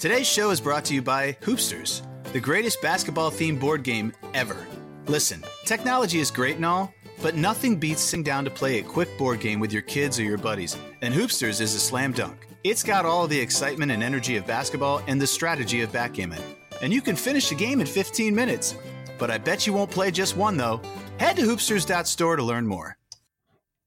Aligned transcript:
Today's 0.00 0.26
show 0.26 0.48
is 0.48 0.62
brought 0.62 0.86
to 0.86 0.94
you 0.94 1.02
by 1.02 1.34
Hoopsters, 1.42 2.00
the 2.32 2.40
greatest 2.40 2.80
basketball 2.80 3.30
themed 3.30 3.60
board 3.60 3.82
game 3.82 4.14
ever. 4.32 4.66
Listen, 5.08 5.44
technology 5.66 6.20
is 6.20 6.30
great 6.30 6.56
and 6.56 6.64
all, 6.64 6.94
but 7.20 7.34
nothing 7.34 7.76
beats 7.76 8.00
sitting 8.00 8.24
down 8.24 8.42
to 8.46 8.50
play 8.50 8.78
a 8.78 8.82
quick 8.82 9.10
board 9.18 9.40
game 9.40 9.60
with 9.60 9.74
your 9.74 9.82
kids 9.82 10.18
or 10.18 10.22
your 10.22 10.38
buddies, 10.38 10.74
and 11.02 11.12
Hoopsters 11.12 11.60
is 11.60 11.74
a 11.74 11.78
slam 11.78 12.12
dunk. 12.12 12.48
It's 12.64 12.82
got 12.82 13.04
all 13.04 13.26
the 13.26 13.38
excitement 13.38 13.92
and 13.92 14.02
energy 14.02 14.36
of 14.36 14.46
basketball 14.46 15.02
and 15.06 15.20
the 15.20 15.26
strategy 15.26 15.82
of 15.82 15.92
backgammon. 15.92 16.40
And 16.80 16.94
you 16.94 17.02
can 17.02 17.14
finish 17.14 17.52
a 17.52 17.54
game 17.54 17.82
in 17.82 17.86
15 17.86 18.34
minutes. 18.34 18.74
But 19.18 19.30
I 19.30 19.36
bet 19.36 19.66
you 19.66 19.74
won't 19.74 19.90
play 19.90 20.10
just 20.10 20.34
one, 20.34 20.56
though. 20.56 20.80
Head 21.18 21.36
to 21.36 21.42
hoopsters.store 21.42 22.36
to 22.36 22.42
learn 22.42 22.66
more. 22.66 22.96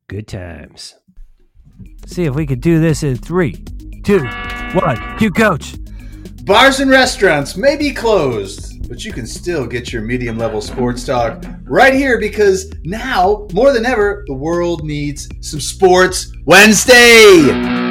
Good 0.08 0.28
times. 0.28 0.94
See 2.06 2.26
if 2.26 2.36
we 2.36 2.46
could 2.46 2.62
do 2.62 2.80
this 2.80 3.02
in 3.02 3.18
three, 3.18 3.54
two, 4.04 4.20
one. 4.76 5.18
You 5.20 5.32
coach. 5.32 5.74
Bars 6.46 6.82
and 6.82 6.92
restaurants 6.92 7.56
may 7.56 7.78
be 7.78 7.94
closed, 7.94 8.90
but 8.90 9.06
you 9.06 9.14
can 9.14 9.26
still 9.26 9.66
get 9.66 9.94
your 9.94 10.02
medium 10.02 10.38
level 10.38 10.60
sports 10.60 11.06
talk 11.06 11.42
right 11.64 11.94
here 11.94 12.20
because 12.20 12.70
now, 12.84 13.48
more 13.54 13.72
than 13.72 13.86
ever, 13.86 14.26
the 14.28 14.34
world 14.34 14.84
needs 14.84 15.30
some 15.40 15.62
Sports 15.62 16.34
Wednesday. 16.44 17.83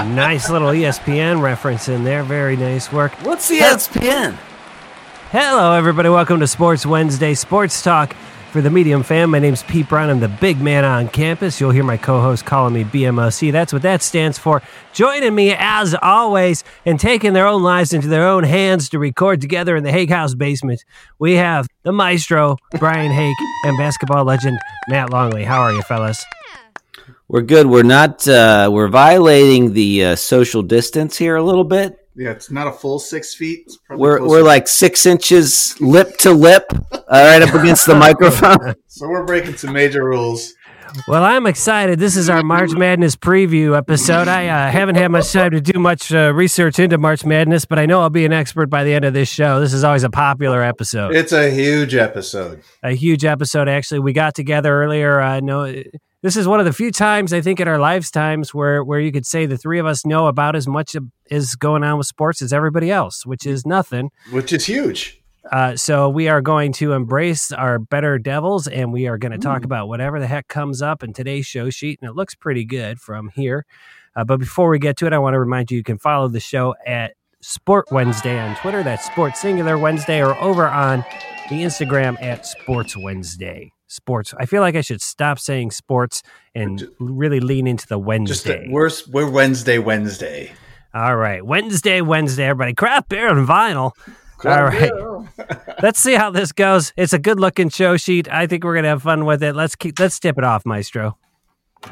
Nice 0.10 0.48
little 0.48 0.68
ESPN 0.68 1.42
reference 1.42 1.88
in 1.88 2.04
there. 2.04 2.22
Very 2.22 2.56
nice 2.56 2.90
work. 2.92 3.12
What's 3.24 3.48
the 3.48 3.58
ESPN? 3.58 4.34
Hello, 5.30 5.72
everybody. 5.72 6.08
Welcome 6.08 6.40
to 6.40 6.46
Sports 6.46 6.86
Wednesday 6.86 7.34
Sports 7.34 7.82
Talk 7.82 8.14
for 8.50 8.62
the 8.62 8.70
Medium 8.70 9.02
fan. 9.02 9.28
My 9.28 9.38
name's 9.38 9.62
Pete 9.62 9.88
Brown. 9.88 10.08
I'm 10.08 10.20
the 10.20 10.28
big 10.28 10.58
man 10.60 10.86
on 10.86 11.08
campus. 11.08 11.60
You'll 11.60 11.70
hear 11.70 11.84
my 11.84 11.98
co 11.98 12.20
host 12.20 12.46
calling 12.46 12.72
me 12.72 12.84
BMOC. 12.84 13.52
That's 13.52 13.72
what 13.74 13.82
that 13.82 14.02
stands 14.02 14.38
for. 14.38 14.62
Joining 14.94 15.34
me, 15.34 15.54
as 15.56 15.94
always, 16.00 16.64
and 16.86 16.98
taking 16.98 17.34
their 17.34 17.46
own 17.46 17.62
lives 17.62 17.92
into 17.92 18.08
their 18.08 18.26
own 18.26 18.44
hands 18.44 18.88
to 18.90 18.98
record 18.98 19.42
together 19.42 19.76
in 19.76 19.84
the 19.84 19.92
Hake 19.92 20.10
House 20.10 20.34
basement, 20.34 20.82
we 21.18 21.34
have 21.34 21.68
the 21.82 21.92
maestro, 21.92 22.56
Brian 22.78 23.12
Hake, 23.12 23.36
and 23.64 23.76
basketball 23.76 24.24
legend, 24.24 24.58
Matt 24.88 25.10
Longley. 25.10 25.44
How 25.44 25.60
are 25.60 25.72
you, 25.72 25.82
fellas? 25.82 26.24
We're 27.32 27.42
good. 27.42 27.68
We're 27.68 27.84
not. 27.84 28.26
Uh, 28.26 28.68
we're 28.72 28.88
violating 28.88 29.72
the 29.72 30.04
uh, 30.04 30.16
social 30.16 30.62
distance 30.62 31.16
here 31.16 31.36
a 31.36 31.42
little 31.44 31.62
bit. 31.62 31.96
Yeah, 32.16 32.30
it's 32.32 32.50
not 32.50 32.66
a 32.66 32.72
full 32.72 32.98
six 32.98 33.34
feet. 33.36 33.60
It's 33.66 33.76
probably 33.86 34.02
We're 34.02 34.18
closer- 34.18 34.30
we're 34.30 34.42
like 34.42 34.66
six 34.66 35.06
inches 35.06 35.80
lip 35.80 36.16
to 36.18 36.32
lip, 36.32 36.64
all 36.92 36.98
right, 37.08 37.40
up 37.40 37.54
against 37.54 37.86
the 37.86 37.94
microphone. 37.94 38.74
so 38.88 39.08
we're 39.08 39.22
breaking 39.24 39.56
some 39.56 39.72
major 39.72 40.04
rules. 40.04 40.54
Well, 41.06 41.22
I'm 41.22 41.46
excited. 41.46 42.00
This 42.00 42.16
is 42.16 42.28
our 42.28 42.42
March 42.42 42.72
Madness 42.72 43.14
preview 43.14 43.78
episode. 43.78 44.26
I 44.26 44.48
uh, 44.48 44.72
haven't 44.72 44.96
had 44.96 45.06
much 45.12 45.32
time 45.32 45.52
to 45.52 45.60
do 45.60 45.78
much 45.78 46.12
uh, 46.12 46.32
research 46.34 46.80
into 46.80 46.98
March 46.98 47.24
Madness, 47.24 47.64
but 47.64 47.78
I 47.78 47.86
know 47.86 48.00
I'll 48.00 48.10
be 48.10 48.24
an 48.24 48.32
expert 48.32 48.66
by 48.70 48.82
the 48.82 48.92
end 48.92 49.04
of 49.04 49.14
this 49.14 49.28
show. 49.28 49.60
This 49.60 49.72
is 49.72 49.84
always 49.84 50.02
a 50.02 50.10
popular 50.10 50.64
episode, 50.64 51.14
It's 51.14 51.30
a 51.30 51.48
huge 51.48 51.94
episode. 51.94 52.62
a 52.82 52.90
huge 52.90 53.24
episode. 53.24 53.68
Actually, 53.68 54.00
we 54.00 54.12
got 54.12 54.34
together 54.34 54.82
earlier. 54.82 55.20
I 55.20 55.38
know 55.38 55.72
this 56.22 56.36
is 56.36 56.46
one 56.46 56.60
of 56.60 56.66
the 56.66 56.72
few 56.72 56.90
times 56.90 57.32
I 57.32 57.40
think 57.40 57.60
in 57.60 57.68
our 57.68 57.78
lifetimes 57.78 58.52
where 58.52 58.84
where 58.84 59.00
you 59.00 59.12
could 59.12 59.26
say 59.26 59.46
the 59.46 59.56
three 59.56 59.78
of 59.78 59.86
us 59.86 60.04
know 60.04 60.26
about 60.26 60.54
as 60.54 60.68
much 60.68 60.94
is 61.30 61.54
going 61.54 61.82
on 61.82 61.98
with 61.98 62.06
sports 62.06 62.42
as 62.42 62.52
everybody 62.52 62.90
else, 62.90 63.24
which 63.24 63.46
is 63.46 63.66
nothing. 63.66 64.10
Which 64.30 64.52
is 64.52 64.66
huge. 64.66 65.20
Uh, 65.50 65.74
so 65.74 66.08
we 66.08 66.28
are 66.28 66.42
going 66.42 66.72
to 66.72 66.92
embrace 66.92 67.50
our 67.50 67.78
better 67.78 68.18
devils, 68.18 68.68
and 68.68 68.92
we 68.92 69.06
are 69.06 69.16
going 69.16 69.32
to 69.32 69.38
talk 69.38 69.64
about 69.64 69.88
whatever 69.88 70.20
the 70.20 70.26
heck 70.26 70.48
comes 70.48 70.82
up 70.82 71.02
in 71.02 71.12
today's 71.12 71.46
show 71.46 71.70
sheet, 71.70 71.98
and 72.02 72.10
it 72.10 72.14
looks 72.14 72.34
pretty 72.34 72.64
good 72.64 73.00
from 73.00 73.30
here. 73.30 73.64
Uh, 74.14 74.24
but 74.24 74.38
before 74.38 74.68
we 74.68 74.78
get 74.78 74.98
to 74.98 75.06
it, 75.06 75.12
I 75.12 75.18
want 75.18 75.34
to 75.34 75.40
remind 75.40 75.70
you 75.70 75.78
you 75.78 75.82
can 75.82 75.98
follow 75.98 76.28
the 76.28 76.40
show 76.40 76.74
at 76.86 77.14
Sport 77.40 77.86
Wednesday 77.90 78.38
on 78.38 78.54
Twitter. 78.56 78.82
That's 78.82 79.06
Sports 79.06 79.40
Singular 79.40 79.78
Wednesday, 79.78 80.22
or 80.22 80.36
over 80.36 80.66
on 80.68 81.04
the 81.48 81.62
Instagram 81.62 82.20
at 82.22 82.44
Sports 82.44 82.96
Wednesday. 82.96 83.72
Sports. 83.90 84.32
I 84.38 84.46
feel 84.46 84.60
like 84.60 84.76
I 84.76 84.82
should 84.82 85.02
stop 85.02 85.40
saying 85.40 85.72
sports 85.72 86.22
and 86.54 86.86
really 87.00 87.40
lean 87.40 87.66
into 87.66 87.88
the 87.88 87.98
Just 87.98 88.06
Wednesday. 88.06 88.66
a, 88.68 88.70
we're 88.72 88.88
we're 89.10 89.28
Wednesday, 89.28 89.78
Wednesday. 89.78 90.52
All 90.94 91.16
right, 91.16 91.44
Wednesday, 91.44 92.00
Wednesday, 92.00 92.44
everybody. 92.44 92.72
Craft 92.74 93.08
beer 93.08 93.28
and 93.28 93.48
vinyl. 93.48 93.90
All 94.44 94.64
right. 94.64 94.92
Let's 95.82 95.98
see 95.98 96.14
how 96.14 96.30
this 96.30 96.52
goes. 96.52 96.92
It's 96.96 97.12
a 97.12 97.18
good 97.18 97.40
looking 97.40 97.68
show 97.68 97.96
sheet. 97.96 98.32
I 98.32 98.46
think 98.46 98.62
we're 98.62 98.76
gonna 98.76 98.88
have 98.88 99.02
fun 99.02 99.24
with 99.24 99.42
it. 99.42 99.54
Let's 99.56 99.74
keep 99.76 99.98
let's 99.98 100.18
tip 100.20 100.38
it 100.38 100.44
off, 100.44 100.64
Maestro. 100.64 101.18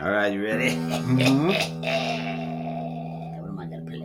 All 0.00 0.10
right, 0.10 0.32
you 0.32 0.42
ready? 0.44 0.70
Mm-hmm. 0.76 1.48
What 3.40 3.48
am 3.50 3.58
I 3.58 3.66
gonna 3.66 3.84
play? 3.90 4.04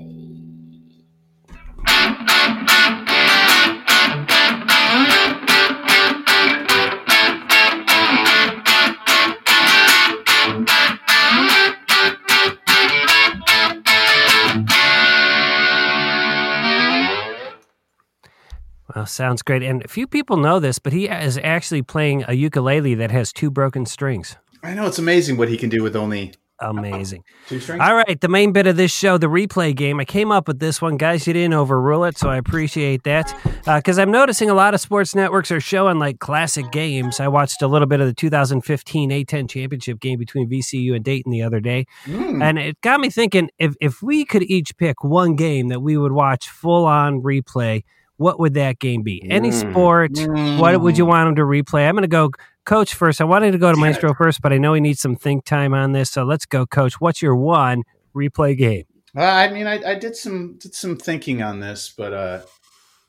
Well, 19.04 19.08
sounds 19.10 19.42
great. 19.42 19.64
And 19.64 19.84
few 19.92 20.08
people 20.08 20.38
know 20.38 20.62
this, 20.62 20.80
but 20.80 20.94
he 20.94 21.10
is 21.10 21.38
actually 21.44 21.82
playing 21.82 22.24
a 22.26 22.36
ukulele 22.36 22.96
that 22.96 23.12
has 23.12 23.34
two 23.34 23.52
broken 23.52 23.86
strings. 23.86 24.38
I 24.64 24.74
know 24.74 24.86
it's 24.88 24.98
amazing 24.98 25.36
what 25.36 25.50
he 25.50 25.58
can 25.58 25.68
do 25.70 25.84
with 25.84 25.94
only 25.94 26.32
Amazing. 26.62 27.26
two 27.50 27.60
strings. 27.60 27.82
All 27.84 27.96
right, 27.96 28.22
the 28.22 28.30
main 28.30 28.54
bit 28.54 28.66
of 28.66 28.78
this 28.78 28.94
show, 28.94 29.18
the 29.18 29.28
replay 29.28 29.76
game. 29.76 30.00
I 30.00 30.06
came 30.06 30.32
up 30.32 30.48
with 30.48 30.60
this 30.60 30.82
one, 30.82 30.96
guys. 30.96 31.28
You 31.28 31.34
didn't 31.34 31.54
overrule 31.54 32.06
it, 32.06 32.18
so 32.18 32.30
I 32.30 32.38
appreciate 32.38 33.04
that. 33.04 33.36
Because 33.66 34.00
I'm 34.00 34.10
noticing 34.10 34.50
a 34.50 34.54
lot 34.54 34.74
of 34.74 34.80
sports 34.80 35.14
networks 35.14 35.52
are 35.52 35.60
showing 35.60 36.00
like 36.00 36.20
classic 36.20 36.72
games. 36.72 37.20
I 37.20 37.28
watched 37.28 37.62
a 37.62 37.68
little 37.68 37.88
bit 37.90 38.00
of 38.00 38.08
the 38.08 38.14
2015 38.14 39.10
A10 39.10 39.50
championship 39.50 40.00
game 40.00 40.18
between 40.18 40.50
VCU 40.50 40.96
and 40.96 41.04
Dayton 41.04 41.30
the 41.34 41.42
other 41.42 41.60
day, 41.60 41.88
Mm. 42.06 42.42
and 42.42 42.58
it 42.58 42.80
got 42.80 43.02
me 43.02 43.10
thinking: 43.10 43.50
if 43.60 43.74
if 43.82 44.02
we 44.02 44.24
could 44.24 44.44
each 44.44 44.78
pick 44.78 45.04
one 45.04 45.36
game 45.36 45.68
that 45.68 45.82
we 45.82 45.98
would 45.98 46.14
watch 46.14 46.48
full 46.48 46.86
on 46.86 47.22
replay, 47.22 47.84
what 48.18 48.40
would 48.40 48.54
that 48.56 48.80
game 48.80 49.02
be? 49.04 49.24
Any 49.30 49.50
Mm. 49.50 49.54
sport? 49.54 50.12
What 50.56 50.80
would 50.82 50.98
you 50.98 51.06
Mm. 51.06 51.10
want 51.10 51.28
them 51.28 51.36
to 51.36 51.42
replay? 51.44 51.88
I'm 51.88 51.96
going 51.96 52.04
to 52.04 52.08
go 52.08 52.32
coach 52.66 52.94
first. 52.94 53.20
I 53.20 53.24
wanted 53.26 53.52
to 53.52 53.58
go 53.58 53.72
to 53.72 53.78
Maestro 53.78 54.14
first, 54.14 54.42
but 54.42 54.54
I 54.54 54.58
know 54.58 54.74
he 54.74 54.82
needs 54.82 55.02
some 55.02 55.16
think 55.16 55.46
time 55.46 55.74
on 55.74 55.92
this. 55.94 56.10
So 56.12 56.24
let's 56.24 56.46
go, 56.46 56.66
coach. 56.66 57.02
What's 57.02 57.22
your 57.22 57.36
one 57.36 57.84
replay 58.16 58.58
game? 58.58 58.86
Uh, 59.16 59.22
I 59.22 59.50
mean, 59.52 59.68
I, 59.68 59.92
I 59.92 59.96
did 59.96 60.16
some 60.16 60.58
did 60.60 60.74
some 60.74 60.96
thinking 60.98 61.42
on 61.44 61.60
this, 61.60 61.94
but 61.96 62.14
uh, 62.14 62.40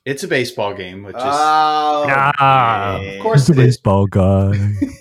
it's 0.05 0.23
a 0.23 0.29
baseball 0.29 0.75
game, 0.75 1.03
which 1.03 1.17
is 1.17 1.23
Oh, 1.23 3.01
of 3.07 3.23
course 3.23 3.49
it 3.49 3.59
is. 3.59 3.77
Baseball, 3.77 4.07
guy. 4.07 4.53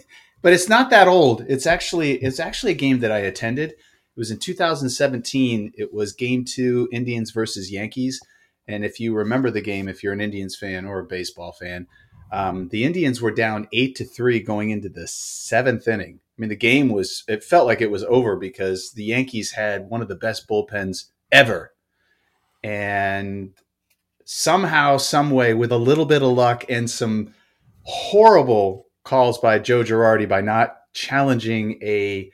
but 0.41 0.53
it's 0.53 0.69
not 0.69 0.89
that 0.91 1.07
old. 1.07 1.45
It's 1.49 1.65
actually 1.65 2.13
it's 2.23 2.39
actually 2.39 2.71
a 2.73 2.75
game 2.75 2.99
that 2.99 3.11
I 3.11 3.19
attended. 3.19 3.71
It 3.71 4.19
was 4.19 4.31
in 4.31 4.37
2017. 4.39 5.73
It 5.75 5.93
was 5.93 6.13
Game 6.13 6.45
Two, 6.45 6.87
Indians 6.91 7.31
versus 7.31 7.71
Yankees. 7.71 8.21
And 8.67 8.85
if 8.85 8.99
you 8.99 9.13
remember 9.13 9.51
the 9.51 9.61
game, 9.61 9.87
if 9.87 10.03
you're 10.03 10.13
an 10.13 10.21
Indians 10.21 10.55
fan 10.55 10.85
or 10.85 10.99
a 10.99 11.05
baseball 11.05 11.51
fan, 11.51 11.87
um, 12.31 12.69
the 12.69 12.83
Indians 12.83 13.21
were 13.21 13.31
down 13.31 13.67
eight 13.73 13.95
to 13.97 14.05
three 14.05 14.39
going 14.39 14.71
into 14.71 14.89
the 14.89 15.07
seventh 15.07 15.87
inning. 15.87 16.19
I 16.37 16.41
mean, 16.41 16.49
the 16.49 16.55
game 16.55 16.89
was 16.89 17.23
it 17.27 17.43
felt 17.43 17.67
like 17.67 17.81
it 17.81 17.91
was 17.91 18.03
over 18.05 18.35
because 18.35 18.91
the 18.93 19.03
Yankees 19.03 19.51
had 19.51 19.89
one 19.89 20.01
of 20.01 20.07
the 20.07 20.15
best 20.15 20.47
bullpens 20.47 21.05
ever, 21.31 21.73
and 22.63 23.51
somehow, 24.25 24.97
some 24.97 25.29
way, 25.29 25.53
with 25.53 25.71
a 25.71 25.77
little 25.77 26.05
bit 26.05 26.23
of 26.23 26.31
luck 26.31 26.65
and 26.69 26.89
some 26.89 27.35
horrible 27.83 28.87
calls 29.03 29.37
by 29.37 29.59
Joe 29.59 29.83
Girardi 29.83 30.27
by 30.27 30.41
not 30.41 30.77
challenging 30.93 31.77
a 31.83 32.31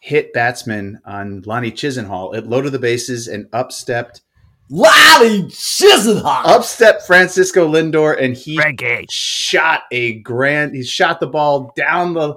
hit 0.00 0.32
batsman 0.32 1.00
on 1.04 1.42
Lonnie 1.42 1.70
Chisenhall. 1.70 2.34
It 2.34 2.46
loaded 2.46 2.72
the 2.72 2.78
bases 2.78 3.28
and 3.28 3.46
upstepped 3.50 4.22
Lonnie 4.68 5.44
Chisenhall. 5.44 6.42
upstepped 6.44 7.02
Francisco 7.02 7.68
Lindor 7.70 8.20
and 8.20 8.36
he 8.36 8.58
Reggae. 8.58 9.06
shot 9.10 9.82
a 9.92 10.14
grand 10.20 10.74
he 10.74 10.82
shot 10.82 11.20
the 11.20 11.26
ball 11.26 11.72
down 11.76 12.14
the 12.14 12.34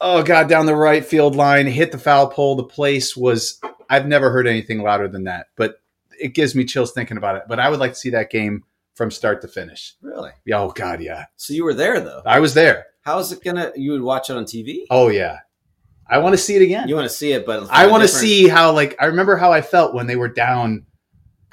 oh 0.00 0.22
god 0.22 0.48
down 0.48 0.66
the 0.66 0.76
right 0.76 1.04
field 1.04 1.34
line 1.36 1.66
hit 1.66 1.90
the 1.92 1.98
foul 1.98 2.28
pole 2.28 2.56
the 2.56 2.64
place 2.64 3.16
was 3.16 3.60
I've 3.88 4.06
never 4.06 4.30
heard 4.30 4.46
anything 4.46 4.82
louder 4.82 5.08
than 5.08 5.24
that 5.24 5.46
but 5.56 5.76
it 6.20 6.34
gives 6.34 6.54
me 6.54 6.64
chills 6.64 6.92
thinking 6.92 7.16
about 7.16 7.36
it 7.36 7.44
but 7.48 7.58
I 7.58 7.68
would 7.70 7.80
like 7.80 7.92
to 7.92 7.98
see 7.98 8.10
that 8.10 8.30
game 8.30 8.64
from 8.94 9.10
start 9.10 9.40
to 9.40 9.48
finish 9.48 9.94
Really? 10.02 10.32
Yeah, 10.44 10.60
oh 10.60 10.70
god 10.70 11.00
yeah 11.00 11.24
So 11.36 11.54
you 11.54 11.64
were 11.64 11.74
there 11.74 12.00
though. 12.00 12.22
I 12.26 12.40
was 12.40 12.52
there 12.52 12.86
How 13.02 13.18
is 13.20 13.32
it 13.32 13.42
gonna? 13.42 13.72
You 13.74 13.92
would 13.92 14.02
watch 14.02 14.28
it 14.28 14.36
on 14.36 14.44
TV? 14.44 14.82
oh 14.90 15.08
yeah 15.08 15.38
I 16.06 16.18
want 16.18 16.34
to 16.34 16.38
see 16.38 16.56
it 16.56 16.62
again. 16.62 16.88
You 16.88 16.94
want 16.94 17.08
to 17.08 17.16
see 17.16 17.32
it, 17.32 17.46
but 17.46 17.68
I 17.70 17.86
want 17.86 18.02
to 18.02 18.08
see 18.08 18.46
how 18.46 18.72
like 18.72 18.96
I 19.00 19.06
remember 19.06 19.34
how 19.36 19.50
I 19.50 19.62
felt 19.62 19.94
when 19.94 20.06
they 20.06 20.16
were 20.16 20.28
down 20.28 20.84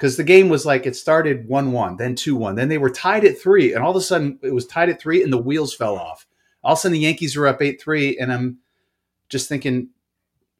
because 0.00 0.16
the 0.16 0.24
game 0.24 0.48
was 0.48 0.64
like 0.64 0.86
it 0.86 0.96
started 0.96 1.46
one 1.46 1.72
one, 1.72 1.98
then 1.98 2.14
two 2.14 2.34
one, 2.34 2.54
then 2.54 2.70
they 2.70 2.78
were 2.78 2.88
tied 2.88 3.22
at 3.22 3.38
three, 3.38 3.74
and 3.74 3.84
all 3.84 3.90
of 3.90 3.96
a 3.96 4.00
sudden 4.00 4.38
it 4.42 4.54
was 4.54 4.66
tied 4.66 4.88
at 4.88 4.98
three, 4.98 5.22
and 5.22 5.30
the 5.30 5.36
wheels 5.36 5.74
fell 5.74 5.94
off. 5.98 6.26
All 6.64 6.72
of 6.72 6.78
a 6.78 6.80
sudden 6.80 6.94
the 6.94 7.00
Yankees 7.00 7.36
were 7.36 7.46
up 7.46 7.60
eight 7.60 7.82
three, 7.82 8.16
and 8.18 8.32
I'm 8.32 8.60
just 9.28 9.46
thinking, 9.46 9.90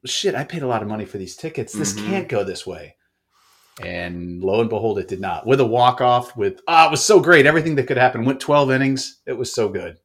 shit, 0.05 0.35
I 0.35 0.43
paid 0.43 0.61
a 0.61 0.67
lot 0.67 0.83
of 0.83 0.87
money 0.87 1.05
for 1.05 1.17
these 1.17 1.35
tickets. 1.35 1.73
This 1.73 1.93
Mhm. 1.93 2.05
can't 2.05 2.29
go 2.29 2.43
this 2.43 2.67
way. 2.67 2.97
And 3.81 4.43
lo 4.43 4.61
and 4.61 4.69
behold, 4.69 4.99
it 4.99 5.07
did 5.07 5.19
not. 5.19 5.47
With 5.47 5.59
a 5.59 5.65
walk 5.65 6.01
off, 6.01 6.37
with 6.37 6.61
ah, 6.67 6.87
it 6.87 6.91
was 6.91 7.03
so 7.03 7.19
great. 7.19 7.47
Everything 7.47 7.73
that 7.75 7.87
could 7.87 7.97
happen 7.97 8.25
went 8.25 8.39
twelve 8.39 8.69
innings. 8.69 9.21
It 9.25 9.33
was 9.33 9.51
so 9.51 9.69
good. 9.69 9.97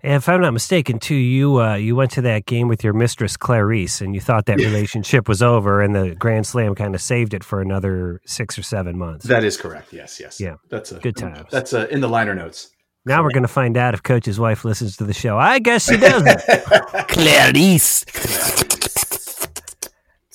And 0.00 0.14
if 0.14 0.28
I'm 0.28 0.40
not 0.40 0.52
mistaken, 0.52 1.00
too, 1.00 1.16
you 1.16 1.60
uh, 1.60 1.74
you 1.74 1.96
went 1.96 2.12
to 2.12 2.22
that 2.22 2.46
game 2.46 2.68
with 2.68 2.84
your 2.84 2.92
mistress 2.92 3.36
Clarice, 3.36 4.00
and 4.00 4.14
you 4.14 4.20
thought 4.20 4.46
that 4.46 4.58
relationship 4.58 5.28
was 5.28 5.42
over, 5.42 5.82
and 5.82 5.92
the 5.94 6.14
Grand 6.14 6.46
Slam 6.46 6.76
kind 6.76 6.94
of 6.94 7.00
saved 7.00 7.34
it 7.34 7.42
for 7.42 7.60
another 7.60 8.20
six 8.24 8.56
or 8.56 8.62
seven 8.62 8.96
months. 8.96 9.26
That 9.26 9.42
is 9.42 9.56
correct. 9.56 9.92
Yes, 9.92 10.20
yes. 10.20 10.40
Yeah. 10.40 10.54
that's 10.70 10.92
a 10.92 11.00
Good 11.00 11.16
time. 11.16 11.46
That's 11.50 11.72
a, 11.72 11.88
in 11.92 12.00
the 12.00 12.08
liner 12.08 12.34
notes. 12.34 12.70
now 13.06 13.24
we're 13.24 13.32
going 13.32 13.42
to 13.42 13.48
find 13.48 13.76
out 13.76 13.92
if 13.92 14.04
Coach's 14.04 14.38
wife 14.38 14.64
listens 14.64 14.96
to 14.98 15.04
the 15.04 15.12
show. 15.14 15.36
I 15.36 15.58
guess 15.58 15.88
she 15.88 15.96
doesn't. 15.96 16.42
Clarice. 17.08 18.04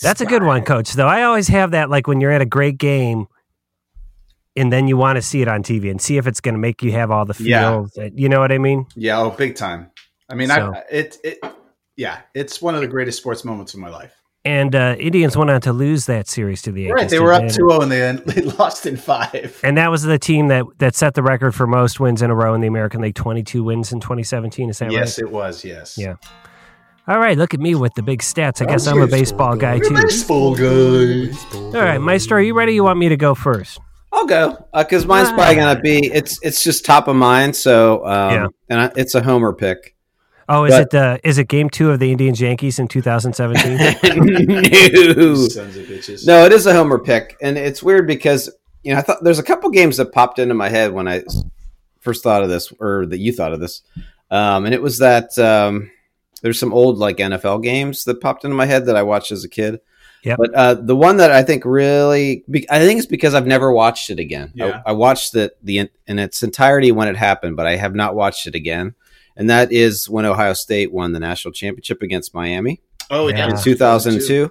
That's 0.01 0.19
a 0.19 0.25
good 0.25 0.43
one, 0.43 0.65
Coach. 0.65 0.91
Though 0.91 1.07
I 1.07 1.23
always 1.23 1.47
have 1.47 1.71
that, 1.71 1.89
like 1.89 2.07
when 2.07 2.19
you're 2.19 2.31
at 2.31 2.41
a 2.41 2.45
great 2.45 2.77
game, 2.77 3.27
and 4.55 4.71
then 4.71 4.87
you 4.87 4.97
want 4.97 5.15
to 5.17 5.21
see 5.21 5.41
it 5.41 5.47
on 5.47 5.63
TV 5.63 5.89
and 5.89 6.01
see 6.01 6.17
if 6.17 6.27
it's 6.27 6.39
going 6.41 6.53
to 6.55 6.59
make 6.59 6.81
you 6.83 6.91
have 6.91 7.11
all 7.11 7.25
the 7.25 7.33
feels. 7.33 7.91
Yeah. 7.95 8.09
You 8.13 8.29
know 8.29 8.39
what 8.39 8.51
I 8.51 8.57
mean? 8.57 8.85
Yeah, 8.95 9.19
oh, 9.19 9.31
big 9.31 9.55
time. 9.55 9.91
I 10.29 10.35
mean, 10.35 10.49
So- 10.49 10.73
I 10.73 10.83
it 10.91 11.17
it 11.23 11.39
yeah, 11.95 12.21
it's 12.33 12.61
one 12.61 12.73
of 12.75 12.81
the 12.81 12.87
greatest 12.87 13.19
sports 13.19 13.43
moments 13.45 13.73
of 13.73 13.79
my 13.79 13.89
life. 13.89 14.13
And 14.45 14.75
uh, 14.75 14.95
Indians 14.99 15.37
went 15.37 15.49
on 15.51 15.61
to 15.61 15.71
lose 15.71 16.05
that 16.07 16.27
series 16.27 16.61
to 16.63 16.71
the 16.73 16.81
Yankees. 16.81 17.01
Right, 17.03 17.09
they 17.09 17.19
were 17.21 17.31
up 17.31 17.43
didn't 17.43 17.55
2-0 17.61 18.09
and 18.09 18.19
they, 18.19 18.33
they 18.41 18.41
lost 18.41 18.85
in 18.85 18.97
5. 18.97 19.61
And 19.63 19.77
that 19.77 19.89
was 19.89 20.03
the 20.03 20.19
team 20.19 20.49
that, 20.49 20.65
that 20.79 20.95
set 20.95 21.13
the 21.13 21.23
record 21.23 21.55
for 21.55 21.65
most 21.65 22.01
wins 22.01 22.21
in 22.21 22.29
a 22.29 22.35
row 22.35 22.53
in 22.53 22.59
the 22.59 22.67
American 22.67 22.99
League 22.99 23.15
22 23.15 23.63
wins 23.63 23.93
in 23.93 24.01
2017. 24.01 24.69
Is 24.69 24.79
that 24.79 24.91
Yes, 24.91 25.17
right? 25.17 25.29
it 25.29 25.31
was. 25.31 25.63
Yes. 25.63 25.97
Yeah. 25.97 26.15
All 27.07 27.19
right, 27.19 27.37
look 27.37 27.53
at 27.53 27.61
me 27.61 27.75
with 27.75 27.93
the 27.93 28.03
big 28.03 28.21
stats. 28.21 28.61
I 28.61 28.65
guess 28.69 28.85
I'm 28.87 29.01
a 29.01 29.07
baseball 29.07 29.55
guy 29.55 29.79
too. 29.79 29.93
Baseball 29.93 30.55
guy. 30.55 31.31
All 31.53 31.71
right, 31.73 31.99
Maestro, 31.99 32.37
are 32.37 32.41
you 32.41 32.53
ready? 32.53 32.73
You 32.73 32.83
want 32.83 32.99
me 32.99 33.07
to 33.09 33.17
go 33.17 33.35
first? 33.35 33.79
I'll 34.13 34.25
go 34.27 34.67
because 34.77 35.05
mine's 35.05 35.31
probably 35.31 35.55
gonna 35.55 35.79
be 35.81 36.05
it's 36.13 36.39
it's 36.43 36.63
just 36.63 36.85
top 36.85 37.07
of 37.07 37.15
mind. 37.15 37.55
So 37.55 38.05
um, 38.05 38.31
Yeah. 38.33 38.47
and 38.69 38.81
I, 38.81 38.91
it's 38.95 39.15
a 39.15 39.23
homer 39.23 39.53
pick. 39.53 39.95
Oh, 40.47 40.65
is 40.65 40.71
But- 40.73 40.93
it 40.93 40.95
uh, 40.95 41.17
is 41.23 41.37
it 41.37 41.47
game 41.47 41.69
two 41.69 41.89
of 41.91 41.99
the 41.99 42.11
Indians 42.11 42.39
Yankees 42.39 42.77
in 42.77 42.87
2017? 42.87 43.77
no. 43.77 45.35
Sons 45.47 45.77
of 45.77 45.85
bitches. 45.85 46.27
No, 46.27 46.45
it 46.45 46.51
is 46.51 46.65
a 46.65 46.73
homer 46.73 46.99
pick, 46.99 47.37
and 47.41 47.57
it's 47.57 47.81
weird 47.81 48.07
because 48.07 48.49
you 48.83 48.93
know 48.93 48.99
I 48.99 49.01
thought 49.01 49.23
there's 49.23 49.39
a 49.39 49.43
couple 49.43 49.69
games 49.69 49.97
that 49.97 50.11
popped 50.11 50.39
into 50.39 50.53
my 50.53 50.69
head 50.69 50.91
when 50.91 51.07
I 51.07 51.23
first 52.01 52.23
thought 52.23 52.43
of 52.43 52.49
this, 52.49 52.71
or 52.79 53.05
that 53.07 53.19
you 53.19 53.31
thought 53.33 53.53
of 53.53 53.59
this, 53.61 53.81
um, 54.29 54.65
and 54.65 54.73
it 54.73 54.81
was 54.81 54.99
that 54.99 55.37
um, 55.39 55.89
there's 56.41 56.59
some 56.59 56.73
old 56.73 56.97
like 56.97 57.17
NFL 57.17 57.63
games 57.63 58.03
that 58.03 58.21
popped 58.21 58.43
into 58.43 58.55
my 58.55 58.65
head 58.65 58.85
that 58.87 58.95
I 58.97 59.03
watched 59.03 59.31
as 59.31 59.43
a 59.43 59.49
kid. 59.49 59.79
Yep. 60.23 60.37
But 60.37 60.53
uh, 60.55 60.73
the 60.75 60.95
one 60.95 61.17
that 61.17 61.31
I 61.31 61.43
think 61.43 61.65
really, 61.65 62.43
I 62.69 62.79
think 62.79 62.97
it's 62.99 63.07
because 63.07 63.33
I've 63.33 63.45
never 63.47 63.71
watched 63.71 64.09
it 64.09 64.19
again. 64.19 64.51
Yeah. 64.55 64.81
I, 64.85 64.89
I 64.89 64.93
watched 64.93 65.35
it 65.35 65.57
the 65.61 65.89
in 66.07 66.19
its 66.19 66.41
entirety 66.43 66.91
when 66.91 67.07
it 67.07 67.17
happened, 67.17 67.55
but 67.57 67.67
I 67.67 67.75
have 67.75 67.93
not 67.93 68.15
watched 68.15 68.47
it 68.47 68.55
again. 68.55 68.95
And 69.35 69.49
that 69.49 69.71
is 69.71 70.09
when 70.09 70.25
Ohio 70.25 70.53
State 70.53 70.91
won 70.93 71.11
the 71.11 71.19
national 71.19 71.51
championship 71.53 72.01
against 72.01 72.33
Miami 72.33 72.79
Oh, 73.11 73.27
Yeah. 73.27 73.47
yeah. 73.47 73.49
in 73.49 73.57
2002 73.61 74.49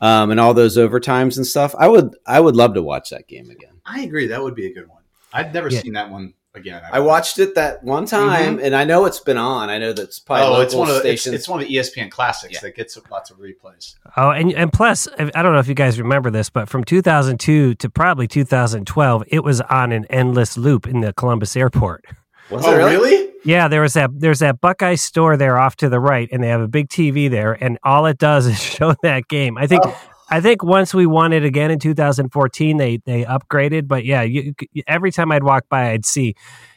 um, 0.00 0.30
and 0.30 0.38
all 0.38 0.54
those 0.54 0.76
overtimes 0.76 1.36
and 1.36 1.44
stuff 1.46 1.74
i 1.76 1.88
would 1.88 2.14
i 2.26 2.38
would 2.38 2.54
love 2.54 2.74
to 2.74 2.82
watch 2.82 3.10
that 3.10 3.26
game 3.26 3.50
again 3.50 3.72
I 3.84 4.02
agree. 4.02 4.26
That 4.28 4.42
would 4.42 4.54
be 4.54 4.66
a 4.66 4.72
good 4.74 4.86
one. 4.86 5.02
I've 5.32 5.52
never 5.54 5.68
Yeah. 5.70 5.80
seen 5.80 5.94
that 5.94 6.10
one 6.10 6.34
again. 6.54 6.82
i 6.92 6.98
watched 6.98 7.38
it 7.38 7.54
that 7.54 7.82
one 7.84 8.04
mm-hmm. 8.04 8.28
time 8.28 8.58
and 8.58 8.74
i 8.74 8.84
know 8.84 9.04
it's 9.04 9.20
been 9.20 9.36
on 9.36 9.70
i 9.70 9.78
know 9.78 9.92
that's 9.92 10.18
probably 10.18 10.46
Oh, 10.46 10.50
local 10.50 10.62
it's 10.62 10.74
one 10.74 10.88
of 10.88 10.94
the, 10.94 11.00
stations 11.00 11.34
it's 11.34 11.48
one 11.48 11.60
of 11.60 11.68
the 11.68 11.74
ESPN 11.74 12.10
classics 12.10 12.54
Yeah. 12.54 12.60
that 12.62 12.74
gets 12.76 12.98
lots 13.10 13.30
of 13.30 13.38
replays. 13.38 13.94
oh, 14.16 14.30
and 14.30 14.52
and 14.52 14.72
plus, 14.72 15.06
I 15.18 15.30
I 15.34 15.42
don't 15.42 15.52
know 15.52 15.58
if 15.58 15.68
you 15.68 15.74
guys 15.74 15.98
remember 15.98 16.30
this, 16.30 16.50
but 16.50 16.68
from 16.68 16.84
2002 16.84 17.74
to 17.74 17.90
probably 17.90 18.26
2012, 18.26 19.24
it 19.28 19.44
was 19.44 19.60
on 19.62 19.92
an 19.92 20.04
endless 20.10 20.56
loop 20.56 20.86
in 20.86 21.00
the 21.00 21.12
Columbus 21.12 21.56
airport. 21.56 22.04
was 22.50 22.64
oh, 22.66 22.72
it 22.72 22.76
really? 22.76 22.96
really? 22.96 23.32
Yeah, 23.44 23.68
there 23.68 23.82
was 23.82 23.94
that 23.94 24.10
there's 24.14 24.40
that 24.40 24.60
Buckeye 24.60 24.96
store 24.96 25.36
there 25.36 25.58
off 25.58 25.76
to 25.76 25.88
the 25.88 26.00
right, 26.00 26.28
and 26.32 26.42
they 26.42 26.48
have 26.48 26.60
a 26.60 26.68
big 26.68 26.88
TV 26.88 27.30
there, 27.30 27.52
and 27.52 27.78
all 27.82 28.06
it 28.06 28.18
does 28.18 28.46
is 28.46 28.60
show 28.76 28.94
that 29.02 29.28
game. 29.28 29.56
I 29.58 29.66
think 29.66 29.82
Oh. 29.84 30.00
I 30.30 30.40
think 30.40 30.62
once 30.62 30.92
we 30.92 31.06
won 31.06 31.32
it 31.32 31.44
again 31.44 31.70
in 31.70 31.78
2014, 31.78 32.76
they 32.76 32.98
they 33.06 33.24
upgraded. 33.24 33.88
But 33.88 34.04
yeah, 34.04 34.22
you, 34.22 34.54
you- 34.72 34.82
every 34.86 35.10
time 35.12 35.32
I'd 35.32 35.42
walk 35.44 35.64
by, 35.68 35.90
I'd 35.90 36.04
see, 36.04 36.34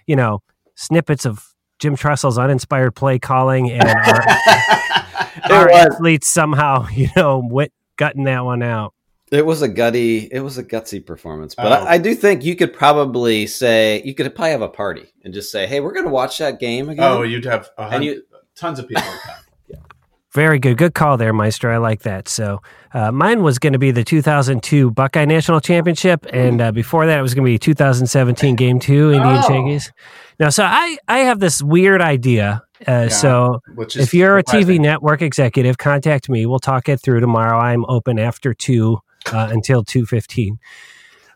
you 0.07 0.15
know, 0.15 0.42
snippets 0.75 1.25
of 1.25 1.45
Jim 1.80 1.95
Tressel's 1.95 2.38
uninspired 2.38 2.95
play 2.95 3.19
calling 3.19 3.71
and 3.71 3.83
our, 3.89 5.51
our 5.51 5.69
athletes 5.71 6.27
somehow, 6.27 6.88
you 6.94 7.09
know, 7.15 7.42
wit, 7.45 7.74
gutting 7.98 8.24
that 8.25 8.45
one 8.45 8.63
out. 8.63 8.94
it 9.31 9.45
was 9.45 9.62
a 9.62 9.68
gutty 9.68 10.27
it 10.31 10.42
was 10.42 10.57
a 10.57 10.63
gutsy 10.63 11.03
performance 11.06 11.56
but 11.56 11.68
Oh. 11.71 11.86
I, 11.86 11.94
I 11.94 11.98
do 11.98 12.13
think 12.15 12.44
you 12.44 12.56
could 12.56 12.74
probably 12.74 13.48
say 13.48 14.01
you 14.03 14.13
could 14.13 14.33
probably 14.36 14.51
have 14.51 14.62
a 14.62 14.68
party 14.69 15.06
and 15.24 15.33
just 15.33 15.51
say 15.51 15.68
hey 15.68 15.80
we're 15.80 15.94
going 15.94 16.06
to 16.06 16.12
watch 16.12 16.38
that 16.39 16.59
game 16.59 16.89
again 16.89 17.03
oh, 17.09 17.21
you'd 17.21 17.45
have 17.45 17.69
a 17.77 17.83
And 17.83 17.92
hun- 17.94 18.03
you- 18.03 18.24
tons 18.56 18.77
of 18.80 18.88
people. 18.89 19.03
Very 20.33 20.60
good. 20.60 20.78
Good 20.78 20.94
call 20.94 21.18
there, 21.18 21.33
Meister. 21.33 21.69
I 21.69 21.78
like 21.78 22.04
that. 22.04 22.30
So 22.30 22.62
uh, 22.94 23.12
mine 23.12 23.44
was 23.44 23.60
going 23.60 23.74
to 23.74 23.80
be 23.80 23.92
the 23.92 24.04
2002 24.04 24.92
Buckeye 24.92 25.25
National 25.25 25.60
Championship. 25.60 26.25
And 26.31 26.62
uh, 26.62 26.72
before 26.72 27.06
that, 27.06 27.19
it 27.19 27.22
was 27.22 27.33
going 27.33 27.44
to 27.45 27.51
be 27.51 27.60
2017 27.60 28.56
Game 28.56 28.80
2 28.80 29.12
Indian 29.12 29.22
Oh. 29.44 29.54
Yankees. 29.54 29.92
Now, 30.39 30.50
so 30.50 30.63
I, 30.63 30.98
I 31.10 31.19
have 31.19 31.39
this 31.42 31.62
weird 31.62 32.01
idea. 32.01 32.63
Uh, 32.88 33.10
So 33.10 33.60
Which 33.75 33.98
if 33.98 34.13
you're 34.13 34.38
a 34.38 34.44
TV 34.44 34.80
network 34.80 35.22
executive, 35.22 35.78
contact 35.78 36.30
me. 36.30 36.45
We'll 36.45 36.60
talk 36.60 36.88
it 36.88 37.01
through 37.01 37.19
tomorrow. 37.19 37.60
I'm 37.60 37.84
open 37.89 38.18
after 38.18 38.54
2 38.54 38.98
uh, 39.34 39.50
until 39.51 39.84
2.15. 39.84 40.57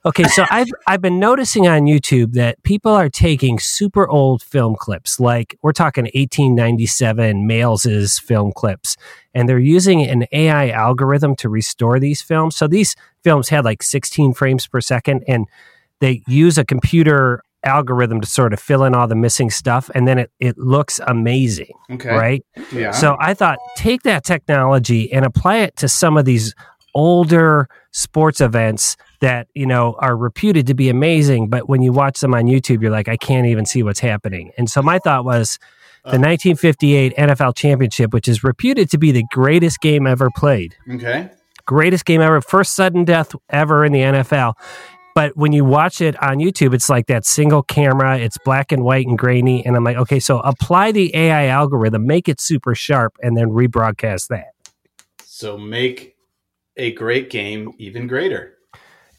Okay, 0.06 0.24
so 0.26 0.46
I've 0.52 0.68
I've 0.88 1.02
been 1.02 1.20
noticing 1.20 1.68
on 1.68 1.82
YouTube 1.82 2.34
that 2.34 2.62
people 2.64 2.92
are 2.92 3.10
taking 3.10 3.60
super 3.60 4.08
old 4.08 4.42
film 4.44 4.76
clips, 4.76 5.20
like 5.20 5.58
we're 5.62 5.74
talking 5.74 6.06
1897 6.06 7.48
Méliès's 7.48 8.20
film 8.20 8.52
clips, 8.54 8.96
and 9.34 9.50
they're 9.50 9.60
using 9.60 10.04
an 10.04 10.26
AI 10.32 10.70
algorithm 10.70 11.36
to 11.38 11.50
restore 11.50 12.00
these 12.00 12.22
films. 12.22 12.56
So 12.56 12.68
these 12.68 12.96
films 13.24 13.50
had 13.50 13.66
like 13.66 13.82
16 13.82 14.34
frames 14.34 14.68
per 14.68 14.82
second, 14.82 15.24
and 15.28 15.48
they 16.00 16.22
use 16.28 16.58
a 16.58 16.66
computer 16.66 17.42
algorithm 17.64 18.22
to 18.22 18.28
sort 18.28 18.54
of 18.54 18.60
fill 18.60 18.84
in 18.84 18.94
all 18.94 19.08
the 19.08 19.16
missing 19.16 19.50
stuff, 19.50 19.90
and 19.96 20.08
then 20.08 20.20
it, 20.20 20.32
it 20.40 20.56
looks 20.58 21.00
amazing, 21.08 21.74
Okay. 21.90 22.10
right? 22.16 22.46
Yeah. 22.72 22.92
So 22.92 23.18
I 23.20 23.34
thought 23.34 23.58
take 23.76 24.04
that 24.04 24.24
technology 24.24 25.12
and 25.12 25.26
apply 25.26 25.58
it 25.58 25.76
to 25.78 25.88
some 25.90 26.16
of 26.16 26.26
these 26.26 26.54
older 26.94 27.68
sports 27.92 28.40
events 28.40 28.98
that 29.22 29.48
you 29.54 29.66
know 29.66 29.96
are 30.00 30.16
reputed 30.18 30.68
to 30.68 30.74
be 30.74 30.90
amazing 30.90 31.50
but 31.50 31.68
when 31.70 31.82
you 31.82 31.92
watch 31.92 32.20
them 32.20 32.34
on 32.34 32.46
YouTube 32.46 32.82
you're 32.82 32.92
like 32.92 33.08
I 33.08 33.18
can't 33.18 33.48
even 33.48 33.66
see 33.66 33.84
what's 33.84 34.00
happening. 34.00 34.52
And 34.58 34.70
so 34.70 34.82
my 34.82 35.00
thought 35.00 35.26
was 35.26 35.60
the 36.04 36.18
Uh. 36.18 36.20
1958 36.20 37.16
NFL 37.16 37.56
championship 37.56 38.14
which 38.14 38.28
is 38.28 38.44
reputed 38.44 38.90
to 38.92 38.98
be 38.98 39.12
the 39.12 39.24
greatest 39.32 39.80
game 39.82 40.06
ever 40.08 40.30
played. 40.36 40.76
okay. 40.92 41.30
Greatest 41.66 42.06
game 42.06 42.22
ever, 42.22 42.42
first 42.42 42.76
sudden 42.76 43.06
death 43.06 43.34
ever 43.50 43.84
in 43.84 43.92
the 43.92 44.02
NFL. 44.02 44.54
But 45.16 45.36
when 45.38 45.52
you 45.54 45.64
watch 45.66 46.02
it 46.02 46.22
on 46.22 46.38
YouTube, 46.38 46.76
it's 46.76 46.90
like 46.90 47.08
that 47.08 47.26
single 47.26 47.64
camera, 47.64 48.20
it's 48.20 48.38
black 48.46 48.72
and 48.74 48.84
white 48.84 49.08
and 49.08 49.18
grainy. 49.18 49.66
And 49.66 49.76
I'm 49.76 49.84
like, 49.84 49.96
okay, 49.98 50.20
so 50.20 50.42
apply 50.42 50.92
the 50.92 51.16
AI 51.16 51.48
algorithm, 51.48 52.06
make 52.06 52.28
it 52.28 52.40
super 52.42 52.76
sharp, 52.76 53.18
and 53.24 53.36
then 53.38 53.48
rebroadcast 53.48 54.28
that. 54.28 54.50
So 55.24 55.58
make 55.58 56.18
a 56.78 56.92
great 56.92 57.30
game 57.30 57.72
even 57.78 58.08
greater. 58.08 58.55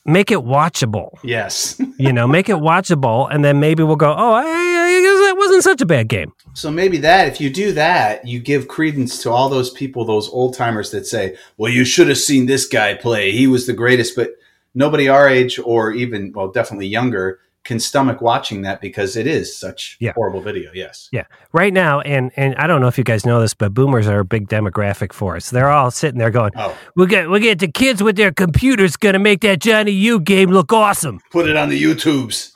Make 0.07 0.31
it 0.31 0.39
watchable, 0.39 1.19
Yes. 1.23 1.81
you 1.99 2.13
know, 2.13 2.27
make 2.27 2.49
it 2.49 2.57
watchable, 2.57 3.29
and 3.33 3.45
then 3.45 3.61
maybe 3.61 3.83
we'll 3.83 3.97
go, 3.97 4.15
oh, 4.17 4.33
I, 4.33 4.43
I 4.43 5.01
guess 5.01 5.29
that 5.29 5.35
wasn't 5.37 5.65
such 5.65 5.81
a 5.81 5.87
bad 5.87 6.09
game. 6.09 6.33
So 6.55 6.71
maybe 6.71 6.99
that 6.99 7.29
if 7.29 7.41
you 7.41 7.51
do 7.51 7.73
that, 7.73 8.27
you 8.27 8.39
give 8.41 8.69
credence 8.69 9.23
to 9.23 9.31
all 9.31 9.49
those 9.49 9.71
people, 9.71 10.05
those 10.05 10.29
old 10.31 10.55
timers 10.55 10.91
that 10.93 11.07
say, 11.07 11.37
"Well, 11.59 11.71
you 11.71 11.85
should 11.85 12.09
have 12.09 12.19
seen 12.19 12.47
this 12.47 12.67
guy 12.67 12.95
play. 12.95 13.33
He 13.33 13.47
was 13.47 13.67
the 13.67 13.75
greatest." 13.75 14.17
But 14.17 14.37
nobody 14.75 15.09
our 15.09 15.29
age 15.29 15.59
or 15.63 15.93
even 15.93 16.33
well, 16.35 16.49
definitely 16.49 16.87
younger 16.87 17.41
can 17.67 17.79
stomach 17.81 18.23
watching 18.23 18.63
that 18.63 18.81
because 18.81 19.17
it 19.17 19.27
is 19.27 19.55
such 19.55 19.97
Yeah. 20.01 20.13
horrible 20.15 20.41
video. 20.41 20.71
Yes. 20.73 21.09
Yeah. 21.13 21.25
Right 21.53 21.73
now, 21.73 22.01
and 22.01 22.31
and 22.37 22.55
I 22.57 22.67
don't 22.67 22.81
know 22.81 22.87
if 22.89 22.97
you 22.97 23.05
guys 23.05 23.27
know 23.27 23.41
this, 23.41 23.53
but 23.53 23.75
boomers 23.75 24.07
are 24.09 24.21
a 24.21 24.25
big 24.25 24.49
demographic 24.49 25.13
for 25.13 25.37
us. 25.37 25.51
They're 25.51 25.71
all 25.71 25.91
sitting 25.91 26.19
there 26.19 26.31
going, 26.31 26.53
Oh, 26.57 26.75
"We 26.97 27.07
get 27.07 27.29
we 27.29 27.41
get 27.41 27.59
the 27.59 27.69
kids 27.69 28.03
with 28.03 28.17
their 28.17 28.33
computers 28.33 28.97
gonna 28.97 29.19
make 29.19 29.41
that 29.43 29.59
Johnny 29.61 29.91
U 29.93 30.19
game 30.21 30.51
look 30.51 30.73
awesome." 30.73 31.21
put 31.31 31.49
it 31.49 31.57
on 31.57 31.69
the 31.69 31.83
YouTubes. 31.83 32.53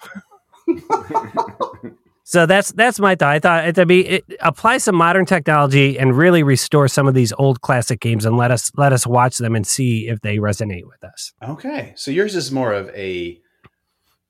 So 2.23 2.47
that's 2.47 2.71
that's 2.71 3.01
my 3.01 3.17
thought. 3.17 3.35
I 3.35 3.41
thought 3.41 3.77
I 3.81 3.85
mean, 3.85 4.07
it, 4.07 4.25
apply 4.39 4.79
some 4.79 4.95
modern 4.95 5.27
technology 5.27 5.99
and 5.99 6.17
really 6.17 6.45
restore 6.45 6.87
some 6.87 7.09
of 7.09 7.15
these 7.15 7.33
old 7.39 7.61
classic 7.61 7.99
games 7.99 8.25
and 8.25 8.37
let 8.37 8.53
us 8.53 8.71
let 8.77 8.93
us 8.93 9.05
watch 9.05 9.39
them 9.39 9.57
and 9.57 9.67
see 9.67 10.07
if 10.07 10.21
they 10.21 10.37
resonate 10.37 10.85
with 10.87 11.03
us. 11.03 11.33
Okay, 11.43 11.93
so 11.97 12.13
yours 12.13 12.37
is 12.37 12.53
more 12.53 12.73
of 12.73 12.89
a 12.91 13.41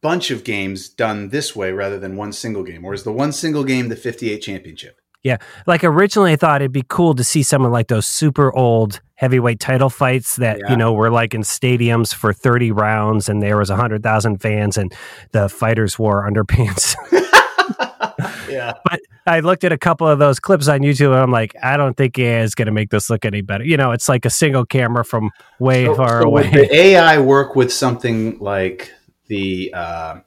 bunch 0.03 0.31
of 0.31 0.45
games 0.45 0.89
done 0.89 1.29
this 1.29 1.55
way 1.55 1.73
rather 1.73 1.99
than 1.99 2.17
one 2.17 2.33
single 2.33 2.63
game, 2.63 2.85
or 2.85 2.95
is 2.95 3.03
the 3.05 3.13
one 3.13 3.33
single 3.33 3.65
game 3.65 3.89
the 3.89 3.97
58 3.97 4.39
championship? 4.41 4.97
Yeah. 5.23 5.37
Like 5.67 5.85
originally, 5.85 6.33
I 6.33 6.37
thought 6.37 6.63
it'd 6.63 6.73
be 6.73 6.85
cool 6.89 7.15
to 7.15 7.23
see 7.23 7.43
some 7.43 7.65
of 7.67 7.71
like 7.73 7.89
those 7.89 8.07
super 8.07 8.51
old 8.57 9.01
heavyweight 9.17 9.61
title 9.61 9.91
fights 9.91 10.37
that 10.37 10.59
Yeah. 10.61 10.71
you 10.71 10.77
know 10.79 10.95
were 10.95 11.11
like 11.11 11.35
in 11.35 11.43
stadiums 11.43 12.15
for 12.15 12.33
thirty 12.33 12.73
rounds, 12.73 13.29
and 13.29 13.43
there 13.43 13.59
was 13.59 13.69
a 13.69 13.77
hundred 13.77 14.03
thousand 14.03 14.39
fans, 14.41 14.79
and 14.79 14.95
the 15.33 15.51
fighters 15.51 15.99
wore 15.99 16.27
underpants. 16.27 16.97
yeah. 18.49 18.73
But 18.85 19.01
I 19.27 19.41
looked 19.41 19.65
at 19.65 19.73
a 19.73 19.79
couple 19.79 20.09
of 20.09 20.19
those 20.19 20.41
clips 20.41 20.69
on 20.69 20.81
YouTube, 20.81 21.13
and 21.13 21.21
I'm 21.21 21.31
like, 21.31 21.55
I 21.63 21.77
don't 21.77 21.97
think 21.97 22.19
AI 22.19 22.41
is 22.43 22.55
going 22.55 22.67
to 22.67 22.73
make 22.73 22.89
this 22.91 23.11
look 23.11 23.25
any 23.25 23.43
better. 23.43 23.65
You 23.65 23.77
know, 23.77 23.93
it's 23.93 24.09
like 24.09 24.25
a 24.25 24.31
single 24.31 24.65
camera 24.65 25.05
from 25.05 25.31
way 25.59 25.85
So- 25.85 25.95
far 25.97 26.23
so 26.23 26.31
would 26.31 26.47
away. 26.47 26.51
the 26.69 26.75
AI 26.75 27.19
work 27.19 27.55
with 27.55 27.71
something 27.73 28.39
like 28.39 28.93
the 29.31 29.73
uh, 29.73 30.21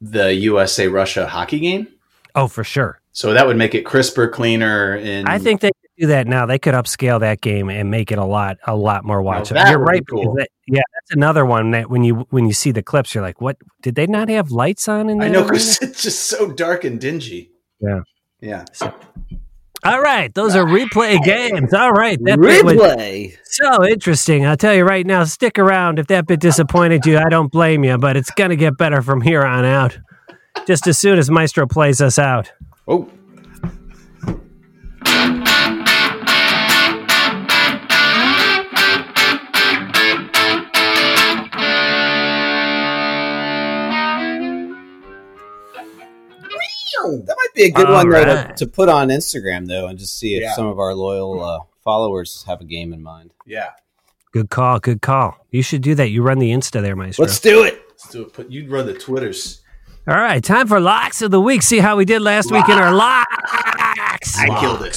the 0.00 0.34
USA 0.34 0.88
Russia 0.88 1.26
hockey 1.26 1.60
game? 1.60 1.86
oh, 2.34 2.46
for 2.48 2.62
sure. 2.64 3.00
So 3.12 3.32
that 3.32 3.46
would 3.46 3.56
make 3.56 3.74
it 3.74 3.82
crisper, 3.82 4.28
cleaner. 4.28 4.94
And 4.96 5.28
I 5.28 5.38
think 5.38 5.60
they 5.62 5.68
could 5.70 5.90
do 5.98 6.06
that 6.08 6.26
now. 6.28 6.46
They 6.46 6.58
could 6.60 6.74
upscale 6.74 7.18
that 7.20 7.40
game 7.40 7.68
and 7.68 7.90
make 7.90 8.12
it 8.12 8.18
a 8.18 8.24
lot, 8.24 8.58
a 8.68 8.76
lot 8.76 9.04
more 9.04 9.20
watchable. 9.20 9.54
that 9.54 9.70
You're 9.70 9.80
right. 9.80 10.06
cool. 10.08 10.34
that- 10.34 10.48
yeah, 10.68 10.82
that's 10.94 11.10
another 11.10 11.44
one 11.44 11.72
that 11.72 11.90
when 11.90 12.04
you 12.04 12.26
when 12.30 12.46
you 12.46 12.52
see 12.52 12.70
the 12.70 12.82
clips, 12.82 13.14
you're 13.14 13.24
like, 13.24 13.40
what? 13.40 13.56
Did 13.82 13.96
they 13.96 14.06
not 14.06 14.28
have 14.28 14.52
lights 14.52 14.86
on 14.88 15.10
in 15.10 15.18
there? 15.18 15.28
I 15.28 15.32
know 15.32 15.42
because 15.48 15.78
it's 15.82 16.02
just 16.02 16.24
so 16.28 16.52
dark 16.52 16.84
and 16.84 17.00
dingy. 17.00 17.50
Yeah. 17.80 18.00
yeah. 18.40 18.64
All 19.82 20.00
right, 20.02 20.32
those 20.34 20.54
are 20.54 20.64
replay 20.64 21.22
games. 21.22 21.72
All 21.72 21.92
right, 21.92 22.18
that 22.24 22.38
Replay. 22.38 23.34
so 23.44 23.84
interesting. 23.86 24.44
I'll 24.44 24.56
tell 24.56 24.74
you 24.74 24.84
right 24.84 25.06
now. 25.06 25.24
Stick 25.24 25.58
around. 25.58 25.98
If 25.98 26.06
that 26.08 26.26
bit 26.26 26.38
disappointed 26.40 27.06
you, 27.06 27.16
I 27.16 27.30
don't 27.30 27.50
blame 27.50 27.82
you, 27.84 27.96
but 27.96 28.16
it's 28.16 28.30
gonna 28.30 28.56
get 28.56 28.76
better 28.76 29.00
from 29.00 29.22
here 29.22 29.42
on 29.42 29.64
out. 29.64 29.98
Just 30.66 30.86
as 30.86 30.98
soon 30.98 31.18
as 31.18 31.30
Maestro 31.30 31.66
plays 31.66 32.02
us 32.02 32.18
out. 32.18 32.52
Oh, 32.86 33.10
be 47.62 47.68
a 47.68 47.70
good 47.72 47.86
All 47.86 47.94
one 47.94 48.08
though, 48.10 48.24
to, 48.24 48.34
right. 48.34 48.56
to 48.56 48.66
put 48.66 48.88
on 48.88 49.08
Instagram 49.08 49.66
though, 49.66 49.86
and 49.86 49.98
just 49.98 50.18
see 50.18 50.34
if 50.36 50.42
Yeah. 50.42 50.54
some 50.54 50.66
of 50.66 50.78
our 50.78 50.94
loyal 50.94 51.42
uh, 51.44 51.58
followers 51.84 52.44
have 52.46 52.60
a 52.60 52.64
game 52.64 52.92
in 52.92 53.02
mind. 53.02 53.32
yeah. 53.46 53.70
Good 54.32 54.48
call. 54.48 54.78
Good 54.78 55.02
call. 55.02 55.44
You 55.50 55.60
should 55.60 55.82
do 55.82 55.96
that. 55.96 56.10
You 56.10 56.22
run 56.22 56.38
the 56.38 56.52
Insta 56.52 56.80
there, 56.80 56.94
Maestro. 56.94 57.24
Let's 57.24 57.40
do 57.40 57.64
it. 57.64 57.82
Let's 57.90 58.08
do 58.10 58.22
it. 58.22 58.32
Put 58.32 58.48
you'd 58.48 58.70
run 58.70 58.86
the 58.86 58.94
Twitters. 58.94 59.60
All 60.06 60.14
right, 60.14 60.42
time 60.42 60.68
for 60.68 60.78
locks 60.78 61.20
of 61.20 61.32
the 61.32 61.40
week. 61.40 61.62
See 61.62 61.78
how 61.78 61.96
we 61.96 62.04
did 62.04 62.22
last 62.22 62.50
week 62.52 62.68
in 62.68 62.78
our 62.78 62.94
locks. 62.94 64.38
I 64.38 64.56
killed 64.60 64.82
it. 64.82 64.94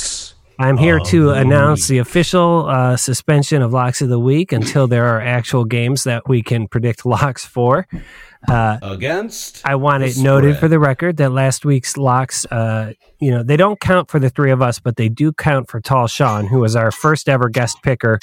I'm 0.59 0.77
here 0.77 0.99
to 0.99 1.31
announce 1.31 1.87
the 1.87 1.97
official 1.97 2.67
uh, 2.67 2.95
suspension 2.95 3.61
of 3.61 3.73
locks 3.73 4.01
of 4.01 4.09
the 4.09 4.19
week 4.19 4.51
until 4.51 4.87
there 4.87 5.05
are 5.05 5.21
actual 5.21 5.65
games 5.65 6.03
that 6.03 6.27
we 6.27 6.43
can 6.43 6.67
predict 6.67 7.05
locks 7.05 7.45
for. 7.45 7.87
Uh, 8.47 8.77
Against 8.81 9.61
I 9.65 9.75
want 9.75 10.03
it 10.03 10.17
noted 10.17 10.57
for 10.57 10.67
the 10.67 10.77
record 10.77 11.17
that 11.17 11.31
last 11.31 11.63
week's 11.65 11.95
locks, 11.95 12.45
uh, 12.47 12.93
you 13.19 13.31
know, 13.31 13.41
they 13.41 13.55
don't 13.55 13.79
count 13.79 14.11
for 14.11 14.19
the 14.19 14.29
three 14.29 14.51
of 14.51 14.61
us, 14.61 14.79
but 14.79 14.97
they 14.97 15.07
do 15.07 15.31
count 15.31 15.69
for 15.69 15.79
Tall 15.79 16.07
Sean, 16.07 16.47
who 16.47 16.59
was 16.59 16.75
our 16.75 16.91
first 16.91 17.29
ever 17.29 17.47
guest 17.47 17.77
picker. 17.83 18.19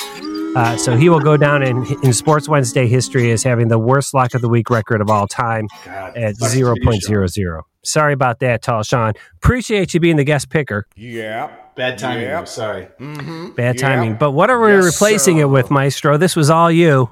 Uh, 0.54 0.76
so 0.76 0.96
he 0.96 1.08
will 1.08 1.20
go 1.20 1.36
down 1.36 1.62
in, 1.62 1.86
in 2.02 2.12
Sports 2.12 2.48
Wednesday 2.48 2.86
history 2.86 3.30
as 3.30 3.42
having 3.42 3.68
the 3.68 3.78
worst 3.78 4.12
lock 4.12 4.34
of 4.34 4.42
the 4.42 4.48
week 4.48 4.68
record 4.68 5.00
of 5.00 5.08
all 5.08 5.26
time 5.26 5.68
God, 5.84 6.16
at 6.16 6.36
zero 6.36 6.74
point 6.82 7.02
zero 7.02 7.26
zero. 7.26 7.66
Sorry 7.82 8.12
about 8.12 8.40
that, 8.40 8.60
Tall 8.60 8.82
Sean. 8.82 9.14
Appreciate 9.36 9.94
you 9.94 10.00
being 10.00 10.16
the 10.16 10.24
guest 10.24 10.50
picker. 10.50 10.86
Yeah. 10.96 11.50
Bad 11.76 11.98
timing. 11.98 12.24
Yeah. 12.24 12.40
though, 12.40 12.44
Sorry. 12.46 12.88
Mm-hmm. 13.00 13.50
Bad 13.50 13.76
Yeah. 13.76 13.88
timing. 13.88 14.14
But 14.16 14.32
what 14.32 14.50
are 14.50 14.60
we 14.60 14.72
Yes, 14.72 14.84
replacing 14.84 15.36
sir. 15.38 15.42
it 15.42 15.46
with, 15.46 15.70
Maestro? 15.70 16.16
This 16.16 16.36
was 16.36 16.50
all 16.50 16.70
you. 16.70 17.08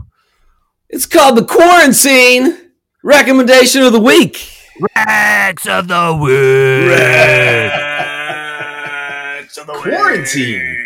It's 0.89 1.07
called 1.07 1.37
the 1.37 1.45
quarantine 1.45 2.57
recommendation 3.03 3.83
of 3.83 3.93
the 3.93 4.01
week. 4.01 4.51
Rex 4.97 5.67
of 5.67 5.89
the 5.89 6.19
week. 6.23 6.33
Quarantine. 9.83 10.77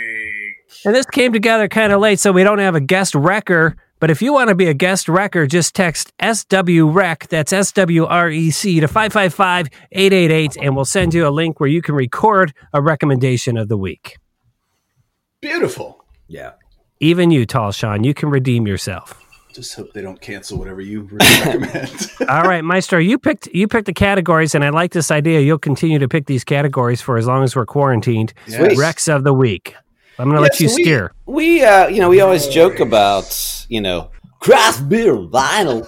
And 0.85 0.95
this 0.95 1.07
came 1.07 1.33
together 1.33 1.69
kind 1.69 1.93
of 1.93 2.01
late, 2.01 2.19
so 2.19 2.33
we 2.33 2.43
don't 2.43 2.59
have 2.59 2.75
a 2.75 2.81
guest 2.81 3.15
wrecker. 3.15 3.77
But 4.03 4.11
if 4.11 4.21
you 4.21 4.33
want 4.33 4.49
to 4.49 4.57
be 4.57 4.67
a 4.67 4.75
guest 4.75 5.09
wrecker, 5.09 5.47
just 5.47 5.77
text 5.77 6.13
SWREC, 6.19 7.29
that's 7.29 7.53
S 7.53 7.71
W 7.71 8.05
R 8.05 8.31
E 8.31 8.51
C, 8.51 8.81
to 8.81 8.89
555 8.89 9.69
888, 9.93 10.57
and 10.61 10.75
we'll 10.75 10.85
send 10.85 11.15
you 11.15 11.25
a 11.25 11.31
link 11.31 11.61
where 11.61 11.69
you 11.69 11.81
can 11.81 11.95
record 11.95 12.53
a 12.73 12.83
recommendation 12.83 13.57
of 13.57 13.69
the 13.69 13.77
week. 13.77 14.19
Beautiful. 15.41 16.05
Yeah. 16.27 16.55
Even 16.99 17.31
you, 17.31 17.47
Tall 17.47 17.71
Sean, 17.71 18.03
you 18.03 18.13
can 18.13 18.29
redeem 18.29 18.67
yourself. 18.67 19.23
Just 19.55 19.77
hope 19.77 19.93
they 19.93 20.03
don't 20.03 20.21
cancel 20.21 20.59
whatever 20.59 20.81
you 20.81 21.03
recommend. 21.13 22.11
All 22.29 22.43
right, 22.43 22.65
Maestro, 22.65 22.99
you 22.99 23.21
picked 23.21 23.47
you 23.55 23.69
picked 23.69 23.87
the 23.87 23.95
categories, 23.95 24.57
and 24.57 24.65
I 24.65 24.71
like 24.71 24.91
this 24.91 25.13
idea. 25.13 25.43
You'll 25.43 25.61
continue 25.61 26.01
to 26.01 26.09
pick 26.09 26.27
these 26.27 26.43
categories 26.43 27.01
for 27.01 27.19
as 27.19 27.29
long 27.29 27.45
as 27.45 27.55
we're 27.55 27.67
quarantined. 27.67 28.35
Yes. 28.49 28.77
Rex 28.77 29.07
of 29.07 29.23
the 29.23 29.33
week. 29.33 29.77
I'm 30.19 30.27
going 30.27 30.37
to 30.37 30.43
let 30.43 30.61
you 30.61 30.69
so 30.69 30.77
we- 30.77 30.83
steer. 30.85 31.13
We, 31.27 31.65
uh, 31.65 31.89
you 31.89 32.01
know, 32.01 32.09
we 32.11 32.21
always 32.21 32.47
joke 32.49 32.81
about, 32.81 33.67
you 33.69 33.81
know, 33.81 34.11
craft 34.41 34.89
beer 34.89 35.15
vinyl. 35.17 35.87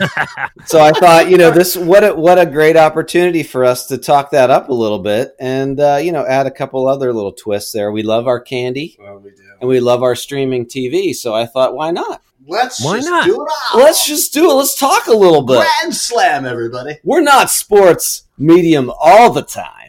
so 0.66 0.80
I 0.80 0.90
thought, 0.92 1.30
you 1.30 1.36
know, 1.36 1.50
this 1.50 1.76
what 1.76 2.02
a, 2.02 2.14
what 2.14 2.38
a 2.38 2.46
great 2.46 2.76
opportunity 2.76 3.42
for 3.42 3.64
us 3.64 3.86
to 3.86 3.98
talk 3.98 4.30
that 4.30 4.50
up 4.50 4.68
a 4.68 4.74
little 4.74 4.98
bit 4.98 5.34
and 5.38 5.78
uh, 5.78 6.00
you 6.02 6.10
know 6.10 6.26
add 6.26 6.46
a 6.46 6.50
couple 6.50 6.88
other 6.88 7.12
little 7.12 7.32
twists 7.32 7.70
there. 7.72 7.92
We 7.92 8.02
love 8.02 8.26
our 8.26 8.40
candy 8.40 8.96
well, 8.98 9.18
we 9.18 9.30
do. 9.30 9.42
and 9.60 9.68
we 9.68 9.78
love 9.78 10.02
our 10.02 10.16
streaming 10.16 10.66
TV, 10.66 11.14
so 11.14 11.34
I 11.34 11.46
thought, 11.46 11.76
why 11.76 11.92
not? 11.92 12.20
Let's 12.48 12.84
Why 12.84 12.96
just 12.96 13.08
not? 13.08 13.24
do 13.26 13.34
it 13.34 13.48
all. 13.72 13.80
Let's 13.80 14.04
just 14.04 14.34
do 14.34 14.50
it. 14.50 14.54
Let's 14.54 14.76
talk 14.76 15.06
a 15.06 15.12
little 15.12 15.42
bit. 15.42 15.58
Grand 15.58 15.94
slam, 15.94 16.44
everybody. 16.44 16.98
We're 17.04 17.20
not 17.20 17.50
sports 17.50 18.24
medium 18.36 18.90
all 19.00 19.30
the 19.30 19.42
time. 19.42 19.81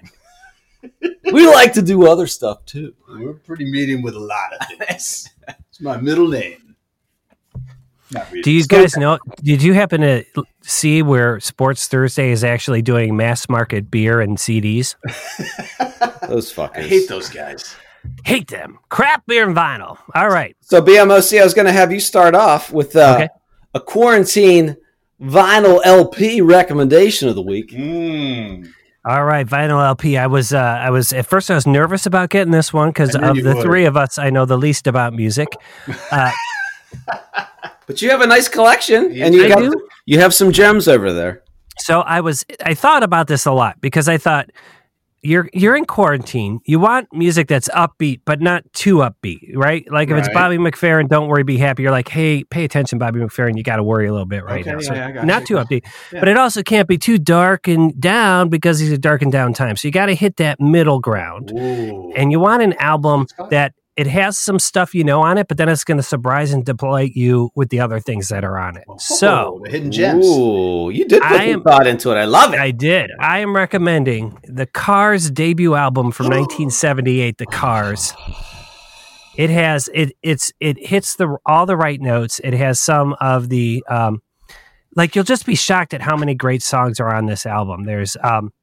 We 1.31 1.47
like 1.47 1.73
to 1.73 1.81
do 1.81 2.07
other 2.07 2.27
stuff 2.27 2.65
too. 2.65 2.93
We're 3.07 3.33
pretty 3.33 3.65
medium 3.65 4.01
with 4.01 4.15
a 4.15 4.19
lot 4.19 4.53
of 4.59 4.67
things. 4.87 5.29
it's 5.69 5.81
my 5.81 5.97
middle 5.97 6.27
name. 6.27 6.75
Not 8.11 8.29
really. 8.29 8.41
Do 8.43 8.51
you 8.51 8.65
guys 8.65 8.95
know? 8.95 9.17
Did 9.41 9.63
you 9.63 9.73
happen 9.73 10.01
to 10.01 10.23
see 10.61 11.01
where 11.01 11.39
Sports 11.39 11.87
Thursday 11.87 12.29
is 12.29 12.43
actually 12.43 12.81
doing 12.83 13.15
mass 13.17 13.49
market 13.49 13.89
beer 13.89 14.21
and 14.21 14.37
CDs? 14.37 14.95
Those 16.27 16.53
fuckers. 16.53 16.77
I 16.77 16.81
hate 16.83 17.07
those 17.09 17.29
guys. 17.29 17.75
Hate 18.25 18.47
them. 18.49 18.79
Crap 18.89 19.25
beer 19.25 19.47
and 19.47 19.55
vinyl. 19.55 19.97
All 20.13 20.29
right. 20.29 20.55
So 20.61 20.81
BMOC, 20.81 21.39
I 21.39 21.43
was 21.43 21.53
going 21.53 21.65
to 21.65 21.71
have 21.73 21.91
you 21.91 21.99
start 21.99 22.35
off 22.35 22.71
with 22.71 22.95
uh, 22.95 23.13
Okay. 23.15 23.29
a 23.73 23.79
quarantine 23.79 24.77
vinyl 25.21 25.81
LP 25.83 26.41
recommendation 26.41 27.29
of 27.29 27.35
the 27.35 27.41
week. 27.41 27.71
Mm. 27.71 28.69
All 29.05 29.25
right, 29.25 29.45
vinyl 29.45 29.85
LP. 29.85 30.17
I 30.17 30.27
was, 30.27 30.53
uh, 30.53 30.57
I 30.59 30.89
was 30.89 31.11
at 31.11 31.25
first 31.25 31.51
I 31.51 31.55
was 31.55 31.67
nervous 31.67 32.05
about 32.05 32.29
getting 32.29 32.51
this 32.51 32.71
one 32.71 32.89
because 32.89 33.15
of 33.15 33.35
the 33.35 33.53
would. 33.55 33.61
three 33.61 33.83
of 33.85 33.97
us, 33.97 34.17
I 34.17 34.29
know 34.29 34.45
the 34.45 34.57
least 34.57 34.87
about 34.87 35.13
music. 35.13 35.49
Uh, 36.11 36.31
But 37.85 38.01
you 38.01 38.09
have 38.11 38.21
a 38.21 38.27
nice 38.27 38.47
collection, 38.47 39.11
and 39.21 39.35
you 39.35 39.43
I 39.45 39.49
got 39.49 39.59
do. 39.59 39.87
you 40.05 40.19
have 40.19 40.33
some 40.33 40.51
gems 40.53 40.87
over 40.87 41.11
there. 41.11 41.43
so 41.79 41.99
I 42.01 42.21
was, 42.21 42.45
I 42.63 42.75
thought 42.75 43.03
about 43.03 43.27
this 43.27 43.45
a 43.45 43.51
lot 43.51 43.81
because 43.81 44.07
I 44.07 44.17
thought 44.17 44.49
you're 45.23 45.49
you're 45.53 45.75
in 45.75 45.85
quarantine. 45.85 46.59
You 46.65 46.79
want 46.79 47.07
music 47.13 47.47
that's 47.47 47.69
upbeat, 47.69 48.21
but 48.25 48.41
not 48.41 48.63
too 48.73 48.97
upbeat, 48.97 49.55
right? 49.55 49.85
Like 49.89 50.09
if 50.09 50.17
it's 50.17 50.29
Bobby 50.33 50.57
McFerrin, 50.57 51.07
don't 51.07 51.27
worry, 51.27 51.43
be 51.43 51.57
happy. 51.57 51.83
You're 51.83 51.91
like, 51.91 52.09
hey, 52.09 52.43
pay 52.43 52.63
attention, 52.65 52.99
Bobby 52.99 53.19
McFerrin. 53.19 53.55
You 53.57 53.63
got 53.63 53.77
to 53.77 53.83
worry 53.83 54.07
a 54.07 54.11
little 54.11 54.25
bit 54.27 54.43
right 54.43 54.61
Okay, 54.61 54.71
now. 54.73 54.79
So 54.79 54.93
yeah, 54.93 55.23
not 55.23 55.41
you. 55.49 55.55
too 55.57 55.63
upbeat, 55.63 55.85
Yeah. 56.11 56.19
but 56.19 56.27
it 56.27 56.37
also 56.37 56.61
can't 56.61 56.87
be 56.87 56.97
too 56.97 57.17
dark 57.17 57.67
and 57.67 57.99
down 57.99 58.49
because 58.49 58.79
these 58.79 58.91
are 58.91 58.97
dark 58.97 59.21
and 59.21 59.31
down 59.31 59.53
times. 59.53 59.81
So 59.81 59.87
you 59.87 59.91
got 59.93 60.07
to 60.07 60.15
hit 60.15 60.37
that 60.37 60.59
middle 60.59 60.99
ground, 60.99 61.51
Ooh. 61.51 62.11
and 62.15 62.31
you 62.31 62.39
want 62.39 62.61
an 62.61 62.73
album 62.73 63.25
that 63.49 63.73
it 63.95 64.07
has 64.07 64.37
some 64.37 64.57
stuff 64.59 64.95
you 64.95 65.03
know 65.03 65.21
on 65.21 65.37
it, 65.37 65.47
but 65.47 65.57
then 65.57 65.69
it's 65.69 65.83
going 65.83 65.97
to 65.97 66.03
surprise 66.03 66.51
and 66.51 66.65
delight 66.65 67.11
you 67.15 67.51
with 67.55 67.69
the 67.69 67.79
other 67.79 67.99
things 67.99 68.29
that 68.29 68.43
are 68.43 68.57
on 68.57 68.75
it. 68.77 68.85
So. 68.97 69.61
the 69.63 69.69
hidden 69.69 69.91
gems. 69.91 70.25
Ooh, 70.25 70.89
you 70.91 71.05
did 71.05 71.21
put 71.21 71.31
I 71.31 71.37
some 71.37 71.47
am- 71.49 71.63
thought 71.63 71.87
into 71.87 72.11
it. 72.11 72.15
I 72.15 72.25
love 72.25 72.53
it. 72.53 72.59
I 72.59 72.71
did. 72.71 73.11
I 73.19 73.39
am 73.39 73.55
recommending 73.55 74.39
the 74.43 74.65
Cars 74.65 75.29
debut 75.29 75.75
album 75.75 76.11
from 76.11 76.25
1978, 76.25 77.37
The 77.37 77.45
Cars. 77.45 78.13
It 79.35 79.49
has 79.49 79.89
it 79.93 80.11
it's 80.21 80.51
it 80.59 80.77
hits 80.85 81.15
the 81.15 81.37
all 81.45 81.65
the 81.65 81.75
right 81.75 81.99
notes. 81.99 82.39
It 82.43 82.53
has 82.53 82.79
some 82.79 83.15
of 83.19 83.49
the 83.49 83.83
um 83.89 84.21
like 84.95 85.15
you'll 85.15 85.23
just 85.23 85.45
be 85.45 85.55
shocked 85.55 85.93
at 85.93 86.01
how 86.01 86.15
many 86.15 86.35
great 86.35 86.61
songs 86.61 86.99
are 86.99 87.13
on 87.13 87.25
this 87.25 87.45
album. 87.45 87.85
There's 87.85 88.15
um, 88.21 88.53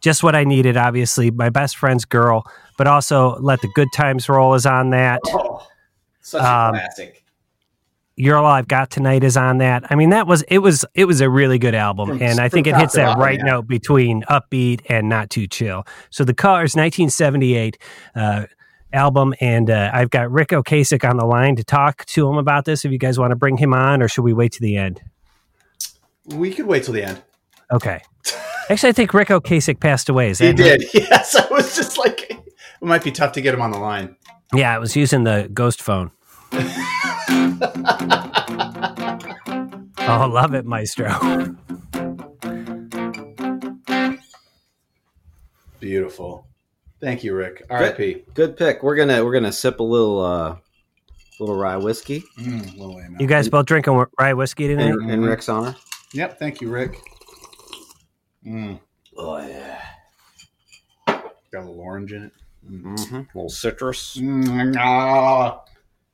just 0.00 0.22
what 0.22 0.34
I 0.34 0.44
needed, 0.44 0.76
obviously, 0.76 1.30
my 1.30 1.50
best 1.50 1.76
friend's 1.76 2.04
girl, 2.04 2.44
but 2.82 2.88
also 2.90 3.36
let 3.38 3.60
the 3.60 3.68
good 3.76 3.86
times 3.94 4.28
roll 4.28 4.54
is 4.54 4.66
on 4.66 4.90
that. 4.90 5.20
Oh, 5.28 5.64
such 6.20 6.42
a 6.42 6.44
Um, 6.52 6.74
classic. 6.74 7.22
You're 8.16 8.36
all 8.36 8.44
I've 8.46 8.66
got 8.66 8.90
tonight 8.90 9.22
is 9.22 9.36
on 9.36 9.58
that. 9.58 9.84
I 9.88 9.94
mean, 9.94 10.10
that 10.10 10.26
was 10.26 10.42
it 10.48 10.58
was 10.58 10.84
it 10.94 11.04
was 11.04 11.20
a 11.20 11.30
really 11.30 11.60
good 11.60 11.76
album, 11.76 12.08
From- 12.08 12.22
and 12.22 12.40
I 12.40 12.48
think 12.48 12.66
it 12.66 12.74
hits 12.74 12.94
that 12.94 13.18
right 13.18 13.38
yeah. 13.38 13.52
note 13.52 13.68
between 13.68 14.22
upbeat 14.22 14.80
and 14.88 15.08
not 15.08 15.30
too 15.30 15.46
chill. 15.46 15.84
So 16.10 16.24
the 16.24 16.34
Cars, 16.34 16.74
1978 16.74 17.78
uh, 18.16 18.46
album, 18.92 19.32
and 19.40 19.70
uh, 19.70 19.92
I've 19.94 20.10
got 20.10 20.32
Ric 20.32 20.48
Ocasek 20.48 21.08
on 21.08 21.18
the 21.18 21.24
line 21.24 21.54
to 21.54 21.62
talk 21.62 22.04
to 22.06 22.28
him 22.28 22.36
about 22.36 22.64
this. 22.64 22.84
If 22.84 22.90
you 22.90 22.98
guys 22.98 23.16
want 23.16 23.30
to 23.30 23.36
bring 23.36 23.58
him 23.58 23.72
on, 23.72 24.02
or 24.02 24.08
should 24.08 24.22
we 24.24 24.32
wait 24.32 24.50
to 24.54 24.60
the 24.60 24.76
end? 24.76 25.00
We 26.26 26.52
could 26.52 26.66
wait 26.66 26.82
till 26.82 26.94
the 26.94 27.04
end. 27.04 27.22
Okay. 27.70 28.02
Actually, 28.68 28.88
I 28.90 28.92
think 28.92 29.14
Ric 29.14 29.28
Ocasek 29.28 29.78
passed 29.80 30.08
away. 30.08 30.34
He 30.34 30.46
him? 30.46 30.56
did. 30.56 30.82
Yes, 30.94 31.36
I 31.36 31.46
was 31.48 31.76
just 31.76 31.96
like, 31.96 32.38
it 32.82 32.86
might 32.86 33.04
be 33.04 33.12
tough 33.12 33.32
to 33.32 33.40
get 33.40 33.54
him 33.54 33.62
on 33.62 33.70
the 33.70 33.78
line. 33.78 34.16
Yeah, 34.54 34.74
I 34.74 34.78
was 34.78 34.96
using 34.96 35.24
the 35.24 35.48
ghost 35.54 35.80
phone. 35.80 36.10
oh, 39.98 40.28
love 40.30 40.52
it, 40.54 40.66
Maestro. 40.66 41.08
Beautiful. 45.80 46.46
Thank 47.00 47.24
you, 47.24 47.34
Ric. 47.34 47.64
R.I.P. 47.70 48.24
Good 48.34 48.56
pick. 48.56 48.82
We're 48.82 48.94
gonna 48.96 49.24
we're 49.24 49.32
gonna 49.32 49.50
sip 49.52 49.80
a 49.80 49.82
little 49.82 50.20
uh 50.24 50.56
little 51.40 51.56
rye 51.56 51.76
whiskey 51.76 52.22
Mm, 52.38 52.78
little. 52.78 53.00
You 53.18 53.26
guys 53.26 53.48
both 53.48 53.66
drinking 53.66 54.04
rye 54.18 54.34
whiskey 54.34 54.68
tonight? 54.68 54.94
in, 55.02 55.10
in 55.10 55.22
Ric's 55.22 55.48
honor. 55.48 55.74
Yep. 56.12 56.38
Thank 56.38 56.60
you, 56.60 56.68
Rick. 56.70 56.98
Mm, 58.46 58.78
Oh 59.16 59.38
yeah. 59.38 59.80
got 61.06 61.24
a 61.54 61.60
little 61.60 61.80
orange 61.80 62.12
in 62.12 62.24
it. 62.24 62.32
Mm-hmm. 62.70 63.14
A 63.16 63.26
little 63.34 63.48
citrus. 63.48 64.16
Mm, 64.16 64.76
ah. 64.78 65.62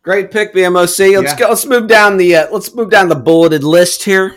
Great 0.02 0.30
pick, 0.30 0.54
BMOC. 0.54 1.16
Let's 1.16 1.32
Yeah. 1.32 1.38
go. 1.38 1.48
Let's 1.50 1.66
move 1.66 1.86
down 1.86 2.16
the 2.16 2.36
uh, 2.36 2.46
let's 2.50 2.74
move 2.74 2.90
down 2.90 3.08
the 3.08 3.14
bulleted 3.14 3.62
list 3.64 4.04
here. 4.04 4.36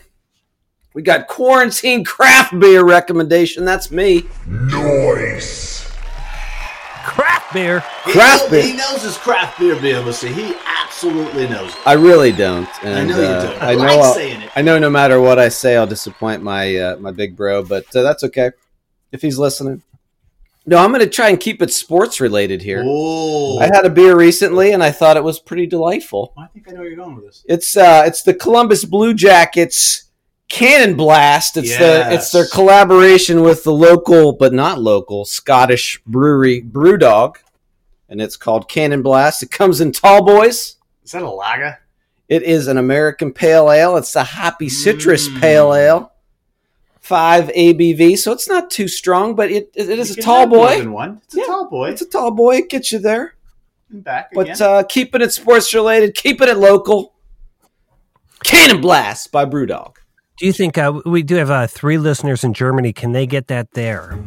We 0.93 1.01
got 1.01 1.27
quarantine 1.27 2.03
craft 2.03 2.59
beer 2.59 2.83
recommendation. 2.83 3.63
That's 3.63 3.91
me. 3.91 4.25
Noise. 4.45 5.89
Craft 7.05 7.53
beer. 7.53 7.79
Craft 8.03 8.45
he, 8.45 8.49
beer. 8.51 8.63
He 8.63 8.73
knows 8.73 9.01
his 9.03 9.17
craft 9.17 9.59
beer, 9.59 9.75
BMC. 9.75 10.33
He 10.33 10.53
absolutely 10.83 11.47
knows 11.47 11.71
it. 11.71 11.77
I 11.85 11.93
really 11.93 12.31
don't. 12.33 12.67
And, 12.83 12.93
I 12.99 13.03
know 13.05 13.19
you 13.19 13.25
uh, 13.25 13.41
do. 13.53 13.59
I 13.59 13.71
I 13.71 13.75
know. 13.75 13.79
like 13.81 13.89
I'll- 13.99 14.13
saying 14.13 14.41
it. 14.41 14.49
I 14.55 14.61
know. 14.61 14.77
No 14.77 14.89
matter 14.89 15.21
what 15.21 15.39
I 15.39 15.47
say, 15.49 15.77
I'll 15.77 15.87
disappoint 15.87 16.43
my 16.43 16.75
uh, 16.75 16.97
my 16.97 17.11
big 17.11 17.37
bro. 17.37 17.63
But 17.63 17.95
uh, 17.95 18.01
that's 18.03 18.23
okay 18.25 18.51
if 19.13 19.21
he's 19.21 19.39
listening. 19.39 19.81
No, 20.65 20.77
I'm 20.77 20.91
going 20.91 21.01
to 21.03 21.09
try 21.09 21.29
and 21.29 21.39
keep 21.39 21.61
it 21.61 21.73
sports 21.73 22.21
related 22.21 22.61
here. 22.61 22.83
Oh, 22.85 23.57
I 23.59 23.65
had 23.65 23.83
a 23.85 23.89
beer 23.89 24.15
recently, 24.15 24.73
and 24.73 24.83
I 24.83 24.91
thought 24.91 25.17
it 25.17 25.23
was 25.23 25.39
pretty 25.39 25.65
delightful. 25.65 26.33
I 26.37 26.45
think 26.47 26.67
I 26.67 26.71
know 26.71 26.79
where 26.81 26.87
you're 26.87 26.97
going 26.97 27.15
with 27.15 27.25
this. 27.25 27.43
It's 27.47 27.75
uh, 27.75 28.03
it's 28.05 28.21
the 28.21 28.33
Columbus 28.35 28.85
Blue 28.85 29.13
Jackets 29.15 30.03
Cannon 30.49 30.95
Blast. 30.95 31.57
It's 31.57 31.75
the 31.77 32.13
it's 32.13 32.31
their 32.31 32.45
collaboration 32.45 33.41
with 33.41 33.63
the 33.63 33.71
local 33.73 34.33
but 34.33 34.53
not 34.53 34.79
local 34.79 35.25
Scottish 35.25 35.99
brewery 36.05 36.61
Brewdog, 36.61 37.37
and 38.07 38.21
it's 38.21 38.37
called 38.37 38.69
Cannon 38.69 39.01
Blast. 39.01 39.41
It 39.41 39.49
comes 39.49 39.81
in 39.81 39.91
tall 39.91 40.23
boys. 40.23 40.75
Is 41.03 41.11
that 41.13 41.23
a 41.23 41.29
lager? 41.29 41.79
It 42.29 42.43
is 42.43 42.67
an 42.67 42.77
American 42.77 43.33
pale 43.33 43.71
ale. 43.71 43.97
It's 43.97 44.13
the 44.13 44.23
hoppy 44.23 44.69
citrus 44.69 45.27
Mm. 45.27 45.41
pale 45.41 45.73
ale. 45.73 46.10
Five 47.01 47.47
ABV, 47.49 48.15
so 48.17 48.31
it's 48.31 48.47
not 48.47 48.69
too 48.69 48.87
strong, 48.87 49.35
but 49.35 49.49
it 49.51 49.71
it 49.73 49.89
is 49.89 50.15
a 50.15 50.21
tall 50.21 50.41
have 50.41 50.49
more 50.49 50.67
boy. 50.67 50.77
than 50.79 50.91
one. 50.93 51.21
It's 51.25 51.35
Yeah. 51.35 51.43
a 51.43 51.47
tall 51.47 51.69
boy. 51.69 51.89
It's 51.89 52.01
a 52.01 52.05
tall 52.09 52.31
boy. 52.31 52.57
It 52.57 52.69
gets 52.69 52.91
you 52.91 52.99
there. 52.99 53.33
And 53.89 54.03
back 54.03 54.29
But 54.33 54.49
again. 54.51 54.61
uh, 54.61 54.83
keeping 54.87 55.21
it 55.21 55.33
sports 55.33 55.73
related, 55.73 56.13
keeping 56.15 56.47
it 56.47 56.57
local. 56.57 57.13
Cannon 58.43 58.81
Blast 58.81 59.31
by 59.31 59.45
Brewdog. 59.45 59.95
Do 60.37 60.45
you 60.45 60.53
think 60.53 60.77
uh, 60.77 61.01
we 61.05 61.23
do 61.23 61.35
have 61.35 61.51
uh, 61.51 61.67
three 61.67 61.97
listeners 61.97 62.43
in 62.43 62.53
Germany? 62.53 62.93
Can 62.93 63.11
they 63.11 63.25
get 63.27 63.47
that 63.47 63.73
there? 63.73 64.17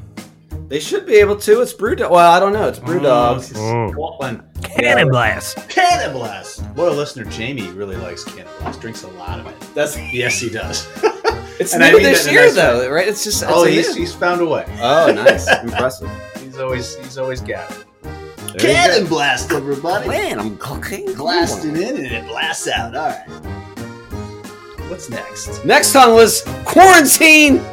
They 0.68 0.80
should 0.80 1.06
be 1.06 1.14
able 1.16 1.36
to. 1.36 1.60
It's 1.60 1.72
Brewdog. 1.72 2.10
Well, 2.10 2.30
I 2.30 2.38
don't 2.40 2.52
know. 2.52 2.68
It's 2.68 2.78
Oh, 2.78 2.82
Brewdog. 2.82 3.36
this 3.38 3.50
is 3.52 3.56
Mm. 3.56 3.92
Scotland. 3.92 4.42
Cannon 4.62 5.08
blast. 5.10 5.68
Cannon 5.68 6.12
Blast. 6.12 6.62
Loyal 6.76 6.94
listener 6.94 7.24
Jamie 7.24 7.68
really 7.68 7.96
likes 7.96 8.24
Cannon 8.24 8.52
Blast. 8.60 8.80
Drinks 8.80 9.02
a 9.04 9.08
lot 9.08 9.38
of 9.40 9.46
it. 9.46 9.54
That's 9.74 9.96
Yes, 10.12 10.40
he 10.40 10.48
does. 10.50 10.86
it's 11.60 11.74
And 11.74 11.82
I 11.84 11.90
new 11.90 11.96
mean 11.98 12.04
this 12.04 12.24
that 12.24 12.30
in 12.30 12.36
a 12.36 12.40
year, 12.40 12.46
nice 12.46 12.54
though, 12.54 12.90
right? 12.90 13.08
It's 13.08 13.24
just 13.24 13.42
it's 13.42 13.52
oh, 13.52 13.64
he's, 13.64 13.94
he's 13.94 14.14
found 14.14 14.40
a 14.40 14.46
way. 14.46 14.64
oh, 14.80 15.12
nice, 15.14 15.48
impressive. 15.62 16.10
He's 16.42 16.58
always 16.58 16.96
he's 16.96 17.18
always 17.18 17.40
got 17.40 17.70
it. 17.70 17.84
There 18.02 18.72
Cannon. 18.72 19.06
Blast, 19.08 19.50
everybody. 19.52 20.08
Man, 20.08 20.38
I'm 20.38 20.56
cooking. 20.58 21.12
Blasting 21.14 21.76
in 21.76 21.96
and 21.96 22.06
it 22.06 22.26
blasts 22.26 22.68
out. 22.68 22.94
All 22.94 23.08
right. 23.08 23.28
What's 24.88 25.10
next? 25.10 25.64
Next 25.64 25.96
on 25.96 26.12
was 26.14 26.42
quarantine 26.64 27.64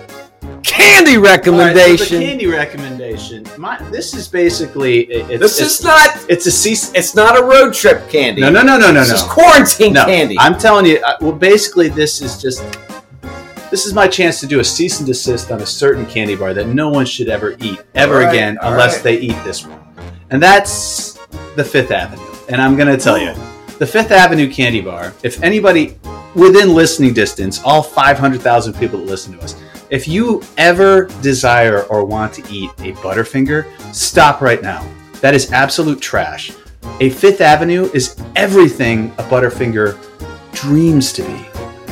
candy 0.64 1.18
All 1.18 1.24
right, 1.24 1.44
so 1.44 1.52
recommendation. 1.52 2.20
the 2.20 2.26
candy 2.26 2.48
recommendation. 2.48 3.46
My, 3.58 3.78
this 3.90 4.14
is 4.16 4.28
basically 4.28 5.02
it- 5.02 5.30
it's, 5.30 5.40
this 5.42 5.60
it's, 5.62 5.80
is 5.80 5.84
not. 5.84 6.26
it's 6.30 6.46
a 6.48 6.52
cease. 6.52 6.92
It's 6.94 7.14
not 7.14 7.38
a 7.38 7.44
road 7.44 7.74
trip 7.74 8.10
candy. 8.10 8.42
No, 8.42 8.50
no, 8.50 8.62
no, 8.64 8.78
no, 8.80 8.92
no, 8.92 9.02
This 9.02 9.10
no. 9.10 9.16
is 9.16 9.22
quarantine 9.24 9.94
no, 9.94 10.06
candy. 10.06 10.38
I'm 10.40 10.58
telling 10.58 10.86
you. 10.86 11.00
uh, 11.06 11.18
Well, 11.22 11.34
basically, 11.34 11.90
this 11.90 12.22
is 12.22 12.42
just 12.42 12.64
this 13.72 13.86
is 13.86 13.94
my 13.94 14.08
chance 14.08 14.40
to 14.42 14.46
do 14.46 14.60
a 14.60 14.64
cease 14.64 15.00
and 15.00 15.08
desist 15.08 15.50
on 15.50 15.62
a 15.62 15.66
certain 15.66 16.06
candy 16.06 16.36
bar 16.36 16.54
that 16.54 16.68
no 16.68 16.90
one 16.90 17.06
should 17.06 17.30
ever 17.30 17.56
eat 17.62 17.82
ever 17.96 18.20
right, 18.20 18.30
again 18.30 18.60
unless 18.62 18.96
right. 18.96 19.04
they 19.04 19.18
eat 19.20 19.44
this 19.44 19.66
one, 19.66 19.80
and 20.30 20.44
that's 20.44 21.18
the 21.56 21.64
Fifth 21.64 21.90
Avenue. 21.90 22.22
And 22.50 22.62
I'm 22.62 22.76
going 22.76 22.90
to 22.90 23.02
tell 23.02 23.18
you, 23.18 23.34
the 23.80 23.88
Fifth 23.88 24.12
Avenue 24.12 24.52
candy 24.52 24.82
bar. 24.82 25.14
If 25.24 25.42
anybody 25.42 25.98
within 26.36 26.74
listening 26.74 27.14
distance, 27.14 27.64
all 27.64 27.82
500,000 27.82 28.74
people 28.74 29.00
that 29.00 29.06
listen 29.06 29.34
to 29.38 29.42
us, 29.42 29.56
if 29.90 30.08
you 30.08 30.44
ever 30.58 31.06
desire 31.22 31.84
or 31.84 32.06
want 32.06 32.34
to 32.36 32.54
eat 32.54 32.70
a 32.80 32.94
Butterfinger, 33.02 33.66
stop 33.94 34.42
right 34.42 34.62
now. 34.62 34.88
That 35.22 35.34
is 35.34 35.52
absolute 35.52 36.02
trash. 36.02 36.52
A 37.00 37.10
Fifth 37.10 37.42
Avenue 37.42 37.90
is 37.94 38.22
everything 38.36 39.12
a 39.18 39.24
Butterfinger 39.24 39.98
dreams 40.54 41.14
to 41.14 41.24
be. 41.24 41.34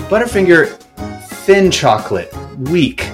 Butterfinger, 0.10 0.80
thin 1.50 1.72
chocolate, 1.72 2.32
weak. 2.70 3.10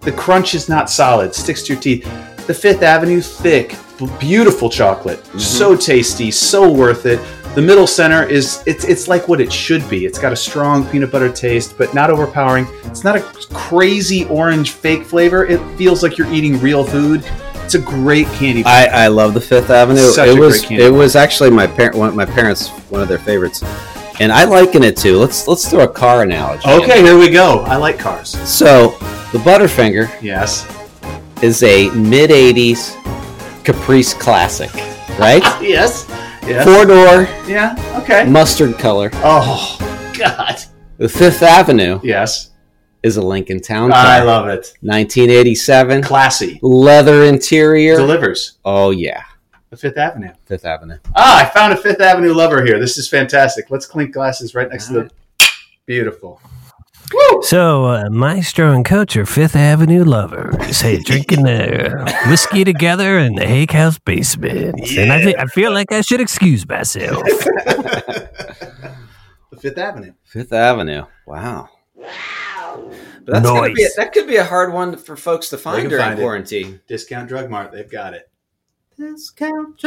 The 0.00 0.12
crunch 0.12 0.54
is 0.54 0.70
not 0.70 0.88
solid, 0.88 1.34
sticks 1.34 1.62
to 1.64 1.74
your 1.74 1.82
teeth. 1.82 2.02
The 2.46 2.54
Fifth 2.54 2.82
Avenue, 2.82 3.20
thick, 3.20 3.76
beautiful 4.18 4.70
chocolate, 4.70 5.18
mm-hmm. 5.18 5.38
so 5.38 5.76
tasty, 5.76 6.30
so 6.30 6.72
worth 6.72 7.04
it. 7.04 7.20
The 7.54 7.60
middle 7.60 7.86
center 7.86 8.24
is 8.24 8.62
it's 8.66 8.84
it's 8.84 9.06
like 9.06 9.28
what 9.28 9.38
it 9.38 9.52
should 9.52 9.86
be. 9.90 10.06
It's 10.06 10.18
got 10.18 10.32
a 10.32 10.36
strong 10.36 10.86
peanut 10.86 11.12
butter 11.12 11.30
taste, 11.30 11.76
but 11.76 11.92
not 11.92 12.08
overpowering. 12.08 12.66
It's 12.84 13.04
not 13.04 13.16
a 13.16 13.20
crazy 13.52 14.24
orange 14.28 14.70
fake 14.70 15.02
flavor. 15.04 15.44
It 15.44 15.60
feels 15.76 16.02
like 16.02 16.16
you're 16.16 16.32
eating 16.32 16.58
real 16.60 16.84
food. 16.84 17.22
It's 17.56 17.74
a 17.74 17.78
great 17.78 18.26
candy. 18.28 18.62
bar. 18.62 18.72
I, 18.72 18.86
I 18.86 19.08
love 19.08 19.34
the 19.34 19.42
Fifth 19.42 19.68
Avenue. 19.68 20.10
Such 20.10 20.30
it 20.30 20.40
was 20.40 20.64
it 20.70 20.78
bar. 20.78 20.92
was 20.94 21.16
actually 21.16 21.50
my 21.50 21.66
parent 21.66 21.96
one 21.96 22.16
my 22.16 22.24
parents 22.24 22.70
one 22.88 23.02
of 23.02 23.08
their 23.08 23.18
favorites, 23.18 23.62
and 24.20 24.32
I 24.32 24.44
liken 24.44 24.82
it 24.82 24.96
to 24.98 25.18
let's 25.18 25.46
let's 25.48 25.68
do 25.70 25.80
a 25.80 25.88
car 25.88 26.22
analogy. 26.22 26.68
okay, 26.68 27.02
here 27.02 27.18
we 27.18 27.30
go. 27.30 27.60
I 27.60 27.76
like 27.76 27.98
cars. 27.98 28.30
So 28.48 28.90
the 29.32 29.38
Butterfinger 29.38 30.10
Yes. 30.22 30.66
is 31.42 31.62
a 31.62 31.90
mid 31.90 32.30
'80s 32.30 32.94
Caprice 33.64 34.14
classic, 34.14 34.72
right? 35.18 35.42
Yes. 35.62 36.06
Yes. 36.46 36.64
Four 36.64 36.84
door 36.84 37.26
Yeah. 37.48 37.74
Okay. 38.02 38.24
mustard 38.28 38.78
color. 38.78 39.10
Oh 39.14 39.76
God. 40.18 40.56
The 40.98 41.08
Fifth 41.08 41.42
Avenue 41.42 41.98
Yes. 42.02 42.50
is 43.02 43.16
a 43.16 43.22
Lincoln 43.22 43.60
Town 43.60 43.90
Car. 43.90 43.98
I 44.06 44.22
love 44.22 44.46
it. 44.48 44.72
1987, 44.82 46.02
Classy. 46.02 46.58
leather 46.62 47.24
interior. 47.24 47.96
Delivers. 47.96 48.58
oh 48.64 48.90
yeah, 48.90 49.22
The 49.74 49.80
Fifth 49.80 49.98
Avenue. 49.98 50.30
Fifth 50.46 50.64
Avenue. 50.66 50.98
Ah, 51.16 51.42
I 51.42 51.50
found 51.50 51.72
a 51.72 51.76
Fifth 51.76 52.00
Avenue 52.00 52.32
lover 52.32 52.64
here. 52.64 52.78
This 52.78 52.96
is 52.96 53.08
fantastic. 53.08 53.72
Let's 53.72 53.86
clink 53.86 54.14
glasses 54.14 54.54
right 54.54 54.70
next 54.70 54.86
to 54.86 54.92
the. 54.92 55.10
Beautiful. 55.84 56.40
So, 57.40 57.86
uh, 57.86 58.08
Maestro 58.08 58.72
and 58.72 58.84
Coach 58.84 59.16
are 59.16 59.26
Fifth 59.26 59.56
Avenue 59.56 60.04
lovers. 60.04 60.80
Hey, 60.80 60.98
drinking 61.04 61.42
the 61.42 62.24
whiskey 62.28 62.62
together 62.62 63.18
in 63.18 63.34
the 63.34 63.48
Hake 63.48 63.72
House 63.72 63.98
basement. 63.98 64.80
And 64.96 65.12
I, 65.12 65.24
think 65.24 65.40
I 65.40 65.46
feel 65.46 65.72
like 65.72 65.90
I 65.90 66.02
should 66.02 66.20
excuse 66.20 66.66
myself. 66.68 67.24
The 69.50 69.60
Fifth 69.60 69.78
Avenue. 69.78 70.12
Fifth 70.24 70.52
Avenue. 70.52 71.06
Wow. 71.26 71.68
But 71.96 73.26
that's 73.26 73.46
gonna 73.46 73.72
be 73.72 73.84
a, 73.84 73.88
that 73.96 74.12
could 74.12 74.26
be 74.26 74.36
a 74.36 74.44
hard 74.44 74.72
one 74.72 74.96
for 74.96 75.16
folks 75.16 75.48
to 75.50 75.56
find 75.56 75.88
during 75.88 76.16
find 76.16 76.52
it. 76.52 76.86
Discount 76.86 77.28
Drug 77.28 77.48
Mart. 77.48 77.70
They've 77.72 77.90
got 77.90 78.14
it. 78.14 78.28
Discount 78.96 79.80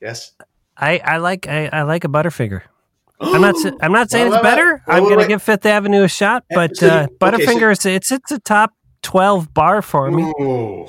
Yes. 0.00 0.32
I, 0.76 0.98
I 1.04 1.16
like 1.18 1.46
I, 1.46 1.66
I 1.72 1.82
like 1.82 2.04
a 2.04 2.08
Butterfinger. 2.08 2.62
I'm 3.20 3.40
not. 3.40 3.54
I'm 3.80 3.92
not 3.92 4.10
saying 4.10 4.30
Wait, 4.30 4.36
it's 4.36 4.42
wait, 4.42 4.50
wait. 4.50 4.56
better. 4.56 4.82
Wait, 4.86 4.94
I'm 4.94 5.04
going 5.04 5.18
to 5.20 5.28
give 5.28 5.42
Fifth 5.42 5.64
Avenue 5.66 6.02
a 6.02 6.08
shot, 6.08 6.44
but 6.50 6.76
so 6.76 6.86
you- 6.86 6.92
uh, 6.92 7.02
okay, 7.34 7.74
so- 7.76 7.88
it's 7.88 8.10
it's 8.10 8.30
a 8.32 8.38
top 8.40 8.72
twelve 9.02 9.52
bar 9.54 9.82
for 9.82 10.10
me. 10.10 10.24
Ooh. 10.40 10.88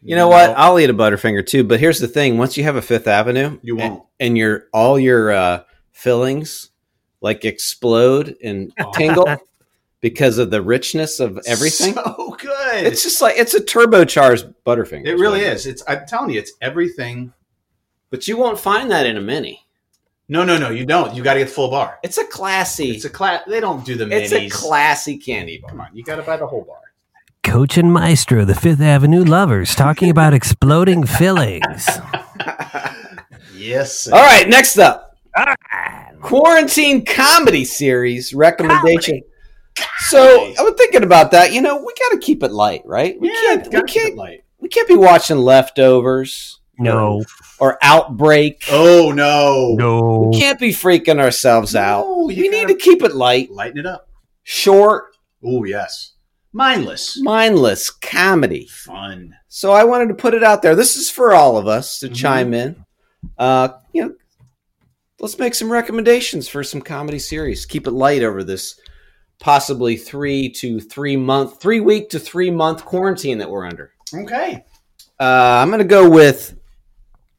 You 0.00 0.14
know 0.16 0.28
what? 0.28 0.50
I'll 0.56 0.78
eat 0.78 0.90
a 0.90 0.94
Butterfinger 0.94 1.44
too. 1.46 1.64
But 1.64 1.78
here's 1.80 1.98
the 2.00 2.08
thing: 2.08 2.38
once 2.38 2.56
you 2.56 2.64
have 2.64 2.76
a 2.76 2.82
Fifth 2.82 3.06
Avenue, 3.06 3.58
You 3.62 3.78
and- 3.78 3.94
won't. 3.94 4.04
and, 4.18 4.38
your 4.38 4.64
all 4.72 4.98
your 4.98 5.30
uh, 5.30 5.62
fillings 5.92 6.70
like 7.20 7.44
explode 7.44 8.36
and 8.42 8.72
tingle 8.94 9.26
because 10.00 10.38
of 10.38 10.50
the 10.50 10.62
richness 10.62 11.20
of 11.20 11.38
everything. 11.46 11.94
So 11.94 12.36
good. 12.38 12.84
it's 12.86 13.02
just 13.02 13.20
like 13.20 13.36
it's 13.36 13.54
a 13.54 13.60
turbocharged 13.60 14.54
Butterfinger. 14.64 15.06
it 15.06 15.16
really 15.16 15.40
is. 15.40 15.66
It's. 15.66 15.82
I'm 15.88 16.06
telling 16.06 16.30
you, 16.30 16.38
it's 16.38 16.52
everything. 16.60 17.32
But 18.10 18.26
you 18.26 18.36
won't 18.38 18.58
find 18.58 18.90
that 18.90 19.04
in 19.06 19.16
a 19.16 19.20
mini. 19.20 19.66
No, 20.28 20.44
no, 20.44 20.58
no. 20.58 20.70
You 20.70 20.86
don't. 20.86 21.14
You 21.14 21.22
got 21.22 21.34
to 21.34 21.40
get 21.40 21.48
the 21.48 21.54
full 21.54 21.70
bar. 21.70 21.98
It's 22.02 22.18
a 22.18 22.24
classy. 22.24 22.90
It's 22.90 23.04
a 23.04 23.10
class. 23.10 23.42
They 23.46 23.60
don't 23.60 23.84
do 23.84 23.94
the 23.96 24.04
minis. 24.04 24.30
it's 24.30 24.32
a 24.32 24.48
classy 24.48 25.18
candy 25.18 25.58
bar. 25.58 25.70
Come 25.70 25.80
on, 25.80 25.88
you 25.94 26.04
got 26.04 26.16
to 26.16 26.22
buy 26.22 26.36
the 26.36 26.46
whole 26.46 26.64
bar. 26.64 26.76
Coach 27.42 27.78
and 27.78 27.92
Maestro, 27.92 28.44
the 28.44 28.54
Fifth 28.54 28.80
Avenue 28.80 29.24
lovers, 29.24 29.74
talking 29.74 30.10
about 30.10 30.34
exploding 30.34 31.06
fillings. 31.06 31.88
Yes. 33.54 34.00
sir. 34.00 34.14
All 34.14 34.20
right, 34.22 34.46
next 34.48 34.78
up, 34.78 35.16
quarantine 36.20 37.04
comedy 37.04 37.64
series 37.64 38.34
recommendation. 38.34 39.22
So 40.08 40.52
I 40.58 40.62
was 40.62 40.74
thinking 40.76 41.02
about 41.02 41.30
that. 41.32 41.52
You 41.52 41.60
know, 41.62 41.76
we 41.76 41.92
got 41.98 42.10
to 42.14 42.18
keep 42.18 42.42
it 42.42 42.52
light, 42.52 42.82
right? 42.84 43.18
We 43.20 43.28
Yeah, 43.28 43.34
can't. 43.56 43.64
We 43.66 43.70
keep 43.70 43.80
it 43.80 43.88
can't. 43.88 44.16
light. 44.16 44.44
We 44.60 44.68
can't 44.68 44.88
be 44.88 44.96
watching 44.96 45.38
leftovers 45.38 46.60
No, 46.78 47.22
or 47.60 47.78
outbreak. 47.82 48.64
Oh 48.70 49.12
no. 49.12 49.74
no. 49.78 50.30
We 50.32 50.38
can't 50.40 50.58
be 50.58 50.70
freaking 50.70 51.20
ourselves 51.20 51.74
out. 51.76 52.02
No, 52.06 52.28
you 52.28 52.42
we 52.44 52.48
need 52.48 52.62
gotta- 52.68 52.74
keep 52.74 53.02
it 53.02 53.14
light, 53.14 53.50
Lighten 53.50 53.78
it 53.78 53.86
up. 53.86 54.08
short, 54.42 55.04
Oh 55.44 55.64
yes. 55.64 56.12
Mindless. 56.52 57.18
mindless 57.22 57.90
comedy. 57.90 58.66
Fun. 58.68 59.34
So 59.48 59.72
I 59.72 59.84
wanted 59.84 60.08
to 60.08 60.14
put 60.14 60.34
it 60.34 60.42
out 60.42 60.62
there. 60.62 60.74
This 60.74 60.96
is 60.96 61.10
for 61.10 61.32
all 61.34 61.56
of 61.56 61.66
us 61.68 61.98
to 62.00 62.08
Mhm. 62.08 62.14
chime 62.16 62.54
in. 62.54 62.84
Uh, 63.38 63.68
you 63.92 64.02
know, 64.02 64.14
let's 65.20 65.38
make 65.38 65.54
some 65.54 65.70
recommendations 65.70 66.48
for 66.48 66.64
some 66.64 66.80
comedy 66.80 67.18
series. 67.18 67.66
Keep 67.66 67.86
it 67.86 67.92
light 67.92 68.22
over 68.22 68.42
this 68.42 68.78
possibly 69.40 69.96
three 69.96 70.48
to 70.50 70.80
three 70.80 71.16
month, 71.16 71.60
three 71.60 71.80
week 71.80 72.10
to 72.10 72.18
three 72.18 72.50
month 72.50 72.84
quarantine 72.84 73.38
that 73.38 73.50
we're 73.50 73.66
under. 73.66 73.92
Okay. 74.14 74.64
Uh, 75.20 75.24
I'm 75.62 75.68
going 75.68 75.78
to 75.80 75.84
go 75.84 76.08
with 76.08 76.54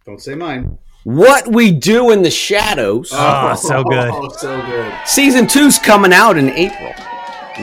Don't 0.05 0.21
say 0.21 0.35
mine. 0.35 0.77
What 1.05 1.47
We 1.47 1.71
Do 1.71 2.11
in 2.11 2.21
the 2.21 2.29
Shadows. 2.29 3.09
Oh, 3.13 3.55
so 3.55 3.83
good. 3.83 4.09
Oh, 4.11 4.29
so 4.29 4.61
good. 4.65 4.93
Season 5.05 5.47
two's 5.47 5.79
coming 5.79 6.11
out 6.11 6.37
in 6.37 6.49
April, 6.49 6.93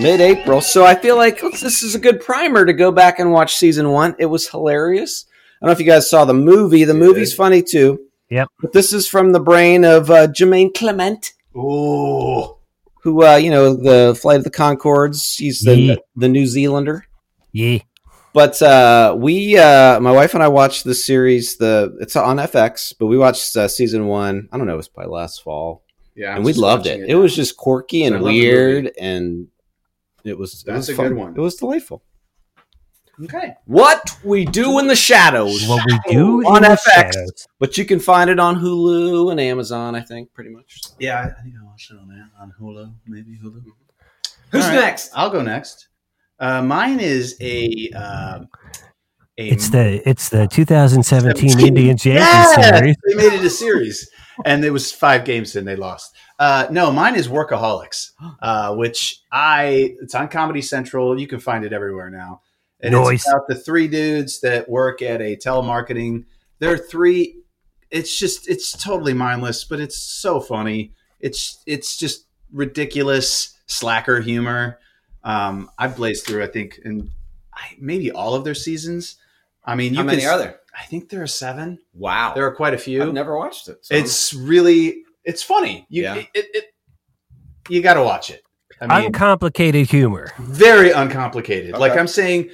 mid 0.00 0.20
April. 0.22 0.60
So 0.62 0.84
I 0.86 0.94
feel 0.94 1.16
like 1.16 1.42
let's- 1.42 1.60
this 1.60 1.82
is 1.82 1.94
a 1.94 1.98
good 1.98 2.20
primer 2.20 2.64
to 2.64 2.72
go 2.72 2.90
back 2.90 3.18
and 3.18 3.30
watch 3.30 3.54
season 3.54 3.90
one. 3.90 4.16
It 4.18 4.26
was 4.26 4.48
hilarious. 4.48 5.26
I 5.60 5.66
don't 5.66 5.68
know 5.68 5.72
if 5.72 5.80
you 5.80 5.86
guys 5.86 6.08
saw 6.08 6.24
the 6.24 6.34
movie. 6.34 6.84
The 6.84 6.94
movie's 6.94 7.34
funny 7.34 7.62
too. 7.62 8.00
Yep. 8.30 8.48
But 8.60 8.72
this 8.72 8.92
is 8.92 9.06
from 9.06 9.32
the 9.32 9.40
brain 9.40 9.84
of 9.84 10.10
uh, 10.10 10.26
Jermaine 10.28 10.74
Clement, 10.74 11.32
Oh. 11.54 12.55
Who, 13.06 13.24
uh, 13.24 13.36
you 13.36 13.50
know, 13.50 13.72
the 13.76 14.18
Flight 14.20 14.38
of 14.38 14.42
the 14.44 14.50
Conchords. 14.50 15.36
He's 15.38 15.60
the, 15.60 15.76
Yeah. 15.76 15.94
the 16.16 16.28
New 16.28 16.44
Zealander. 16.44 17.04
Yeah. 17.52 17.78
But 18.34 18.60
uh, 18.60 19.14
we, 19.16 19.56
uh, 19.56 20.00
my 20.00 20.10
wife 20.10 20.34
and 20.34 20.42
I 20.42 20.48
watched 20.48 20.82
the 20.82 20.92
series. 20.92 21.56
The 21.56 21.96
it's 22.00 22.16
on 22.16 22.38
FX, 22.38 22.92
but 22.98 23.06
we 23.06 23.16
watched 23.16 23.56
uh, 23.56 23.68
season 23.68 24.08
one. 24.08 24.48
I 24.50 24.58
don't 24.58 24.66
know, 24.66 24.74
it 24.74 24.76
was 24.76 24.88
probably 24.88 25.12
last 25.14 25.40
fall, 25.44 25.84
Yeah. 26.16 26.30
I'm 26.30 26.38
and 26.38 26.44
we 26.44 26.52
loved 26.52 26.86
watching 26.86 27.02
it. 27.04 27.10
It, 27.10 27.14
was 27.14 27.36
just 27.36 27.56
quirky 27.56 28.02
and 28.02 28.20
weird, 28.22 28.90
and 29.00 29.46
it 30.24 30.36
was. 30.36 30.54
it 30.54 30.66
That's 30.66 30.88
was 30.88 30.88
a 30.88 30.94
fun. 30.96 31.08
good 31.10 31.16
one. 31.16 31.34
It 31.36 31.40
was 31.40 31.54
delightful. 31.54 32.02
Okay. 33.24 33.54
What 33.66 34.16
we 34.24 34.44
do 34.44 34.78
in 34.78 34.86
the 34.86 34.96
shadows, 34.96 35.66
What 35.68 35.84
we 35.86 35.98
do 36.12 36.42
on 36.46 36.56
in 36.64 36.70
the 36.70 36.76
FX, 36.76 36.80
shadows. 37.12 37.46
but 37.58 37.76
you 37.78 37.84
can 37.84 37.98
find 38.00 38.30
it 38.30 38.38
on 38.38 38.56
Hulu 38.56 39.30
and 39.30 39.40
Amazon. 39.40 39.94
I 39.94 40.00
think 40.00 40.32
pretty 40.34 40.50
much. 40.50 40.80
Yeah, 40.98 41.20
I 41.36 41.42
think 41.42 41.54
I 41.60 41.64
watched 41.64 41.90
it 41.90 41.98
on 42.00 42.08
that 42.08 42.28
on 42.40 42.52
Hulu, 42.60 42.92
maybe 43.06 43.38
Hulu. 43.42 43.62
Who's 44.52 44.64
All 44.64 44.70
right. 44.70 44.76
next? 44.80 45.10
I'll 45.14 45.30
go 45.30 45.42
next. 45.42 45.88
Uh, 46.38 46.62
mine 46.62 47.00
is 47.00 47.36
a. 47.40 47.90
Um, 47.90 48.48
a 49.38 49.48
It's 49.50 49.68
the 49.70 50.08
it's 50.08 50.28
the 50.30 50.46
2017 50.46 51.50
17. 51.50 51.66
Indians 51.68 52.06
Yankees 52.06 52.24
Yeah! 52.58 52.70
series. 52.78 52.96
They 53.06 53.14
made 53.14 53.32
it 53.34 53.44
a 53.44 53.50
series, 53.50 54.08
and 54.44 54.64
it 54.64 54.70
was 54.70 54.90
five 54.92 55.24
games 55.24 55.56
and 55.56 55.66
they 55.68 55.76
lost. 55.76 56.14
Uh, 56.38 56.66
no, 56.70 56.90
mine 56.92 57.16
is 57.16 57.28
Workaholics, 57.28 58.12
uh, 58.42 58.74
which 58.76 59.20
I 59.32 59.94
it's 60.00 60.14
on 60.14 60.28
Comedy 60.28 60.62
Central. 60.62 61.18
You 61.20 61.26
can 61.26 61.40
find 61.40 61.64
it 61.64 61.72
everywhere 61.72 62.08
now. 62.10 62.40
And 62.80 62.92
Nice. 62.92 63.20
it's 63.20 63.28
about 63.28 63.48
the 63.48 63.54
three 63.54 63.88
dudes 63.88 64.40
that 64.40 64.68
work 64.68 65.00
at 65.02 65.20
a 65.22 65.36
telemarketing. 65.36 66.24
They're 66.58 66.76
three. 66.78 67.36
It's 67.90 68.18
just 68.18 68.48
it's 68.48 68.72
totally 68.82 69.14
mindless, 69.14 69.64
but 69.64 69.80
it's 69.80 69.98
so 69.98 70.40
funny. 70.40 70.92
It's 71.20 71.62
it's 71.66 71.96
just 71.96 72.26
ridiculous 72.52 73.56
slacker 73.66 74.20
humor. 74.20 74.78
Um, 75.24 75.70
I 75.78 75.88
blazed 75.88 76.26
through, 76.26 76.44
I 76.44 76.48
think, 76.48 76.78
and 76.84 77.10
I, 77.54 77.74
maybe 77.80 78.12
all 78.12 78.34
of 78.34 78.44
their 78.44 78.54
seasons. 78.54 79.16
I 79.64 79.74
mean, 79.74 79.92
you 79.92 79.98
How 80.00 80.04
many 80.04 80.20
can, 80.22 80.30
are 80.30 80.38
there? 80.38 80.60
I 80.78 80.84
think 80.84 81.08
there 81.08 81.22
are 81.22 81.26
seven. 81.26 81.78
Wow, 81.94 82.34
There 82.34 82.46
are 82.46 82.54
quite 82.54 82.74
a 82.74 82.78
few. 82.78 83.02
I've 83.02 83.12
never 83.12 83.36
watched 83.36 83.68
it. 83.68 83.84
so- 83.84 83.94
it's 83.94 84.32
really 84.34 85.02
it's 85.24 85.42
funny. 85.42 85.86
You 85.88 86.02
Yeah. 86.02 86.14
it, 86.16 86.28
it, 86.34 86.46
it- 86.54 86.64
you 87.68 87.82
got 87.82 87.94
to 87.94 88.02
watch 88.04 88.30
it. 88.30 88.42
I 88.80 88.86
mean, 88.98 89.06
Uncomplicated 89.06 89.88
humor. 89.90 90.32
very 90.38 90.90
uncomplicated. 90.90 91.70
Okay. 91.70 91.78
Like 91.80 91.96
I'm 91.96 92.06
saying, 92.08 92.50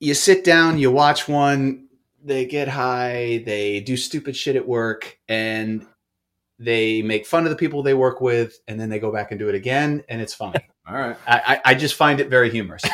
you 0.00 0.14
sit 0.14 0.44
down, 0.44 0.78
you 0.78 0.90
watch 0.90 1.28
one, 1.28 1.88
they 2.22 2.44
get 2.46 2.68
high, 2.68 3.42
they 3.46 3.80
do 3.80 3.96
stupid 3.96 4.36
shit 4.36 4.56
at 4.56 4.66
work, 4.66 5.18
and 5.28 5.86
they 6.58 7.02
make 7.02 7.26
fun 7.26 7.44
of 7.44 7.50
the 7.50 7.56
people 7.56 7.82
they 7.82 7.94
work 7.94 8.20
with, 8.20 8.58
and 8.68 8.78
then 8.78 8.88
they 8.90 8.98
go 8.98 9.10
back 9.12 9.30
and 9.30 9.38
do 9.38 9.48
it 9.48 9.54
again, 9.54 10.02
and 10.08 10.20
it's 10.20 10.34
funny. 10.34 10.60
all 10.88 10.94
right. 10.94 11.16
I, 11.26 11.38
I, 11.64 11.70
I 11.70 11.74
just 11.74 11.94
find 11.94 12.20
it 12.20 12.28
very 12.28 12.50
humorous. 12.50 12.82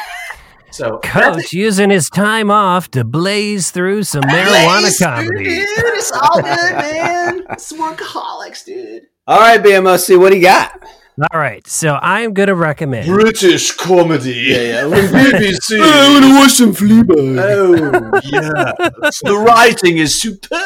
So 0.73 1.01
Coach 1.03 1.53
using 1.53 1.91
his 1.91 2.09
time 2.09 2.49
off 2.49 2.93
to 2.93 3.03
blaze 3.03 3.73
through 3.73 4.05
some 4.05 4.23
marijuana 4.23 4.83
Blaze, 4.83 4.99
comedy. 5.01 5.45
dude, 5.45 5.67
it's 5.67 6.13
all 6.13 6.37
good, 6.41 6.45
man. 6.47 7.43
It's 7.51 7.73
workaholics, 7.73 8.65
dude. 8.65 9.09
All 9.27 9.41
right, 9.41 9.61
BMOC, 9.61 10.17
what 10.17 10.31
do 10.31 10.37
you 10.37 10.43
got? 10.43 10.81
All 11.19 11.39
right, 11.41 11.67
so 11.67 11.99
I'm 12.01 12.33
going 12.33 12.47
to 12.47 12.55
recommend. 12.55 13.07
British 13.07 13.73
comedy. 13.77 14.33
yeah. 14.33 14.61
Yeah. 14.61 14.83
BBC. 14.85 15.79
I 15.81 16.13
want 16.13 16.25
to 16.25 16.35
watch 16.39 16.53
some 16.53 16.73
Fleabag. 16.75 17.39
Oh 17.39 18.21
yeah, 18.25 18.73
the 19.23 19.37
writing 19.47 19.99
is 19.99 20.19
superb. 20.21 20.61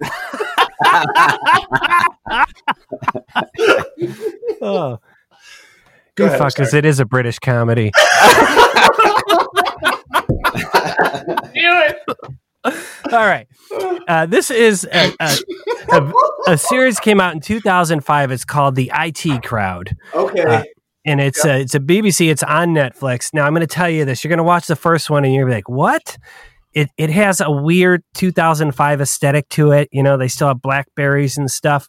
Oh, 4.62 4.98
Go 6.16 6.24
you 6.24 6.28
ahead, 6.28 6.40
I'm 6.40 6.50
fuckers! 6.50 6.74
It 6.74 6.84
is 6.84 7.00
a 7.00 7.04
British 7.06 7.38
comedy. 7.38 7.92
All 12.64 12.72
right, 13.12 13.46
uh, 14.06 14.26
this 14.26 14.50
is 14.50 14.86
a, 14.92 15.14
a, 15.18 15.36
a, 15.92 16.12
a 16.48 16.58
series 16.58 17.00
came 17.00 17.20
out 17.20 17.34
in 17.34 17.40
2005. 17.40 18.30
It's 18.30 18.44
called 18.44 18.74
The 18.74 18.92
IT 18.94 19.42
Crowd. 19.42 19.96
Okay. 20.14 20.42
Uh, 20.42 20.64
and 21.06 21.20
it's 21.20 21.44
a, 21.44 21.60
it's 21.60 21.74
a 21.74 21.80
BBC. 21.80 22.30
It's 22.30 22.42
on 22.42 22.74
Netflix. 22.74 23.32
Now 23.32 23.46
I'm 23.46 23.54
going 23.54 23.60
to 23.62 23.66
tell 23.66 23.88
you 23.88 24.04
this. 24.04 24.22
You're 24.22 24.28
going 24.28 24.38
to 24.38 24.44
watch 24.44 24.66
the 24.66 24.76
first 24.76 25.08
one, 25.08 25.24
and 25.24 25.32
you're 25.32 25.48
like, 25.48 25.68
"What?" 25.68 26.18
It 26.72 26.90
it 26.98 27.10
has 27.10 27.40
a 27.40 27.50
weird 27.50 28.02
2005 28.14 29.00
aesthetic 29.00 29.48
to 29.50 29.72
it. 29.72 29.88
You 29.90 30.02
know, 30.02 30.18
they 30.18 30.28
still 30.28 30.48
have 30.48 30.60
blackberries 30.60 31.38
and 31.38 31.50
stuff. 31.50 31.88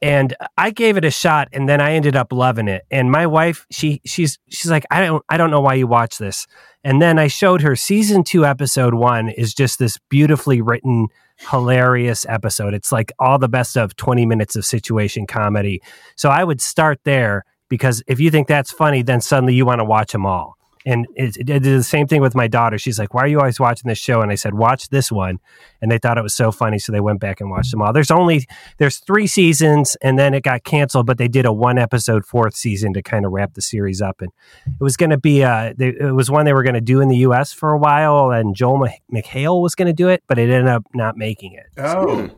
And 0.00 0.34
I 0.56 0.70
gave 0.70 0.96
it 0.96 1.04
a 1.04 1.10
shot, 1.10 1.48
and 1.52 1.68
then 1.68 1.80
I 1.80 1.92
ended 1.92 2.14
up 2.14 2.32
loving 2.32 2.68
it. 2.68 2.84
And 2.90 3.10
my 3.10 3.26
wife, 3.26 3.66
she 3.70 4.00
she's 4.04 4.38
she's 4.48 4.70
like, 4.70 4.86
"I 4.90 5.04
don't 5.04 5.24
I 5.28 5.36
don't 5.36 5.50
know 5.50 5.60
why 5.60 5.74
you 5.74 5.86
watch 5.86 6.18
this." 6.18 6.46
And 6.84 7.02
then 7.02 7.18
I 7.18 7.26
showed 7.26 7.62
her 7.62 7.74
season 7.74 8.22
two, 8.22 8.46
episode 8.46 8.94
one 8.94 9.28
is 9.28 9.52
just 9.52 9.78
this 9.78 9.98
beautifully 10.08 10.60
written, 10.60 11.08
hilarious 11.50 12.24
episode. 12.28 12.74
It's 12.74 12.92
like 12.92 13.12
all 13.18 13.38
the 13.38 13.48
best 13.48 13.76
of 13.76 13.96
20 13.96 14.24
minutes 14.26 14.56
of 14.56 14.64
situation 14.64 15.26
comedy. 15.26 15.82
So 16.16 16.30
I 16.30 16.44
would 16.44 16.60
start 16.60 17.00
there 17.04 17.44
because 17.68 18.02
if 18.06 18.20
you 18.20 18.30
think 18.30 18.48
that's 18.48 18.70
funny, 18.70 19.02
then 19.02 19.20
suddenly 19.20 19.54
you 19.54 19.66
want 19.66 19.80
to 19.80 19.84
watch 19.84 20.12
them 20.12 20.26
all. 20.26 20.57
And 20.86 21.06
it, 21.14 21.36
it 21.36 21.44
did 21.44 21.62
the 21.62 21.82
same 21.82 22.06
thing 22.06 22.20
with 22.20 22.34
my 22.34 22.46
daughter. 22.48 22.78
She's 22.78 22.98
like, 22.98 23.12
"Why 23.14 23.22
are 23.22 23.26
you 23.26 23.38
always 23.40 23.58
watching 23.60 23.88
this 23.88 23.98
show?" 23.98 24.22
And 24.22 24.30
I 24.30 24.36
said, 24.36 24.54
"Watch 24.54 24.88
this 24.88 25.10
one." 25.12 25.38
And 25.82 25.90
they 25.90 25.98
thought 25.98 26.18
it 26.18 26.22
was 26.22 26.34
so 26.34 26.50
funny, 26.52 26.78
so 26.78 26.92
they 26.92 27.00
went 27.00 27.20
back 27.20 27.40
and 27.40 27.50
watched 27.50 27.70
them 27.70 27.82
all. 27.82 27.92
There's 27.92 28.10
only 28.10 28.46
there's 28.78 28.98
three 28.98 29.26
seasons, 29.26 29.96
and 30.02 30.18
then 30.18 30.34
it 30.34 30.42
got 30.42 30.64
canceled. 30.64 31.06
But 31.06 31.18
they 31.18 31.28
did 31.28 31.44
a 31.46 31.52
one 31.52 31.78
episode 31.78 32.24
fourth 32.24 32.54
season 32.54 32.92
to 32.94 33.02
kind 33.02 33.26
of 33.26 33.32
wrap 33.32 33.54
the 33.54 33.62
series 33.62 34.00
up. 34.00 34.20
And 34.20 34.30
it 34.66 34.82
was 34.82 34.96
going 34.96 35.10
to 35.10 35.18
be 35.18 35.42
uh, 35.44 35.74
they, 35.76 35.88
it 35.88 36.14
was 36.14 36.30
one 36.30 36.44
they 36.44 36.52
were 36.52 36.62
going 36.62 36.74
to 36.74 36.80
do 36.80 37.00
in 37.00 37.08
the 37.08 37.18
U.S. 37.18 37.52
for 37.52 37.70
a 37.70 37.78
while, 37.78 38.30
and 38.30 38.54
Joel 38.56 38.78
Mc- 38.78 39.02
McHale 39.12 39.60
was 39.62 39.74
going 39.74 39.86
to 39.88 39.92
do 39.92 40.08
it, 40.08 40.22
but 40.26 40.38
it 40.38 40.50
ended 40.50 40.68
up 40.68 40.84
not 40.94 41.16
making 41.16 41.52
it. 41.54 41.66
Oh, 41.76 42.30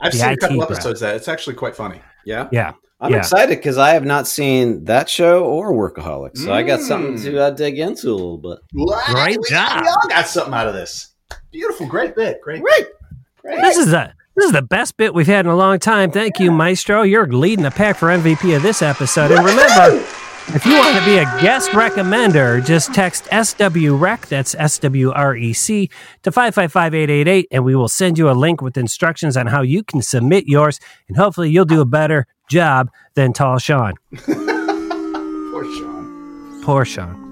I've 0.00 0.12
The 0.12 0.18
seen 0.18 0.28
a 0.30 0.36
couple 0.36 0.56
crowd. 0.58 0.72
episodes 0.72 1.02
of 1.02 1.08
that. 1.08 1.16
It's 1.16 1.28
actually 1.28 1.54
quite 1.56 1.76
funny. 1.76 2.00
Yeah. 2.24 2.48
Yeah. 2.52 2.72
I'm 3.00 3.10
Yeah. 3.12 3.18
excited 3.18 3.58
because 3.58 3.76
I 3.76 3.90
have 3.90 4.04
not 4.04 4.26
seen 4.26 4.84
that 4.84 5.08
show 5.10 5.44
or 5.44 5.72
Workaholics, 5.72 6.38
so 6.38 6.52
I 6.52 6.62
got 6.62 6.80
Mm. 6.80 6.82
something 6.88 7.20
to 7.22 7.38
uh, 7.42 7.50
dig 7.50 7.78
into 7.78 8.08
a 8.10 8.12
little 8.14 8.38
bit. 8.38 8.58
Great 9.12 9.38
we, 9.38 9.48
job. 9.50 9.82
We 9.82 9.88
all 9.88 10.08
got 10.08 10.26
something 10.26 10.54
out 10.54 10.68
of 10.68 10.74
this. 10.74 11.08
Beautiful, 11.52 11.86
great 11.86 12.14
bit, 12.16 12.40
great. 12.42 12.62
Great, 12.62 12.86
great. 13.42 13.60
This 13.60 13.76
is 13.76 13.90
the 13.90 14.12
this 14.36 14.46
is 14.46 14.52
the 14.52 14.62
best 14.62 14.96
bit 14.96 15.14
we've 15.14 15.26
had 15.28 15.44
in 15.46 15.50
a 15.52 15.56
long 15.56 15.78
time. 15.78 16.10
Thank 16.10 16.40
you, 16.40 16.50
Maestro. 16.50 17.02
You're 17.02 17.26
leading 17.28 17.62
the 17.62 17.70
pack 17.70 17.96
for 17.96 18.08
MVP 18.08 18.56
of 18.56 18.62
this 18.62 18.82
episode. 18.82 19.30
And 19.30 19.44
remember, 19.44 20.04
if 20.48 20.66
you 20.66 20.74
want 20.74 20.96
to 20.98 21.04
be 21.04 21.16
a 21.16 21.24
guest 21.40 21.70
recommender, 21.70 22.64
just 22.64 22.92
text 22.92 23.24
SWREC, 23.26 24.26
that's 24.28 24.54
S 24.54 24.78
W 24.78 25.10
R 25.12 25.36
E 25.36 25.52
C, 25.52 25.88
to 26.22 26.30
555888, 26.30 27.48
and 27.50 27.64
we 27.64 27.74
will 27.74 27.88
send 27.88 28.18
you 28.18 28.28
a 28.28 28.32
link 28.32 28.60
with 28.60 28.76
instructions 28.76 29.36
on 29.36 29.46
how 29.46 29.62
you 29.62 29.82
can 29.82 30.02
submit 30.02 30.46
yours. 30.46 30.78
And 31.08 31.16
hopefully, 31.16 31.50
you'll 31.50 31.64
do 31.64 31.80
a 31.80 31.86
better 31.86 32.26
job 32.50 32.90
than 33.14 33.32
Tall 33.32 33.58
Sean. 33.58 33.94
Poor 34.16 35.64
Sean. 35.64 36.62
Poor 36.62 36.84
Sean. 36.84 37.24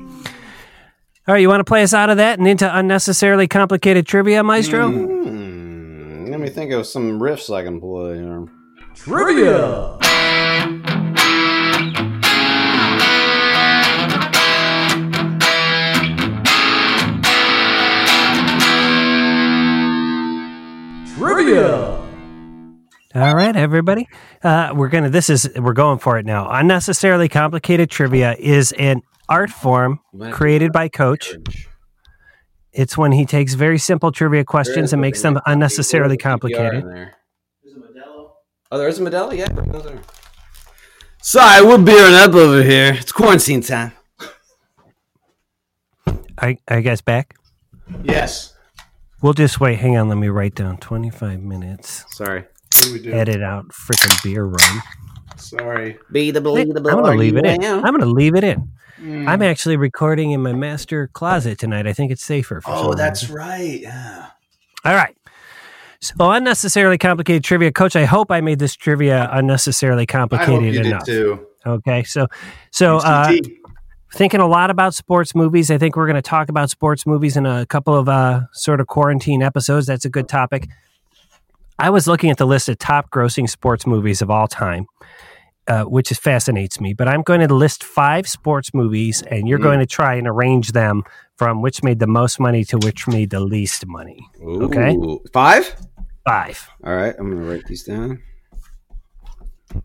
All 1.28 1.34
right, 1.34 1.40
you 1.40 1.48
want 1.48 1.60
to 1.60 1.64
play 1.64 1.82
us 1.82 1.94
out 1.94 2.10
of 2.10 2.16
that 2.16 2.38
and 2.38 2.48
into 2.48 2.76
unnecessarily 2.76 3.46
complicated 3.46 4.06
trivia, 4.06 4.42
Maestro? 4.42 4.90
Hmm, 4.90 6.26
let 6.30 6.40
me 6.40 6.48
think 6.48 6.72
of 6.72 6.86
some 6.86 7.20
riffs 7.20 7.54
I 7.54 7.62
can 7.62 7.80
play. 7.80 8.16
here. 8.16 8.46
Trivia. 8.94 9.98
Trivia. 21.52 21.98
All 23.14 23.34
right, 23.34 23.54
everybody. 23.54 24.08
Uh, 24.42 24.72
we're 24.74 24.88
gonna. 24.88 25.10
This 25.10 25.28
is 25.28 25.50
we're 25.56 25.74
going 25.74 25.98
for 25.98 26.18
it 26.18 26.24
now. 26.24 26.48
Unnecessarily 26.50 27.28
complicated 27.28 27.90
trivia 27.90 28.34
is 28.38 28.72
an 28.72 29.02
art 29.28 29.50
form 29.50 30.00
created 30.30 30.72
by 30.72 30.88
Coach. 30.88 31.36
It's 32.72 32.96
when 32.96 33.12
he 33.12 33.26
takes 33.26 33.52
very 33.52 33.78
simple 33.78 34.12
trivia 34.12 34.44
questions 34.44 34.94
and 34.94 35.02
makes 35.02 35.20
them 35.20 35.38
unnecessarily 35.44 36.16
complicated. 36.16 36.84
Oh, 38.70 38.78
there 38.78 38.88
is 38.88 38.98
a 38.98 39.02
Modelo? 39.02 39.36
Yeah. 39.36 39.48
those 39.48 39.84
in. 39.84 40.00
Sorry, 41.20 41.66
we're 41.66 41.76
beering 41.76 42.14
up 42.14 42.32
over 42.32 42.62
here. 42.62 42.94
It's 42.94 43.12
quarantine 43.12 43.60
time. 43.60 43.92
Are, 46.38 46.54
are 46.66 46.78
you 46.78 46.82
guys 46.82 47.02
back? 47.02 47.36
Yes. 48.02 48.51
We'll 49.22 49.32
just 49.32 49.60
wait. 49.60 49.78
Hang 49.78 49.96
on. 49.96 50.08
Let 50.08 50.18
me 50.18 50.28
write 50.28 50.54
down 50.54 50.78
twenty 50.78 51.10
five 51.10 51.40
minutes. 51.40 52.04
Sorry. 52.10 52.40
What 52.40 52.84
do 52.84 52.92
we 52.92 53.00
do? 53.00 53.12
Edit 53.12 53.42
out 53.42 53.68
freaking 53.68 54.22
beer 54.24 54.44
run. 54.44 54.82
Sorry. 55.36 55.98
Be 56.10 56.30
the 56.30 56.40
believe 56.40 56.68
the 56.74 56.78
I'm 56.78 57.02
gonna 57.02 57.16
leave 57.16 57.36
it 57.36 57.46
in. 57.46 57.62
I'm 57.64 57.82
gonna 57.82 58.06
leave 58.06 58.34
it 58.34 58.44
in. 58.44 58.68
I'm 59.28 59.42
actually 59.42 59.76
recording 59.76 60.30
in 60.30 60.42
my 60.42 60.52
master 60.52 61.08
closet 61.08 61.58
tonight. 61.58 61.86
I 61.88 61.92
think 61.92 62.12
it's 62.12 62.24
safer. 62.24 62.60
For 62.60 62.70
Oh, 62.70 62.94
that's 62.94 63.22
reason. 63.24 63.36
right. 63.36 63.80
Yeah. 63.80 64.26
All 64.84 64.94
right. 64.94 65.16
So 66.00 66.14
unnecessarily 66.30 66.98
complicated 66.98 67.44
trivia, 67.44 67.70
Coach. 67.72 67.94
I 67.96 68.04
hope 68.04 68.30
I 68.32 68.40
made 68.40 68.58
this 68.58 68.74
trivia 68.76 69.28
unnecessarily 69.32 70.06
I 70.08 70.12
hope 70.18 70.30
complicated 70.30 70.74
you 70.74 70.80
enough. 70.82 71.04
did 71.04 71.12
too. 71.12 71.46
Okay, 71.64 72.02
so 72.04 72.26
so 72.72 72.96
uh, 72.98 73.28
UCT. 73.28 73.56
Thinking 74.14 74.40
a 74.40 74.46
lot 74.46 74.70
about 74.70 74.94
sports 74.94 75.34
movies. 75.34 75.70
I 75.70 75.78
think 75.78 75.96
we're 75.96 76.06
going 76.06 76.16
to 76.16 76.22
talk 76.22 76.48
about 76.48 76.70
sports 76.70 77.06
movies 77.06 77.36
in 77.36 77.46
a 77.46 77.66
couple 77.66 77.94
of 77.94 78.08
uh, 78.08 78.42
sort 78.52 78.80
of 78.80 78.86
quarantine 78.86 79.42
episodes. 79.42 79.86
That's 79.86 80.04
a 80.04 80.10
good 80.10 80.28
topic. 80.28 80.68
I 81.78 81.90
was 81.90 82.06
looking 82.06 82.30
at 82.30 82.38
the 82.38 82.46
list 82.46 82.68
of 82.68 82.78
top 82.78 83.10
grossing 83.10 83.48
sports 83.48 83.86
movies 83.86 84.22
of 84.22 84.30
all 84.30 84.46
time, 84.46 84.86
uh, 85.66 85.84
which 85.84 86.10
is, 86.12 86.18
fascinates 86.18 86.80
me. 86.80 86.94
But 86.94 87.08
I'm 87.08 87.22
going 87.22 87.40
to 87.46 87.52
list 87.54 87.82
five 87.82 88.28
sports 88.28 88.72
movies, 88.74 89.22
and 89.22 89.48
you're 89.48 89.58
Mm. 89.58 89.62
going 89.62 89.78
to 89.80 89.86
try 89.86 90.14
and 90.14 90.28
arrange 90.28 90.72
them 90.72 91.02
from 91.36 91.60
which 91.62 91.82
made 91.82 91.98
the 91.98 92.06
most 92.06 92.38
money 92.38 92.64
to 92.66 92.78
which 92.78 93.08
made 93.08 93.30
the 93.30 93.40
least 93.40 93.86
money. 93.86 94.24
Okay. 94.44 94.96
Five? 95.32 95.74
Five. 96.24 96.68
All 96.84 96.94
right. 96.94 97.14
I'm 97.18 97.30
going 97.30 97.42
to 97.42 97.50
write 97.50 97.66
these 97.66 97.82
down. 97.82 98.22
All 99.74 99.82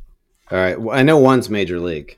right. 0.51 0.79
Well, 0.79 0.95
I 0.95 1.01
know 1.03 1.17
one's 1.17 1.49
Major 1.49 1.79
League. 1.79 2.17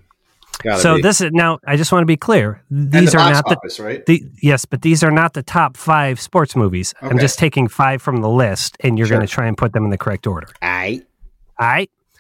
So 0.78 0.96
be. 0.98 1.02
this 1.02 1.22
is 1.22 1.32
now. 1.32 1.60
I 1.66 1.76
just 1.78 1.92
want 1.92 2.02
to 2.04 2.06
be 2.08 2.18
clear. 2.18 2.62
These 2.70 3.12
the 3.14 3.18
are 3.20 3.32
not 3.32 3.46
the 3.48 3.84
right? 3.84 4.06
The, 4.06 4.24
yes, 4.42 4.66
but 4.66 4.82
these 4.82 5.04
are 5.04 5.12
not 5.12 5.34
the 5.34 5.44
top 5.44 5.78
five 5.78 6.20
sports 6.20 6.56
movies. 6.56 6.94
I'm 7.02 7.18
just 7.20 7.40
taking 7.40 7.68
five 7.68 8.02
from 8.02 8.22
the 8.22 8.30
list, 8.30 8.76
and 8.82 8.98
you're 8.98 9.08
Sure. 9.08 9.18
going 9.18 9.28
to 9.28 9.34
try 9.34 9.48
and 9.48 9.58
put 9.58 9.74
them 9.74 9.86
in 9.86 9.90
the 9.90 9.98
correct 9.98 10.28
order. 10.28 10.48
All 10.62 10.70
right. 10.70 11.02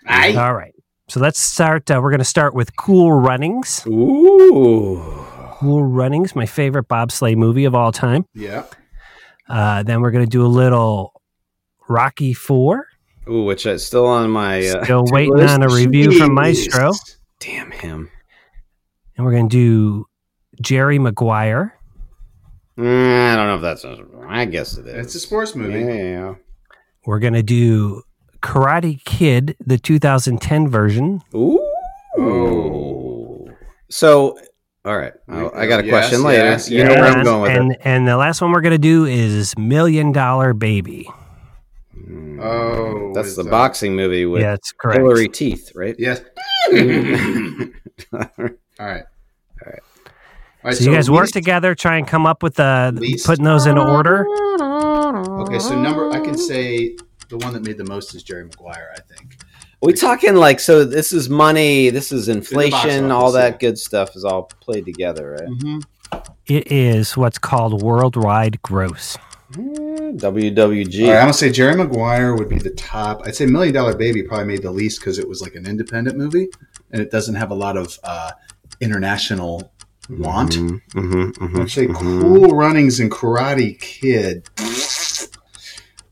Aye. 0.08 0.36
All 0.36 0.54
right. 0.54 0.73
So 1.10 1.19
let's 1.19 1.39
start. 1.39 1.89
Uh, 1.91 1.99
we're 2.02 2.12
going 2.12 2.19
to 2.19 2.23
start 2.25 2.54
with 2.54 2.75
Cool 2.75 3.12
Runnings. 3.12 3.86
Ooh. 3.88 5.02
Cool 5.54 5.84
Runnings, 5.84 6.36
my 6.36 6.45
favorite 6.45 6.88
bobsleigh 6.88 7.36
movie 7.36 7.65
of 7.65 7.75
all 7.75 7.91
time. 7.91 8.25
Yeah. 8.34 8.63
Uh, 9.49 9.84
then 9.84 10.02
we're 10.02 10.12
going 10.12 10.23
to 10.23 10.30
do 10.30 10.45
a 10.45 10.47
little 10.47 11.21
Rocky 11.88 12.34
Four. 12.34 12.86
Ooh, 13.28 13.43
which 13.43 13.65
is 13.65 13.86
still 13.86 14.06
on 14.08 14.30
my. 14.30 14.65
Uh, 14.65 14.84
Still 14.84 15.04
waiting 15.08 15.36
list. 15.36 15.54
on 15.54 15.63
a 15.63 15.67
review 15.69 16.17
from 16.17 16.34
Maestro. 16.34 16.91
Damn 17.39 17.71
him. 17.71 18.10
And 19.19 19.25
we're 19.25 19.34
going 19.34 19.49
to 19.49 19.53
do 19.53 20.05
Jerry 20.62 20.97
Maguire. 20.97 21.77
Mm, 22.77 23.34
I 23.34 23.36
don't 23.36 23.47
know 23.47 23.55
if 23.55 23.62
that's. 23.62 23.84
I 24.29 24.45
guess 24.45 24.77
it 24.77 24.88
is. 24.88 25.08
It's 25.08 25.15
a 25.15 25.19
sports 25.19 25.55
movie. 25.55 25.77
Yeah. 25.82 26.36
We're 27.05 27.19
going 27.19 27.34
to 27.34 27.43
do 27.43 28.03
Karate 28.41 29.03
Kid, 29.03 29.58
the 29.60 29.77
2010 29.77 30.69
version. 30.69 31.21
Ooh. 31.36 31.60
Oh. 32.17 33.49
So, 33.89 34.39
all 34.86 34.97
right. 34.97 35.12
I, 35.27 35.49
I 35.49 35.67
got 35.67 35.82
a 35.82 35.86
Yes, 35.86 35.89
question 35.89 36.23
later. 36.23 36.45
yes, 36.45 36.69
you 36.69 36.86
know 36.86 36.91
where 36.91 37.03
I'm 37.03 37.15
And- 37.15 37.23
going 37.25 37.41
with 37.41 37.51
and, 37.51 37.71
it. 37.73 37.82
And 37.84 38.08
the 38.08 38.15
last 38.15 38.39
one 38.39 38.53
we're 38.53 38.62
going 38.62 38.71
to 38.71 38.77
do 38.77 39.03
is 39.03 39.53
Million 39.58 40.13
Dollar 40.13 40.53
Baby. 40.53 41.10
Mm, 41.93 42.41
Oh, 42.41 43.12
that's 43.13 43.36
the 43.36 43.43
uh, 43.43 43.49
boxing 43.49 43.97
movie 43.97 44.25
with 44.25 44.43
yeah, 44.43 44.51
that's 44.51 44.71
correct. 44.71 44.99
Hillary 45.01 45.27
Teeth, 45.27 45.73
right? 45.75 45.97
Yes. 45.99 46.21
All 48.80 48.86
All 48.86 48.92
right. 48.94 49.04
All 49.65 49.72
right. 49.72 49.80
All 50.62 50.72
right, 50.72 50.76
So, 50.76 50.84
you 50.86 50.94
guys 50.94 51.10
work 51.10 51.30
together, 51.30 51.76
try 51.76 51.98
and 51.98 52.08
come 52.08 52.26
up 52.26 52.44
with 52.44 52.56
the 52.56 52.94
Least- 52.96 53.26
putting 53.26 53.46
those 53.46 53.65
in 53.65 53.78
order. 53.78 54.26
Okay, 55.42 55.60
so 55.60 55.80
number 55.80 56.12
I 56.12 56.20
can 56.20 56.38
say 56.38 56.98
the 57.30 57.38
one 57.38 57.54
that 57.54 57.63
made 57.63 57.78
the 57.78 57.86
most 57.86 58.13
is 58.13 58.24
Jerry 58.24 58.44
Maguire. 58.44 58.94
I 58.96 59.00
think. 59.13 59.38
we 59.82 59.94
talking 59.94 60.36
like 60.36 60.60
so? 60.60 60.84
This 60.84 61.13
is 61.13 61.30
money. 61.30 61.89
This 61.89 62.12
is 62.12 62.28
inflation. 62.28 63.12
all 63.12 63.24
office, 63.24 63.34
that 63.36 63.52
yeah. 63.54 63.58
good 63.70 63.80
stuff 63.80 64.15
is 64.15 64.26
all 64.26 64.44
played 64.60 64.86
together, 64.86 65.38
right? 65.39 65.50
Mm-hmm. 65.50 65.80
It 66.48 66.72
is 66.72 67.15
what's 67.15 67.38
called 67.38 67.82
worldwide 67.82 68.62
gross. 68.62 69.18
Mm, 69.54 70.20
WWG. 70.20 71.06
All 71.06 71.12
right, 71.12 71.18
I'm 71.18 71.24
gonna 71.24 71.34
say 71.34 71.52
Jerry 71.52 71.76
Maguire 71.76 72.36
would 72.36 72.50
be 72.50 72.60
the 72.60 72.72
top. 72.72 73.22
I'd 73.26 73.36
say 73.36 73.46
Million 73.46 73.74
Dollar 73.74 73.96
Baby 73.96 74.24
probably 74.24 74.46
made 74.46 74.62
the 74.62 74.72
least 74.72 75.00
because 75.00 75.20
it 75.20 75.28
was 75.28 75.42
like 75.42 75.56
an 75.56 75.65
independent 75.65 76.18
movie 76.18 76.50
and 76.92 77.02
it 77.02 77.12
doesn't 77.12 77.36
have 77.36 77.52
a 77.52 77.56
lot 77.56 77.78
of 77.78 77.98
uh, 78.04 78.32
international 78.82 79.72
want. 80.10 80.54
Mhm, 80.54 80.82
mhm, 80.92 81.32
mhm, 81.34 81.62
I'd 81.62 81.70
say 81.70 81.88
mhm. 81.88 82.22
Cool 82.22 82.56
Runnings 82.56 83.00
and 83.00 83.12
Karate 83.12 83.80
Kid. 83.80 84.48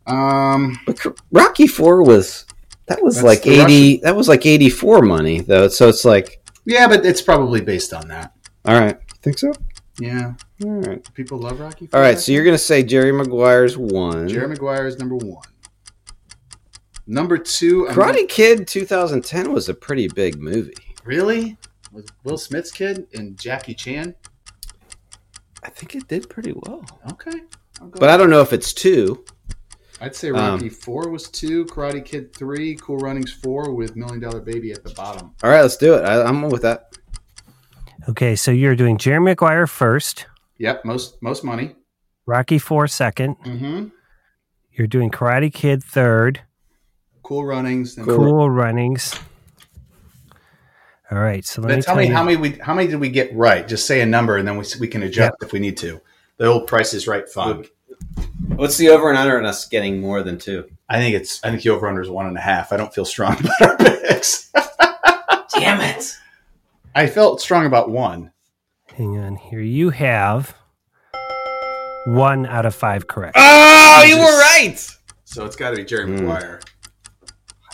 Um, 0.06 0.80
But 0.86 0.99
Rocky 1.32 1.67
Four 1.67 2.03
was 2.03 2.45
that 2.88 3.03
was 3.03 3.21
like 3.23 3.43
the 3.43 3.60
eighty. 3.62 3.97
That 3.97 4.15
was 4.15 4.27
like 4.30 4.45
eighty 4.45 4.69
four 4.69 5.01
money 5.01 5.41
though. 5.41 5.67
So 5.67 5.89
it's 5.89 6.06
like, 6.06 6.41
yeah, 6.65 6.88
but 6.88 7.06
it's 7.06 7.21
probably 7.21 7.60
based 7.62 7.93
on 7.93 8.08
that. 8.08 8.34
all 8.65 8.80
right, 8.80 8.97
think 9.21 9.38
so? 9.38 9.51
Yeah, 9.99 10.34
All 10.63 10.69
right, 10.82 11.13
people 11.15 11.39
love 11.39 11.60
Rocky. 11.60 11.89
all 11.91 12.01
IV. 12.03 12.19
So 12.19 12.32
you're 12.32 12.45
gonna 12.45 12.58
say 12.58 12.84
Jerry 12.84 13.12
Maguire's 13.12 13.77
one. 13.77 14.27
Jerry 14.30 14.47
Maguire 14.47 14.86
is 14.86 14.99
number 14.99 15.15
one. 15.15 15.41
Number 17.08 17.38
two, 17.38 17.88
I'm 17.89 17.95
Karate 17.95 18.27
Kid 18.30 18.67
2010 18.67 19.51
was 19.51 19.69
a 19.69 19.73
pretty 19.73 20.08
big 20.08 20.39
movie. 20.39 20.73
Really? 21.03 21.58
With 21.91 22.10
Will 22.23 22.38
Smith's 22.38 22.71
kid 22.71 23.08
and 23.13 23.39
Jackie 23.39 23.73
Chan? 23.73 24.15
I 25.63 25.69
think 25.69 25.95
it 25.95 26.08
did 26.08 26.30
pretty 26.30 26.54
well, 26.54 26.86
Okay. 27.12 27.41
I'll 27.82 27.88
go 27.89 28.00
but 28.00 28.10
I 28.10 28.17
don't 28.17 28.30
know 28.30 28.41
if 28.41 28.54
it's 28.54 28.73
two. 28.73 29.23
I'd 30.00 30.15
say 30.15 30.30
um, 30.30 30.36
Rocky 30.36 30.69
4 30.69 31.10
was 31.10 31.28
2, 31.30 31.65
Karate 31.65 32.06
Kid 32.06 32.32
3, 32.36 32.76
Cool 32.76 32.97
Runnings 32.97 33.34
4 33.34 33.73
with 33.73 33.95
Million 33.95 34.19
Dollar 34.19 34.41
Baby 34.41 34.71
at 34.71 34.84
the 34.84 34.91
bottom. 34.91 35.34
All 35.43 35.50
right, 35.50 35.62
let's 35.62 35.78
do 35.78 35.95
it. 35.95 36.04
I, 36.06 36.21
I'm 36.23 36.43
with 36.50 36.62
that. 36.62 36.95
Okay, 38.08 38.36
so 38.36 38.52
you're 38.52 38.76
doing 38.76 38.97
Jerry 38.97 39.19
Maguire 39.19 39.65
first, 39.67 40.28
Yep, 40.60 40.86
most 40.86 41.21
most 41.21 41.43
money. 41.43 41.76
Rocky 42.26 42.58
Four 42.58 42.88
second. 42.88 43.36
Mm-hmm. 43.45 43.88
You're 44.71 44.88
doing 44.88 45.10
Karate 45.12 45.52
Kid 45.54 45.84
third, 45.84 46.41
Cool 47.23 47.45
Runnings. 47.45 47.95
Then 47.95 48.06
Cool, 48.06 48.50
Runnings. 48.50 49.13
All 51.11 51.19
right, 51.19 51.45
so 51.45 51.61
let 51.61 51.69
Then 51.69 51.77
me 51.77 51.81
tell 51.83 51.95
tell 51.95 52.01
me 52.03 52.07
you. 52.09 52.13
how 52.13 52.23
many 52.23 52.35
we 52.37 52.49
how 52.59 52.73
many 52.73 52.87
did 52.89 52.99
we 52.99 53.09
get 53.09 53.33
right? 53.33 53.65
Just 53.67 53.87
say 53.87 54.01
a 54.01 54.05
number 54.05 54.37
and 54.37 54.47
then 54.47 54.57
we 54.57 54.65
we 54.79 54.87
can 54.87 55.03
adjust 55.03 55.35
if 55.41 55.53
we 55.53 55.59
need 55.59 55.77
to. 55.77 56.01
The 56.37 56.45
old 56.47 56.67
Price 56.67 56.93
is 56.93 57.07
Right 57.07 57.27
fun. 57.29 57.65
What's 58.55 58.77
the 58.77 58.89
over 58.89 59.09
and 59.09 59.17
under 59.17 59.37
on 59.37 59.45
us 59.45 59.67
getting 59.67 60.01
more 60.01 60.21
than 60.21 60.37
two? 60.37 60.69
I 60.89 60.97
think 60.97 61.15
it's. 61.15 61.43
I 61.43 61.49
think 61.49 61.63
the 61.63 61.69
over 61.69 61.87
under 61.87 62.01
is 62.01 62.09
one 62.09 62.27
and 62.27 62.37
a 62.37 62.41
half. 62.41 62.71
I 62.73 62.77
don't 62.77 62.93
feel 62.93 63.05
strong 63.05 63.33
about 63.39 63.61
our 63.61 63.77
picks. 63.77 64.51
Damn 65.53 65.81
it! 65.81 66.15
I 66.95 67.07
felt 67.07 67.41
strong 67.41 67.65
about 67.65 67.89
one. 67.89 68.31
Hang 68.95 69.17
on 69.17 69.35
here. 69.35 69.61
You 69.61 69.89
have 69.91 70.55
one 72.05 72.45
out 72.45 72.65
of 72.65 72.73
five 72.75 73.07
correct. 73.07 73.35
Oh, 73.39 74.03
you 74.05 74.15
Jesus. 74.15 74.25
were 74.25 74.39
right. 74.39 74.97
So 75.25 75.45
it's 75.45 75.55
got 75.55 75.71
to 75.71 75.75
be 75.77 75.85
Jerry 75.85 76.05
Hmm. 76.05 76.15
Maguire. 76.25 76.59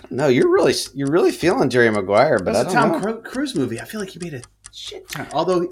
No, 0.09 0.27
you're 0.27 0.51
really 0.51 0.73
you're 0.93 1.11
really 1.11 1.31
feeling 1.31 1.69
Jerry 1.69 1.89
Maguire, 1.89 2.39
but 2.39 2.53
That's 2.53 2.71
a 2.71 2.75
don't 2.75 2.91
Tom 2.91 3.01
know. 3.01 3.17
Cruise 3.17 3.55
movie. 3.55 3.79
I 3.79 3.85
feel 3.85 3.99
like 3.99 4.09
he 4.09 4.19
made 4.19 4.33
a 4.33 4.41
shit 4.71 5.07
ton. 5.09 5.27
Although, 5.33 5.71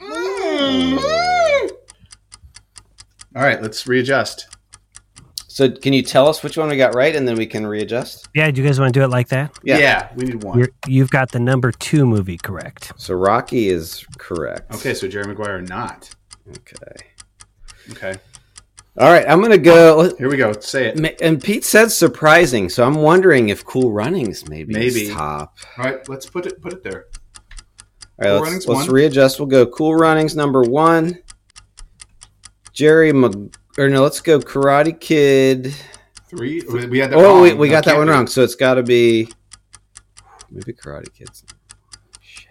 mm-hmm. 0.00 1.68
all 3.36 3.42
right, 3.42 3.60
let's 3.60 3.86
readjust. 3.86 4.48
So, 5.48 5.70
can 5.70 5.92
you 5.92 6.02
tell 6.02 6.26
us 6.26 6.42
which 6.42 6.56
one 6.56 6.68
we 6.68 6.76
got 6.76 6.94
right, 6.94 7.14
and 7.14 7.28
then 7.28 7.36
we 7.36 7.46
can 7.46 7.64
readjust? 7.64 8.28
Yeah, 8.34 8.50
do 8.50 8.60
you 8.60 8.66
guys 8.66 8.80
want 8.80 8.92
to 8.92 8.98
do 8.98 9.04
it 9.04 9.08
like 9.10 9.28
that? 9.28 9.56
Yeah. 9.62 9.78
Yeah, 9.78 10.08
we 10.16 10.24
need 10.24 10.42
one. 10.42 10.58
You're, 10.58 10.70
you've 10.88 11.10
got 11.10 11.30
the 11.30 11.38
number 11.38 11.70
two 11.70 12.06
movie 12.06 12.38
correct. 12.38 12.92
So 12.96 13.14
Rocky 13.14 13.68
is 13.68 14.04
correct. 14.18 14.74
Okay, 14.74 14.94
so 14.94 15.06
Jerry 15.06 15.28
Maguire 15.28 15.60
not. 15.62 16.12
Okay. 16.48 16.96
Okay, 17.92 18.16
All 18.96 19.10
right, 19.10 19.24
I'm 19.28 19.40
gonna 19.42 19.58
go. 19.58 20.14
here 20.16 20.30
we 20.30 20.36
go. 20.36 20.52
Say 20.60 20.86
it. 20.86 21.20
And 21.20 21.42
Pete 21.42 21.64
said 21.64 21.90
surprising, 21.90 22.68
so 22.68 22.86
I'm 22.86 22.94
wondering 22.94 23.48
if 23.48 23.64
Cool 23.64 23.90
Runnings 23.92 24.48
maybe 24.48 24.72
Maybe. 24.72 25.06
is 25.06 25.12
top. 25.12 25.56
All 25.76 25.84
right, 25.84 26.08
let's 26.08 26.26
put 26.26 26.46
it 26.46 26.60
put 26.62 26.72
it 26.72 26.84
there. 26.84 27.06
All 28.22 28.40
right, 28.40 28.42
Cool 28.44 28.52
let's, 28.54 28.66
let's 28.68 28.88
readjust. 28.88 29.40
We'll 29.40 29.48
go 29.48 29.66
Cool 29.66 29.96
Runnings 29.96 30.36
number 30.36 30.62
one. 30.62 31.18
Jerry 32.72 33.12
Mag- 33.12 33.56
or 33.78 33.88
no, 33.88 34.02
let's 34.02 34.20
go 34.20 34.38
Karate 34.38 34.98
Kid. 35.00 35.74
Three. 36.28 36.62
We 36.62 36.98
had 37.00 37.10
that. 37.10 37.16
Oh, 37.18 37.22
wrong. 37.34 37.42
we, 37.42 37.52
we 37.54 37.68
No, 37.68 37.74
got 37.74 37.84
that 37.86 37.96
one 37.96 38.06
be. 38.06 38.12
wrong. 38.12 38.26
So 38.28 38.42
it's 38.42 38.54
got 38.54 38.74
to 38.74 38.84
be 38.84 39.28
maybe 40.50 40.72
Karate 40.72 41.12
Kids. 41.12 41.44
Shit. 42.20 42.48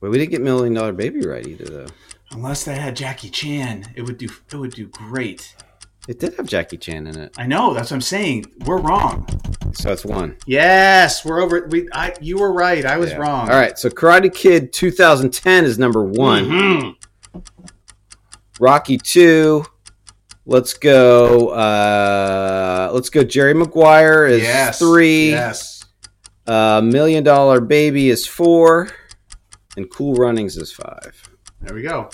Wait, 0.00 0.08
we 0.08 0.16
didn't 0.18 0.30
get 0.30 0.40
Million 0.40 0.72
Dollar 0.72 0.92
Baby 0.94 1.26
right 1.26 1.46
either, 1.46 1.64
though. 1.66 1.86
Unless 2.32 2.64
they 2.64 2.74
had 2.76 2.96
Jackie 2.96 3.30
Chan, 3.30 3.92
it 3.94 4.02
would 4.02 4.18
do. 4.18 4.28
It 4.52 4.56
would 4.56 4.72
do 4.72 4.86
great. 4.88 5.54
It 6.08 6.20
did 6.20 6.34
have 6.34 6.46
Jackie 6.46 6.76
Chan 6.76 7.06
in 7.06 7.18
it, 7.18 7.34
I 7.36 7.46
know. 7.46 7.74
That's 7.74 7.90
what 7.90 7.96
I'm 7.96 8.00
saying. 8.00 8.46
We're 8.64 8.78
wrong. 8.80 9.26
so 9.72 9.90
it's 9.92 10.04
one. 10.04 10.36
Yes, 10.46 11.24
we're 11.24 11.40
over. 11.40 11.66
We. 11.70 11.88
I. 11.92 12.14
You 12.20 12.38
were 12.38 12.52
right. 12.52 12.84
I 12.84 12.96
was 12.96 13.10
Yeah. 13.10 13.16
wrong. 13.18 13.48
All 13.50 13.56
right, 13.56 13.78
so 13.78 13.88
Karate 13.88 14.32
Kid 14.32 14.72
2010 14.72 15.64
is 15.64 15.78
number 15.78 16.02
one. 16.04 16.44
Mhm. 16.44 17.42
Rocky 18.60 18.98
two. 18.98 19.64
Let's 20.46 20.74
go. 20.74 21.48
Uh, 21.48 22.90
let's 22.92 23.10
go. 23.10 23.24
Jerry 23.24 23.54
Maguire 23.54 24.26
is 24.26 24.42
Yes. 24.42 24.78
three. 24.78 25.30
Yes. 25.30 25.84
Uh, 26.46 26.80
Million 26.84 27.24
Dollar 27.24 27.60
Baby 27.60 28.08
is 28.10 28.26
four, 28.26 28.88
and 29.76 29.90
Cool 29.90 30.14
Runnings 30.14 30.56
is 30.56 30.72
five. 30.72 31.20
There 31.66 31.74
we 31.74 31.82
go. 31.82 32.08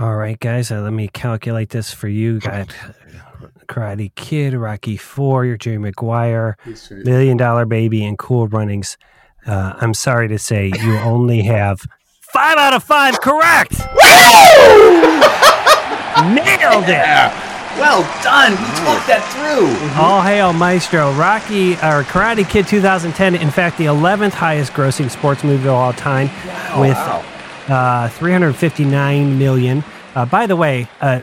All 0.00 0.16
right, 0.16 0.38
guys, 0.40 0.72
uh, 0.72 0.80
let 0.80 0.92
me 0.92 1.06
calculate 1.06 1.68
this 1.68 1.92
for 1.92 2.08
you. 2.08 2.40
Got 2.40 2.74
Karate 3.68 4.12
Kid, 4.16 4.52
Rocky 4.52 4.96
Four, 4.96 5.44
your 5.44 5.56
Jerry 5.56 5.78
Maguire, 5.78 6.56
Million 6.90 7.36
Dollar 7.36 7.66
Baby, 7.66 8.04
and 8.04 8.18
Cool 8.18 8.48
Runnings. 8.48 8.98
Uh, 9.46 9.74
I'm 9.76 9.94
sorry 9.94 10.26
to 10.26 10.40
say 10.40 10.72
you 10.76 10.98
only 11.04 11.42
have 11.42 11.86
five 12.32 12.58
out 12.58 12.74
of 12.74 12.82
five 12.82 13.20
correct. 13.20 13.78
Nailed 16.34 16.88
it. 16.88 17.49
Well 17.80 18.02
done. 18.22 18.52
We 18.52 18.56
talked 18.84 19.06
that 19.08 19.24
through. 19.32 20.00
All 20.00 20.20
hail 20.22 20.52
Maestro. 20.52 21.12
Rocky 21.14 21.72
or 21.74 22.04
Karate 22.04 22.48
Kid 22.48 22.66
2010, 22.68 23.34
in 23.34 23.50
fact, 23.50 23.78
the 23.78 23.86
11th 23.86 24.32
highest 24.32 24.72
grossing 24.72 25.10
sports 25.10 25.42
movie 25.42 25.66
of 25.66 25.74
all 25.74 25.92
time 25.94 26.28
with 26.78 26.96
uh, 27.68 28.08
359 28.10 29.38
million. 29.38 29.82
Uh, 30.14 30.26
by 30.26 30.46
the 30.46 30.56
way, 30.56 30.88
uh, 31.00 31.20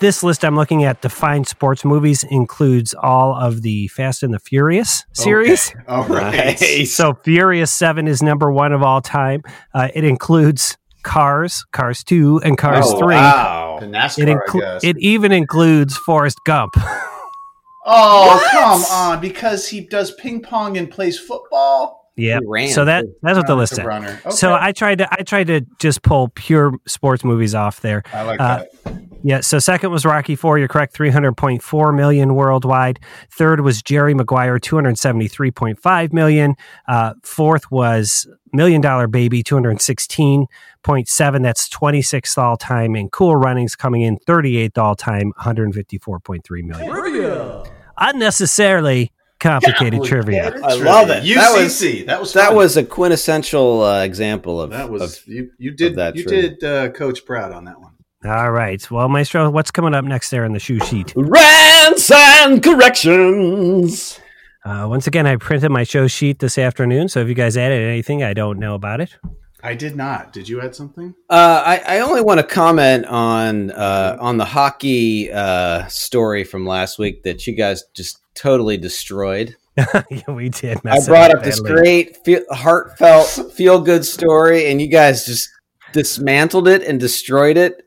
this 0.00 0.22
list 0.24 0.44
I'm 0.44 0.56
looking 0.56 0.82
at, 0.84 1.00
Defined 1.00 1.46
Sports 1.46 1.84
Movies, 1.84 2.24
includes 2.24 2.94
all 2.94 3.34
of 3.36 3.62
the 3.62 3.86
Fast 3.88 4.22
and 4.22 4.34
the 4.34 4.40
Furious 4.40 5.04
series. 5.12 5.70
Okay. 5.70 5.84
All 5.88 6.04
right. 6.04 6.58
So 6.88 7.14
Furious 7.22 7.70
7 7.70 8.08
is 8.08 8.22
number 8.22 8.50
one 8.50 8.72
of 8.72 8.82
all 8.82 9.00
time. 9.00 9.42
Uh, 9.72 9.88
it 9.94 10.04
includes 10.04 10.76
Cars, 11.04 11.64
Cars 11.72 12.02
2, 12.02 12.40
and 12.44 12.58
Cars 12.58 12.86
Oh, 12.88 12.98
3. 12.98 13.14
Wow. 13.14 13.63
The 13.80 13.86
NASCAR, 13.86 14.18
It, 14.22 14.28
I 14.28 14.34
inclu- 14.34 14.60
guess. 14.60 14.84
it 14.84 14.96
even 14.98 15.32
includes 15.32 15.96
Forrest 15.98 16.38
Gump. 16.46 16.74
oh, 17.86 18.26
What? 18.36 18.50
come 18.50 18.82
on. 18.84 19.20
Because 19.20 19.68
he 19.68 19.80
does 19.80 20.12
ping 20.14 20.42
pong 20.42 20.76
and 20.78 20.90
plays 20.90 21.18
football? 21.18 22.10
Yeah. 22.16 22.38
So 22.70 22.84
that 22.84 23.04
that's 23.22 23.36
what 23.36 23.46
the 23.48 23.56
list 23.56 23.72
it's 23.72 23.78
a 23.78 23.82
said. 23.82 23.86
runner. 23.86 24.20
So 24.30 24.54
I 24.54 24.70
tried 24.70 24.98
to 24.98 25.08
I 25.12 25.24
tried 25.24 25.48
to 25.48 25.62
just 25.80 26.02
pull 26.02 26.28
pure 26.28 26.74
sports 26.86 27.24
movies 27.24 27.56
off 27.56 27.80
there. 27.80 28.04
I 28.12 28.22
like 28.22 28.40
uh, 28.40 28.64
that. 28.84 28.94
Yeah. 29.26 29.40
So 29.40 29.58
second 29.58 29.90
was 29.90 30.04
Rocky 30.04 30.36
Four. 30.36 30.58
You're 30.58 30.68
correct. 30.68 30.92
Three 30.94 31.08
hundred 31.08 31.32
point 31.38 31.62
four 31.62 31.92
million 31.92 32.34
worldwide. 32.34 33.00
Third 33.30 33.62
was 33.62 33.82
Jerry 33.82 34.12
Maguire. 34.12 34.58
Two 34.58 34.76
hundred 34.76 34.98
seventy 34.98 35.28
three 35.28 35.50
point 35.50 35.80
five 35.80 36.12
million. 36.12 36.56
Uh, 36.86 37.14
fourth 37.22 37.70
was 37.70 38.28
Million 38.52 38.82
Dollar 38.82 39.06
Baby. 39.06 39.42
Two 39.42 39.54
hundred 39.56 39.80
sixteen 39.80 40.44
point 40.82 41.08
seven. 41.08 41.40
That's 41.40 41.70
twenty 41.70 42.02
sixth 42.02 42.36
all 42.36 42.58
time. 42.58 42.94
And 42.94 43.10
Cool 43.10 43.34
Runnings 43.34 43.74
coming 43.74 44.02
in 44.02 44.18
thirty 44.18 44.58
eighth 44.58 44.76
all 44.76 44.94
time. 44.94 45.28
One 45.36 45.44
hundred 45.44 45.74
fifty 45.74 45.96
four 45.96 46.20
point 46.20 46.44
three 46.44 46.60
million. 46.62 46.90
Trivia. 46.90 47.64
Unnecessarily 47.96 49.10
complicated 49.40 50.04
trivia. 50.04 50.54
I 50.62 50.74
love 50.74 51.10
it. 51.10 51.24
UCC. 51.24 51.36
That 51.36 51.50
was- 51.56 51.78
that 52.06 52.20
was 52.20 52.32
that 52.34 52.54
was 52.54 52.76
a 52.76 52.84
quintessential 52.84 53.82
uh, 53.82 54.02
example 54.04 54.60
of 54.60 54.70
that 54.70 54.90
was 54.90 55.18
of- 55.18 55.26
you. 55.28 55.50
You 55.58 55.70
did 55.70 55.96
that 55.96 56.14
you 56.16 56.24
trivia. 56.24 56.50
did 56.50 56.64
uh, 56.64 56.88
Coach 56.90 57.24
proud 57.24 57.52
on 57.52 57.64
that 57.64 57.80
one. 57.80 57.92
All 58.24 58.50
right. 58.50 58.90
Well, 58.90 59.08
Maestro, 59.10 59.50
what's 59.50 59.70
coming 59.70 59.92
up 59.92 60.04
next 60.04 60.30
there 60.30 60.44
in 60.44 60.52
the 60.54 60.58
shoe 60.58 60.80
sheet? 60.80 61.12
rants 61.14 62.10
and 62.10 62.62
corrections. 62.62 64.18
Uh, 64.64 64.86
once 64.88 65.06
again, 65.06 65.26
I 65.26 65.36
printed 65.36 65.70
my 65.70 65.84
show 65.84 66.06
sheet 66.06 66.38
this 66.38 66.56
afternoon. 66.56 67.10
So 67.10 67.20
if 67.20 67.28
you 67.28 67.34
guys 67.34 67.58
added 67.58 67.82
anything, 67.82 68.22
I 68.22 68.32
don't 68.32 68.58
know 68.58 68.74
about 68.74 69.02
it. 69.02 69.14
I 69.62 69.74
did 69.74 69.94
not. 69.94 70.32
Did 70.32 70.48
you 70.48 70.62
add 70.62 70.74
something? 70.74 71.14
Uh, 71.28 71.62
I, 71.66 71.96
I 71.96 72.00
only 72.00 72.22
want 72.22 72.40
to 72.40 72.44
comment 72.44 73.04
on 73.06 73.70
uh, 73.72 74.16
on 74.20 74.38
the 74.38 74.44
hockey 74.46 75.30
uh, 75.30 75.86
story 75.88 76.44
from 76.44 76.66
last 76.66 76.98
week 76.98 77.24
that 77.24 77.46
you 77.46 77.54
guys 77.54 77.84
just 77.92 78.20
totally 78.34 78.78
destroyed. 78.78 79.54
yeah, 79.76 80.30
we 80.30 80.48
did. 80.48 80.78
I 80.78 80.80
mess 80.84 81.06
it 81.06 81.10
brought 81.10 81.34
up 81.34 81.42
this 81.42 81.60
great, 81.60 82.16
feel, 82.24 82.42
heartfelt, 82.50 83.52
feel 83.52 83.80
good 83.80 84.04
story, 84.04 84.70
and 84.70 84.80
you 84.80 84.86
guys 84.86 85.26
just 85.26 85.50
dismantled 85.92 86.68
it 86.68 86.82
and 86.82 87.00
destroyed 87.00 87.56
it. 87.56 87.83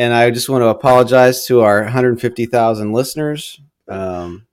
And 0.00 0.14
I 0.14 0.30
just 0.30 0.48
want 0.48 0.62
to 0.62 0.68
apologize 0.68 1.44
to 1.48 1.60
our 1.60 1.82
150,000 1.82 2.92
listeners. 2.92 3.60
Um, 3.86 4.46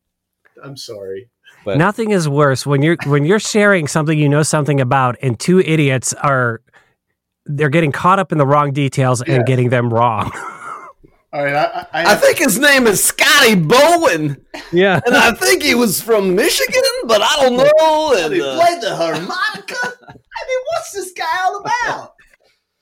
I'm 0.61 0.75
sorry. 0.75 1.29
but 1.63 1.77
Nothing 1.77 2.11
is 2.11 2.27
worse 2.27 2.65
when 2.65 2.81
you're 2.81 2.97
when 3.05 3.23
you're 3.23 3.39
sharing 3.39 3.87
something 3.87 4.17
you 4.19 4.27
know 4.27 4.43
something 4.43 4.81
about, 4.81 5.15
and 5.21 5.39
two 5.39 5.59
idiots 5.61 6.11
are 6.11 6.61
they're 7.45 7.69
getting 7.69 7.93
caught 7.93 8.19
up 8.19 8.33
in 8.33 8.37
the 8.39 8.45
wrong 8.45 8.73
details 8.73 9.23
Yeah. 9.25 9.35
and 9.35 9.45
getting 9.45 9.69
them 9.69 9.89
wrong. 9.93 10.31
All 11.33 11.43
right. 11.45 11.55
I, 11.55 11.85
I, 11.93 12.11
I 12.11 12.15
think 12.15 12.39
his 12.39 12.59
name 12.59 12.85
is 12.85 13.01
Scotty 13.01 13.55
Bowen, 13.55 14.43
yeah. 14.73 14.99
and 15.05 15.15
I 15.15 15.31
think 15.33 15.63
he 15.63 15.75
was 15.75 16.01
from 16.01 16.35
Michigan, 16.35 16.83
but 17.05 17.21
I 17.21 17.35
don't 17.41 17.55
know. 17.57 18.15
And, 18.17 18.33
he 18.33 18.41
uh, 18.41 18.59
played 18.59 18.81
the 18.81 18.93
harmonica. 18.95 19.77
I 20.09 20.13
mean, 20.47 20.59
what's 20.73 20.91
this 20.93 21.13
guy 21.13 21.25
all 21.45 21.59
about? 21.61 22.13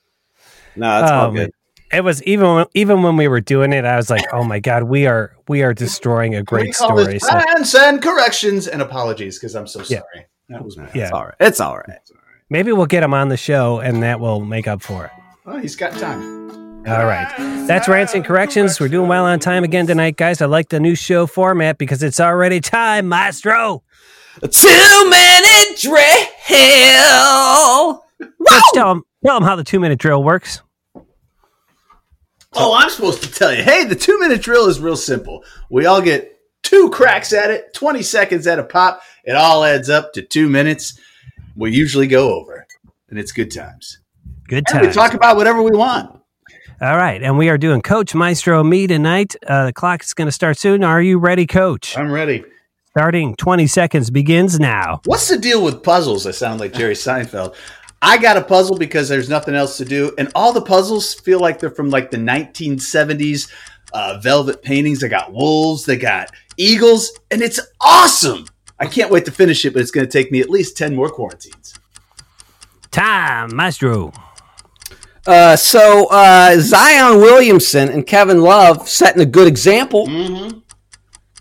no, 0.75 1.01
it's 1.03 1.11
all 1.11 1.25
Um, 1.27 1.35
good. 1.35 1.51
It 1.95 2.03
was 2.03 2.21
even 2.23 2.53
when, 2.55 2.65
even 2.73 3.01
when 3.03 3.15
we 3.17 3.27
were 3.27 3.39
doing 3.41 3.71
it, 3.73 3.85
I 3.85 3.95
was 3.95 4.09
like, 4.09 4.23
"Oh 4.33 4.43
my 4.43 4.59
god, 4.59 4.83
we 4.83 5.07
are 5.07 5.33
we 5.47 5.63
are 5.63 5.73
destroying 5.73 6.35
a 6.35 6.39
we 6.39 6.43
great 6.43 6.75
call 6.75 6.89
story." 6.97 7.13
this 7.13 7.23
So, 7.23 7.33
rants 7.35 7.73
and 7.75 8.01
corrections 8.01 8.67
and 8.67 8.81
apologies 8.81 9.39
because 9.39 9.55
I'm 9.55 9.67
so 9.67 9.79
Yeah. 9.87 9.99
sorry. 9.99 10.25
That 10.49 10.63
was 10.63 10.75
bad. 10.75 10.91
yeah. 10.93 11.03
It's 11.05 11.11
all 11.13 11.25
right. 11.25 11.33
It's 11.39 11.59
all 11.61 11.77
right. 11.77 11.99
maybe 12.49 12.71
we'll 12.71 12.85
get 12.85 13.01
him 13.03 13.13
on 13.13 13.29
the 13.29 13.37
show, 13.37 13.79
and 13.79 14.03
that 14.03 14.19
will 14.19 14.41
make 14.41 14.67
up 14.67 14.81
for 14.81 15.05
it. 15.05 15.11
Well, 15.45 15.57
he's 15.57 15.75
got 15.75 15.93
time. 15.93 16.43
All 16.87 17.05
right. 17.05 17.27
That's 17.67 17.87
Rants 17.87 18.13
and 18.13 18.23
Corrections. 18.23 18.79
We're 18.79 18.89
doing 18.89 19.07
well 19.07 19.25
on 19.25 19.39
time 19.39 19.63
again 19.63 19.87
tonight, 19.87 20.17
guys. 20.17 20.39
I 20.41 20.45
like 20.45 20.69
the 20.69 20.79
new 20.79 20.93
show 20.93 21.25
format 21.25 21.79
because 21.79 22.03
it's 22.03 22.19
already 22.19 22.59
time, 22.61 23.07
Maestro. 23.07 23.81
Two 24.41 25.09
minute 25.09 25.79
drill. 25.79 25.95
Let's 28.39 28.71
tell 28.73 28.89
them, 28.89 29.03
tell 29.25 29.39
them 29.39 29.43
how 29.43 29.55
the 29.55 29.63
two 29.63 29.79
minute 29.79 29.97
drill 29.97 30.23
works. 30.23 30.61
Oh, 32.55 32.73
I'm 32.73 32.89
supposed 32.89 33.23
to 33.23 33.31
tell 33.31 33.53
you. 33.53 33.63
Hey, 33.63 33.83
the 33.83 33.95
two 33.95 34.17
minute 34.19 34.41
drill 34.41 34.67
is 34.67 34.79
real 34.79 34.95
simple. 34.95 35.43
We 35.69 35.85
all 35.85 36.01
get 36.01 36.39
two 36.63 36.89
cracks 36.89 37.33
at 37.33 37.51
it, 37.51 37.73
20 37.73 38.01
seconds 38.01 38.47
at 38.47 38.59
a 38.59 38.63
pop. 38.63 39.01
It 39.23 39.35
all 39.35 39.63
adds 39.63 39.89
up 39.89 40.13
to 40.13 40.21
two 40.21 40.47
minutes. 40.47 40.99
We 41.55 41.71
usually 41.71 42.07
go 42.07 42.33
over, 42.33 42.65
and 43.09 43.19
it's 43.19 43.31
good 43.31 43.53
times. 43.53 43.99
Good 44.47 44.63
And 44.73 44.87
we 44.87 44.93
talk 44.93 45.13
about 45.13 45.37
whatever 45.37 45.61
we 45.61 45.71
want. 45.71 46.11
All 46.81 46.97
right, 46.97 47.21
and 47.23 47.37
we 47.37 47.49
are 47.49 47.57
doing 47.57 47.81
Coach 47.81 48.13
Maestro 48.13 48.63
me 48.63 48.85
tonight. 48.85 49.35
Uh, 49.47 49.67
the 49.67 49.73
clock 49.73 50.03
is 50.03 50.13
going 50.13 50.27
to 50.27 50.31
start 50.31 50.57
soon. 50.57 50.83
Are 50.83 51.01
you 51.01 51.17
ready, 51.17 51.47
Coach? 51.47 51.97
I'm 51.97 52.11
ready. 52.11 52.43
Starting 52.89 53.35
20 53.35 53.67
seconds 53.67 54.09
begins 54.09 54.59
now. 54.59 55.01
What's 55.05 55.27
the 55.27 55.37
deal 55.37 55.63
with 55.63 55.83
puzzles? 55.83 56.25
I 56.27 56.31
sound 56.31 56.59
like 56.59 56.73
Jerry 56.73 56.93
Seinfeld. 56.93 57.55
I 58.05 58.19
got 58.19 58.37
a 58.37 58.41
puzzle 58.43 58.77
because 58.77 59.09
there's 59.09 59.29
nothing 59.29 59.55
else 59.55 59.77
to 59.77 59.85
do, 59.85 60.13
and 60.19 60.31
all 60.35 60.53
the 60.53 60.61
puzzles 60.61 61.15
feel 61.15 61.39
like 61.39 61.57
they're 61.57 61.71
from 61.71 61.89
like 61.89 62.11
the 62.11 62.17
1970s 62.17 63.51
uh, 63.93 64.19
velvet 64.21 64.61
paintings. 64.61 64.99
They 64.99 65.09
got 65.09 65.33
wolves, 65.33 65.85
they 65.85 65.97
got 65.97 66.29
eagles, 66.55 67.17
and 67.31 67.41
it's 67.41 67.59
awesome. 67.81 68.45
I 68.79 68.85
can't 68.85 69.09
wait 69.09 69.25
to 69.25 69.31
finish 69.31 69.65
it, 69.65 69.73
but 69.73 69.81
it's 69.81 69.89
going 69.89 70.05
to 70.05 70.11
take 70.11 70.31
me 70.31 70.39
at 70.39 70.51
least 70.51 70.77
10 70.77 70.95
more 70.95 71.09
quarantines. 71.09 71.73
Time, 72.91 73.55
Maestro. 73.55 74.13
Uh, 75.25 75.55
so 75.55 76.07
uh, 76.11 76.57
Zion 76.59 77.17
Williamson 77.17 77.89
and 77.89 78.05
Kevin 78.05 78.41
Love 78.41 78.87
setting 78.87 79.21
a 79.23 79.25
good 79.25 79.47
example, 79.47 80.05
Mm-hmm. 80.05 80.59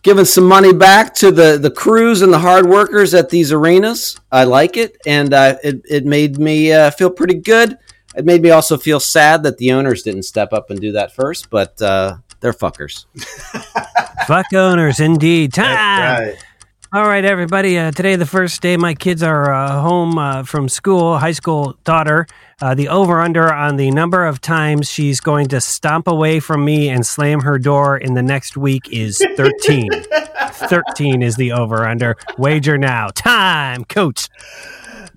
Giving 0.04 0.24
some 0.26 0.44
money 0.44 0.72
back 0.72 1.12
to 1.16 1.32
the 1.32 1.58
the 1.58 1.70
crews 1.70 2.22
and 2.22 2.32
the 2.32 2.38
hard 2.38 2.66
workers 2.66 3.12
at 3.14 3.30
these 3.30 3.50
arenas. 3.50 4.20
I 4.30 4.44
like 4.44 4.76
it, 4.76 4.96
and 5.04 5.34
uh, 5.34 5.56
it 5.64 5.82
it 5.90 6.04
made 6.04 6.38
me 6.38 6.72
uh, 6.72 6.92
feel 6.92 7.10
pretty 7.10 7.34
good. 7.34 7.76
It 8.14 8.24
made 8.24 8.42
me 8.42 8.50
also 8.50 8.76
feel 8.76 9.00
sad 9.00 9.42
that 9.42 9.58
the 9.58 9.72
owners 9.72 10.04
didn't 10.04 10.22
step 10.22 10.52
up 10.52 10.70
and 10.70 10.80
do 10.80 10.92
that 10.92 11.12
first, 11.12 11.50
but 11.50 11.82
uh, 11.82 12.18
they're 12.38 12.52
fuckers. 12.52 13.06
Fuck 14.28 14.52
owners, 14.52 15.00
indeed. 15.00 15.52
Time. 15.52 16.36
All 16.94 17.08
right, 17.08 17.24
everybody. 17.24 17.76
Uh, 17.76 17.90
today, 17.90 18.14
the 18.14 18.24
first 18.24 18.62
day 18.62 18.76
my 18.76 18.94
kids 18.94 19.20
are 19.20 19.52
uh, 19.52 19.80
home 19.80 20.16
uh, 20.16 20.44
from 20.44 20.68
school, 20.68 21.18
high 21.18 21.32
school 21.32 21.76
daughter. 21.82 22.24
Uh, 22.62 22.76
the 22.76 22.86
over 22.86 23.20
under 23.20 23.52
on 23.52 23.74
the 23.78 23.90
number 23.90 24.24
of 24.24 24.40
times 24.40 24.88
she's 24.88 25.18
going 25.18 25.48
to 25.48 25.60
stomp 25.60 26.06
away 26.06 26.38
from 26.38 26.64
me 26.64 26.88
and 26.88 27.04
slam 27.04 27.40
her 27.40 27.58
door 27.58 27.96
in 27.96 28.14
the 28.14 28.22
next 28.22 28.56
week 28.56 28.88
is 28.92 29.20
13. 29.36 29.90
13 30.52 31.20
is 31.20 31.34
the 31.34 31.50
over 31.50 31.84
under. 31.84 32.16
Wager 32.38 32.78
now. 32.78 33.08
Time, 33.08 33.84
coach. 33.86 34.28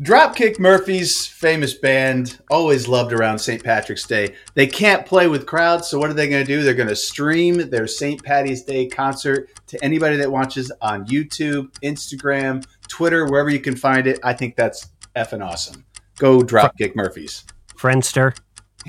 Dropkick 0.02 0.60
Murphys, 0.60 1.26
famous 1.26 1.74
band, 1.74 2.38
always 2.52 2.88
loved 2.88 3.14
around 3.14 3.39
St. 3.39 3.64
Patrick's 3.64 4.06
Day. 4.06 4.36
They 4.54 4.68
can't 4.68 5.08
play 5.08 5.28
with 5.28 5.48
crowds, 5.48 5.88
so 5.88 5.98
what 5.98 6.12
are 6.12 6.14
they 6.14 6.30
going 6.30 6.45
to 6.45 6.48
do? 6.48 6.62
They're 6.62 6.76
going 6.76 6.88
to 6.88 6.95
stream 6.95 7.68
their 7.72 7.88
St. 7.88 8.24
Patty's 8.24 8.62
Day 8.62 8.86
concert 8.86 9.50
to 9.66 9.84
anybody 9.84 10.16
that 10.18 10.32
watches 10.32 10.72
on 10.82 11.08
YouTube, 11.08 11.72
Instagram, 11.82 12.64
Twitter, 12.88 13.26
wherever 13.26 13.50
you 13.50 13.60
can 13.60 13.76
find 13.76 14.06
it. 14.06 14.20
I 14.24 14.34
think 14.34 14.56
that's 14.56 14.89
effing 15.16 15.43
awesome. 15.43 15.84
Go 16.20 16.41
Dropkick 16.41 16.95
Murphys. 16.95 17.45
Friendster, 17.76 18.38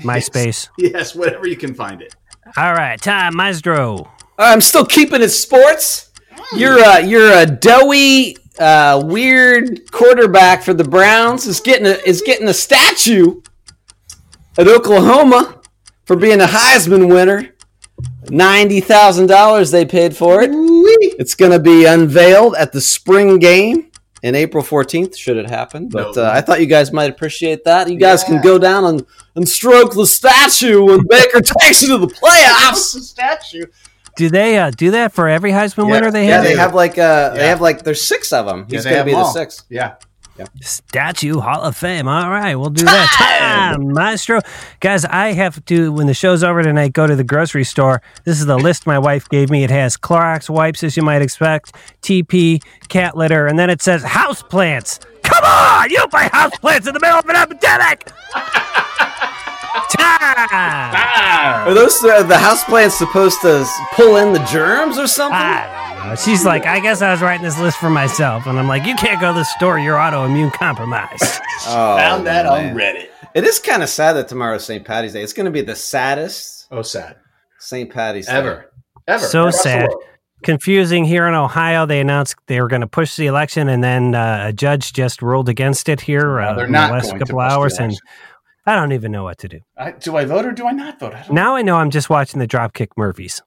MySpace. 0.01 0.69
Yes, 0.77 1.15
whatever 1.15 1.47
you 1.47 1.57
can 1.57 1.73
find 1.73 2.03
it. 2.03 2.15
All 2.55 2.73
right, 2.73 3.01
time, 3.01 3.35
Maestro. 3.35 4.11
I'm 4.37 4.61
still 4.61 4.85
keeping 4.85 5.23
it 5.23 5.29
sports. 5.29 6.08
You're 6.55 6.79
a 6.79 7.01
you're 7.05 7.31
a 7.31 7.45
doughy, 7.45 8.37
uh, 8.59 9.01
weird 9.05 9.91
quarterback 9.91 10.63
for 10.63 10.73
the 10.73 10.83
Browns. 10.83 11.45
Is 11.47 11.59
getting 11.59 11.85
a, 11.85 11.97
is 12.07 12.21
getting 12.21 12.47
a 12.47 12.53
statue 12.53 13.41
at 14.57 14.67
Oklahoma 14.67 15.61
for 16.05 16.15
being 16.15 16.41
a 16.41 16.45
Heisman 16.45 17.07
winner. 17.13 17.49
Ninety 18.29 18.79
thousand 18.79 19.27
dollars 19.27 19.71
they 19.71 19.85
paid 19.85 20.15
for 20.15 20.41
it. 20.41 20.49
It's 21.19 21.35
going 21.35 21.51
to 21.51 21.59
be 21.59 21.85
unveiled 21.85 22.55
at 22.55 22.71
the 22.71 22.81
spring 22.81 23.39
game 23.39 23.91
in 24.21 24.35
April 24.35 24.63
fourteenth. 24.63 25.17
Should 25.17 25.37
it 25.37 25.49
happen? 25.49 25.89
But 25.89 26.17
uh, 26.17 26.29
I 26.33 26.41
thought 26.41 26.59
you 26.61 26.67
guys 26.67 26.91
might 26.93 27.09
appreciate 27.09 27.63
that. 27.65 27.89
You 27.89 27.97
guys 27.97 28.21
Yeah. 28.23 28.27
can 28.35 28.41
go 28.41 28.57
down 28.59 28.85
and, 28.85 29.05
and 29.35 29.47
stroke 29.49 29.93
the 29.95 30.05
statue 30.05 30.83
when 30.85 31.01
Baker 31.09 31.41
takes 31.61 31.81
you 31.81 31.87
to 31.89 31.97
the 31.97 32.07
playoffs. 32.13 32.93
the 32.93 33.01
statue. 33.01 33.65
Do 34.19 34.29
they 34.29 34.57
uh, 34.57 34.69
do 34.71 34.91
that 34.91 35.13
for 35.13 35.29
every 35.29 35.51
Heisman 35.51 35.85
Yeah. 35.87 35.91
winner 35.91 36.11
they 36.11 36.25
have? 36.25 36.29
Yeah, 36.29 36.35
have? 36.35 36.43
they 36.43 36.55
have 36.57 36.73
like 36.73 36.97
uh, 36.97 37.29
they 37.29 37.47
have 37.47 37.61
like 37.61 37.83
there's 37.85 38.01
six 38.01 38.33
of 38.33 38.45
them. 38.45 38.67
He's 38.69 38.83
they 38.83 38.89
gonna 38.89 39.05
be 39.05 39.11
the 39.11 39.17
all. 39.17 39.31
sixth. 39.31 39.63
Yeah. 39.69 39.95
Statue 40.61 41.39
Hall 41.39 41.61
of 41.61 41.77
Fame. 41.77 42.07
All 42.09 42.29
right, 42.29 42.55
we'll 42.55 42.69
do 42.69 42.83
that. 42.83 43.71
Time, 43.71 43.93
Maestro. 43.93 44.41
Guys, 44.81 45.03
I 45.05 45.31
have 45.33 45.63
to, 45.65 45.91
when 45.93 46.07
the 46.07 46.13
show's 46.13 46.43
over 46.43 46.61
tonight, 46.63 46.91
go 46.93 47.07
to 47.07 47.15
the 47.15 47.23
grocery 47.25 47.63
store. 47.65 48.01
This 48.25 48.39
is 48.39 48.45
the 48.45 48.57
list 48.57 48.85
my 48.87 48.99
wife 48.99 49.27
gave 49.29 49.49
me. 49.49 49.63
It 49.65 49.69
has 49.69 49.95
Clorox 49.97 50.49
wipes, 50.49 50.81
as 50.83 50.95
you 50.97 51.03
might 51.03 51.21
expect, 51.21 51.75
TP, 52.01 52.61
cat 52.89 53.15
litter, 53.17 53.47
and 53.47 53.57
then 53.59 53.69
it 53.69 53.81
says 53.81 54.01
house 54.03 54.41
plants. 54.43 54.99
Come 55.23 55.43
on, 55.43 55.89
you 55.89 56.05
buy 56.07 56.29
house 56.31 56.57
plants 56.59 56.87
in 56.87 56.93
the 56.93 56.99
middle 57.01 57.19
of 57.19 57.25
an 57.29 57.35
epidemic. 57.35 58.09
Time. 59.91 61.08
Are 61.69 61.73
those 61.75 62.03
uh, 62.03 62.23
the 62.23 62.35
house 62.35 62.63
plants 62.63 62.97
supposed 62.97 63.41
to 63.41 63.63
pull 63.93 64.15
in 64.17 64.33
the 64.33 64.39
germs 64.45 64.97
or 64.97 65.05
something? 65.05 65.37
I 65.37 65.93
don't 65.99 66.07
know. 66.09 66.15
She's 66.15 66.43
like, 66.43 66.65
I 66.65 66.79
guess 66.79 67.03
I 67.03 67.11
was 67.11 67.21
writing 67.21 67.43
this 67.43 67.59
list 67.59 67.77
for 67.77 67.91
myself. 67.91 68.47
And 68.47 68.57
I'm 68.57 68.67
like, 68.67 68.87
you 68.87 68.95
can't 68.95 69.21
go 69.21 69.31
to 69.31 69.37
the 69.37 69.43
store. 69.43 69.77
You're 69.77 69.97
autoimmune 69.97 70.51
compromised. 70.51 71.23
Oh, 71.67 71.97
Found 71.97 72.25
that 72.25 72.45
man. 72.45 72.69
on 72.71 72.75
Reddit. 72.75 73.09
It 73.35 73.43
is 73.43 73.59
kind 73.59 73.83
of 73.83 73.89
sad 73.89 74.13
that 74.13 74.29
tomorrow's 74.29 74.63
St. 74.65 74.83
Patty's 74.83 75.11
Day. 75.13 75.21
It's 75.21 75.33
going 75.33 75.45
to 75.45 75.51
be 75.51 75.61
the 75.61 75.75
saddest 75.75 76.67
Oh, 76.71 76.81
sad. 76.81 77.17
St. 77.59 77.91
Patty's 77.91 78.25
Day. 78.27 78.31
Ever. 78.31 78.71
Ever. 79.05 79.25
So 79.25 79.41
Across 79.41 79.61
sad. 79.63 79.89
confusing 80.41 81.03
here 81.03 81.27
in 81.27 81.33
Ohio. 81.35 81.85
They 81.85 81.99
announced 81.99 82.37
they 82.47 82.61
were 82.61 82.69
going 82.69 82.79
to 82.81 82.87
push 82.87 83.17
the 83.17 83.27
election, 83.27 83.67
and 83.67 83.83
then 83.83 84.15
uh, 84.15 84.45
a 84.47 84.53
judge 84.53 84.93
just 84.93 85.21
ruled 85.21 85.49
against 85.49 85.89
it 85.89 85.99
here 86.01 86.39
uh, 86.39 86.53
they're 86.55 86.65
in 86.65 86.71
not 86.71 86.87
the 86.87 86.93
last 86.93 87.19
couple 87.19 87.41
hours, 87.41 87.73
and 87.77 87.91
election. 87.91 88.07
I 88.65 88.75
don't 88.75 88.91
even 88.91 89.11
know 89.11 89.23
what 89.23 89.37
to 89.39 89.47
do. 89.47 89.59
I, 89.77 89.91
do 89.91 90.15
I 90.15 90.25
vote 90.25 90.45
or 90.45 90.51
do 90.51 90.67
I 90.67 90.71
not 90.71 90.99
vote? 90.99 91.13
I 91.13 91.21
don't 91.23 91.33
Now 91.33 91.55
I 91.55 91.61
know 91.61 91.77
I'm 91.77 91.89
just 91.89 92.09
watching 92.09 92.39
the 92.39 92.47
Dropkick 92.47 92.89
Murphys. 92.97 93.41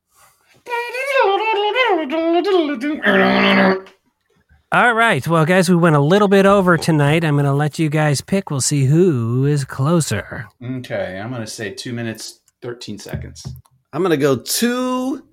All 4.75 4.95
right, 4.95 5.27
well, 5.29 5.45
guys, 5.45 5.69
we 5.69 5.77
went 5.77 5.97
a 5.97 6.01
little 6.01 6.29
bit 6.29 6.47
over 6.47 6.79
tonight. 6.79 7.25
I'm 7.25 7.35
going 7.35 7.45
to 7.45 7.53
let 7.53 7.79
you 7.79 7.91
guys 7.91 8.23
pick. 8.23 8.51
We'll 8.51 8.63
see 8.63 8.87
who 8.87 9.45
is 9.45 9.67
closer. 9.67 10.47
Okay, 10.65 11.21
I'm 11.23 11.29
going 11.29 11.43
to 11.43 11.47
say 11.47 11.71
two 11.75 11.93
minutes, 11.93 12.41
13 12.63 12.99
seconds. 12.99 13.47
I'm 13.93 14.01
going 14.01 14.11
to 14.13 14.17
go 14.17 14.37
two 14.37 15.27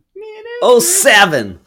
oh 0.62 0.80
seven. 0.82 1.62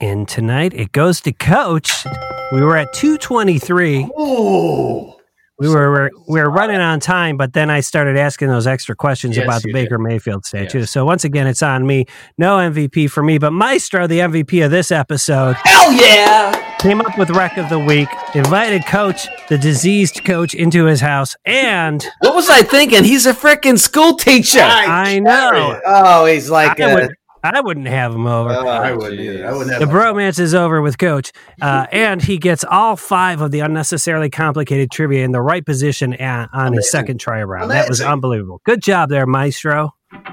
And 0.00 0.26
tonight 0.26 0.72
it 0.72 0.92
goes 0.92 1.20
to 1.22 1.32
Coach. 1.32 2.06
We 2.52 2.62
were 2.62 2.76
at 2.76 2.92
223. 2.94 4.08
Oh, 4.16 5.13
We 5.58 5.68
were 5.68 6.10
we 6.28 6.40
were 6.40 6.50
running 6.50 6.80
on 6.80 6.98
time, 6.98 7.36
but 7.36 7.52
then 7.52 7.70
I 7.70 7.78
started 7.78 8.16
asking 8.16 8.48
those 8.48 8.66
extra 8.66 8.96
questions 8.96 9.36
Yes, 9.36 9.44
about 9.44 9.62
the 9.62 9.68
you 9.68 9.74
Baker 9.74 9.98
Mayfield 9.98 10.44
statue. 10.44 10.80
Yes. 10.80 10.90
So 10.90 11.04
once 11.04 11.22
again, 11.22 11.46
it's 11.46 11.62
on 11.62 11.86
me. 11.86 12.06
No 12.38 12.56
MVP 12.56 13.08
for 13.08 13.22
me, 13.22 13.38
but 13.38 13.52
Maestro, 13.52 14.08
the 14.08 14.18
MVP 14.18 14.64
of 14.64 14.72
this 14.72 14.90
episode, 14.90 15.54
Hell 15.64 15.92
yeah! 15.92 16.76
came 16.78 17.00
up 17.00 17.16
with 17.16 17.30
wreck 17.30 17.56
of 17.56 17.68
the 17.68 17.78
week. 17.78 18.08
Invited 18.34 18.84
Coach, 18.86 19.28
the 19.48 19.56
diseased 19.56 20.24
coach, 20.24 20.54
into 20.54 20.86
his 20.86 21.00
house, 21.00 21.36
and 21.44 22.04
What 22.18 22.34
was 22.34 22.50
I 22.50 22.62
thinking? 22.62 23.04
He's 23.04 23.24
a 23.26 23.32
freaking 23.32 23.78
school 23.78 24.16
teacher. 24.16 24.58
I 24.60 25.20
know 25.20 25.80
Oh, 25.86 26.24
he's 26.26 26.50
like 26.50 26.80
I, 26.80 26.90
a, 26.90 26.94
would, 26.94 27.14
I 27.44 27.60
wouldn't 27.60 27.86
have 27.88 28.14
him 28.14 28.26
over. 28.26 28.50
Oh, 28.50 28.66
I 28.66 28.92
wouldn't 28.92 29.20
either. 29.20 29.46
I 29.46 29.52
wouldn't 29.52 29.70
have 29.70 29.80
the 29.80 29.86
much- 29.86 29.94
bromance 29.94 30.38
is 30.38 30.54
over 30.54 30.80
with 30.80 30.96
Coach, 30.96 31.30
uh, 31.60 31.86
and 31.92 32.22
he 32.22 32.38
gets 32.38 32.64
all 32.64 32.96
five 32.96 33.42
of 33.42 33.50
the 33.50 33.60
unnecessarily 33.60 34.30
complicated 34.30 34.90
trivia 34.90 35.26
in 35.26 35.32
the 35.32 35.42
right 35.42 35.64
position 35.64 36.14
a- 36.14 36.48
on 36.54 36.72
his 36.72 36.90
second 36.90 37.18
try 37.20 37.40
around. 37.40 37.68
That 37.68 37.86
was 37.90 38.00
unbelievable. 38.00 38.62
Good 38.64 38.82
job 38.82 39.10
there, 39.10 39.26
Maestro. 39.26 39.90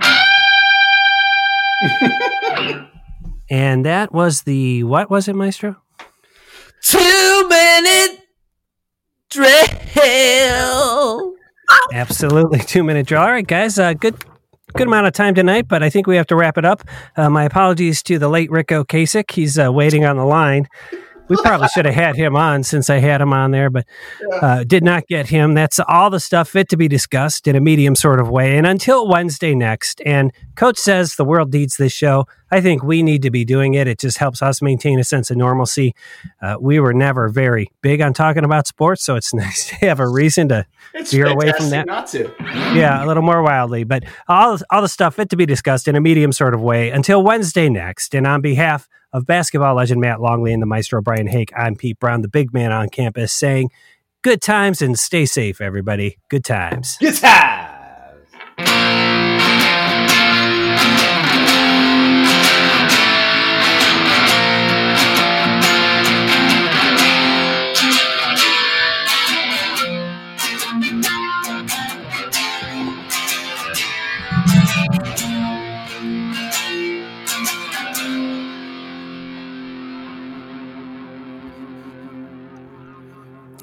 and 3.50 3.86
that 3.86 4.14
was 4.14 4.44
the 4.44 4.84
what 4.86 5.10
was 5.10 5.28
it, 5.28 5.36
Maestro? 5.36 5.76
two 6.84 7.48
minute 7.50 8.22
drill. 9.30 9.74
Absolutely, 11.94 12.60
two 12.60 12.84
minute 12.84 13.06
drill. 13.08 13.22
All 13.22 13.30
right, 13.32 13.46
guys, 13.46 13.78
uh, 13.78 13.94
good. 13.94 14.16
Good 14.74 14.88
amount 14.88 15.08
of 15.08 15.14
time 15.14 15.36
tonight, 15.36 15.68
but 15.68 15.84
I 15.84 15.90
think 15.90 16.08
we 16.08 16.16
have 16.16 16.28
to 16.28 16.36
wrap 16.36 16.58
it 16.58 16.66
up. 16.66 16.84
Uh, 17.18 17.30
my 17.30 17.44
apologies 17.44 18.02
to 18.04 18.18
the 18.18 18.30
late 18.30 18.50
Ric 18.50 18.68
Ocasek. 18.68 19.32
He's 19.32 19.60
uh, 19.60 19.72
waiting 19.72 20.06
on 20.06 20.18
the 20.18 20.26
line. 20.26 20.68
We 21.32 21.38
probably 21.38 21.70
should 21.70 21.86
have 21.86 21.96
had 21.96 22.18
him 22.18 22.36
on 22.36 22.64
since 22.64 22.90
I 22.90 22.98
had 22.98 23.22
him 23.22 23.32
on 23.32 23.52
there, 23.52 23.70
but 23.70 23.86
uh, 24.42 24.66
did 24.66 24.84
not 24.84 25.08
get 25.08 25.28
him. 25.28 25.54
That's 25.54 25.80
all 25.88 26.10
the 26.10 26.20
stuff 26.20 26.50
fit 26.50 26.68
to 26.70 26.76
be 26.76 26.90
discussed 26.90 27.48
in 27.48 27.56
a 27.56 27.62
medium 27.62 27.96
sort 27.96 28.20
of 28.20 28.30
way. 28.30 28.58
And 28.58 28.68
until 28.68 29.08
Wednesday 29.08 29.56
next, 29.56 30.02
and 30.06 30.34
Coach 30.56 30.78
says 30.78 31.16
the 31.16 31.24
world 31.24 31.54
needs 31.54 31.78
this 31.78 31.94
show. 31.94 32.28
I 32.54 32.60
think 32.60 32.84
we 32.84 33.02
need 33.02 33.22
to 33.22 33.32
be 33.32 33.46
doing 33.46 33.76
it. 33.76 33.88
It 33.88 33.98
just 33.98 34.18
helps 34.18 34.42
us 34.42 34.62
maintain 34.62 35.00
a 35.00 35.06
sense 35.06 35.32
of 35.32 35.38
normalcy. 35.38 35.96
Uh, 36.42 36.58
we 36.60 36.82
were 36.82 36.94
never 36.94 37.30
very 37.30 37.72
big 37.82 38.02
on 38.02 38.12
talking 38.14 38.44
about 38.44 38.68
sports, 38.68 39.02
so 39.06 39.16
it's 39.16 39.34
nice 39.34 39.70
to 39.70 39.76
have 39.76 40.02
a 40.02 40.08
reason 40.10 40.50
to 40.50 40.66
It's 40.94 41.14
veer 41.14 41.28
away 41.28 41.54
from 41.54 41.70
that. 41.70 41.86
Not 41.86 42.08
to. 42.08 42.30
yeah, 42.76 43.06
a 43.06 43.08
little 43.08 43.24
more 43.24 43.42
wildly, 43.42 43.86
but 43.86 44.04
all 44.28 44.60
all 44.70 44.82
the 44.82 44.90
stuff 44.90 45.16
fit 45.16 45.30
to 45.30 45.38
be 45.38 45.46
discussed 45.46 45.88
in 45.88 45.96
a 45.96 46.02
medium 46.02 46.34
sort 46.34 46.54
of 46.54 46.60
way 46.60 46.90
until 46.90 47.24
Wednesday 47.24 47.70
next. 47.70 48.14
And 48.14 48.28
on 48.28 48.42
behalf 48.42 48.90
of 49.14 49.26
basketball 49.26 49.76
legend 49.76 50.02
Matt 50.02 50.22
Longley 50.22 50.54
and 50.54 50.62
the 50.62 50.68
maestro 50.68 51.02
Brian 51.02 51.28
Hake, 51.28 51.52
I'm 51.56 51.76
Pete 51.76 52.00
Brown, 52.00 52.22
the 52.22 52.28
big 52.28 52.54
man 52.54 52.72
on 52.72 52.90
campus, 52.90 53.32
saying 53.34 53.70
good 54.22 54.42
times 54.42 54.82
and 54.82 54.98
stay 54.98 55.26
safe, 55.26 55.62
everybody. 55.62 56.18
Good 56.30 56.46
times. 56.46 56.98
Good 57.00 57.16
times. 57.18 57.72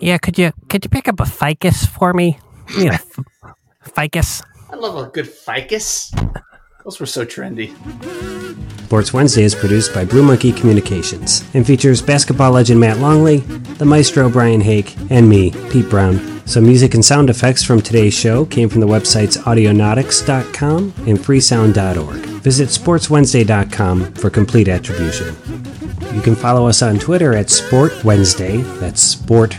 Yeah, 0.09 0.17
could 0.17 0.39
you 0.39 0.53
could 0.71 0.87
you 0.87 0.89
pick 0.89 1.07
up 1.07 1.21
a 1.21 1.27
ficus 1.27 1.85
for 1.85 2.15
me? 2.15 2.39
You 2.79 2.93
know, 2.93 2.97
ficus. 3.83 4.43
I 4.71 4.77
love 4.77 4.97
a 4.97 5.11
good 5.11 5.29
ficus. 5.29 6.11
Those 6.83 6.99
were 6.99 7.05
so 7.05 7.27
trendy. 7.27 7.77
Sports 8.87 9.13
Wednesday 9.13 9.43
is 9.43 9.55
produced 9.55 9.93
by 9.93 10.07
Blue 10.07 10.23
Monkey 10.23 10.51
Communications 10.51 11.45
and 11.53 11.67
features 11.67 12.01
basketball 12.01 12.53
legend 12.53 12.81
Matt 12.81 13.01
Longley, 13.01 13.41
the 13.77 13.85
maestro 13.85 14.31
Brian 14.31 14.63
Hake, 14.63 14.97
and 15.11 15.29
me, 15.29 15.51
Pete 15.69 15.91
Brown. 15.91 16.41
Some 16.47 16.65
music 16.65 16.95
and 16.95 17.05
sound 17.05 17.29
effects 17.29 17.63
from 17.63 17.83
today's 17.83 18.15
show 18.15 18.47
came 18.47 18.71
from 18.71 18.81
the 18.81 18.87
websites 18.87 19.37
audionautix.com 19.37 20.95
and 21.07 21.19
freesound.org. 21.19 22.17
Visit 22.41 22.71
sportswednesday.com 22.71 24.15
for 24.15 24.31
complete 24.31 24.69
attribution. 24.69 25.37
You 26.15 26.23
can 26.23 26.35
follow 26.35 26.67
us 26.67 26.81
on 26.81 26.99
Twitter 26.99 27.35
at 27.35 27.51
Sport 27.51 28.05
Wednesday, 28.05 28.57
that's 28.81 29.03
sport 29.03 29.59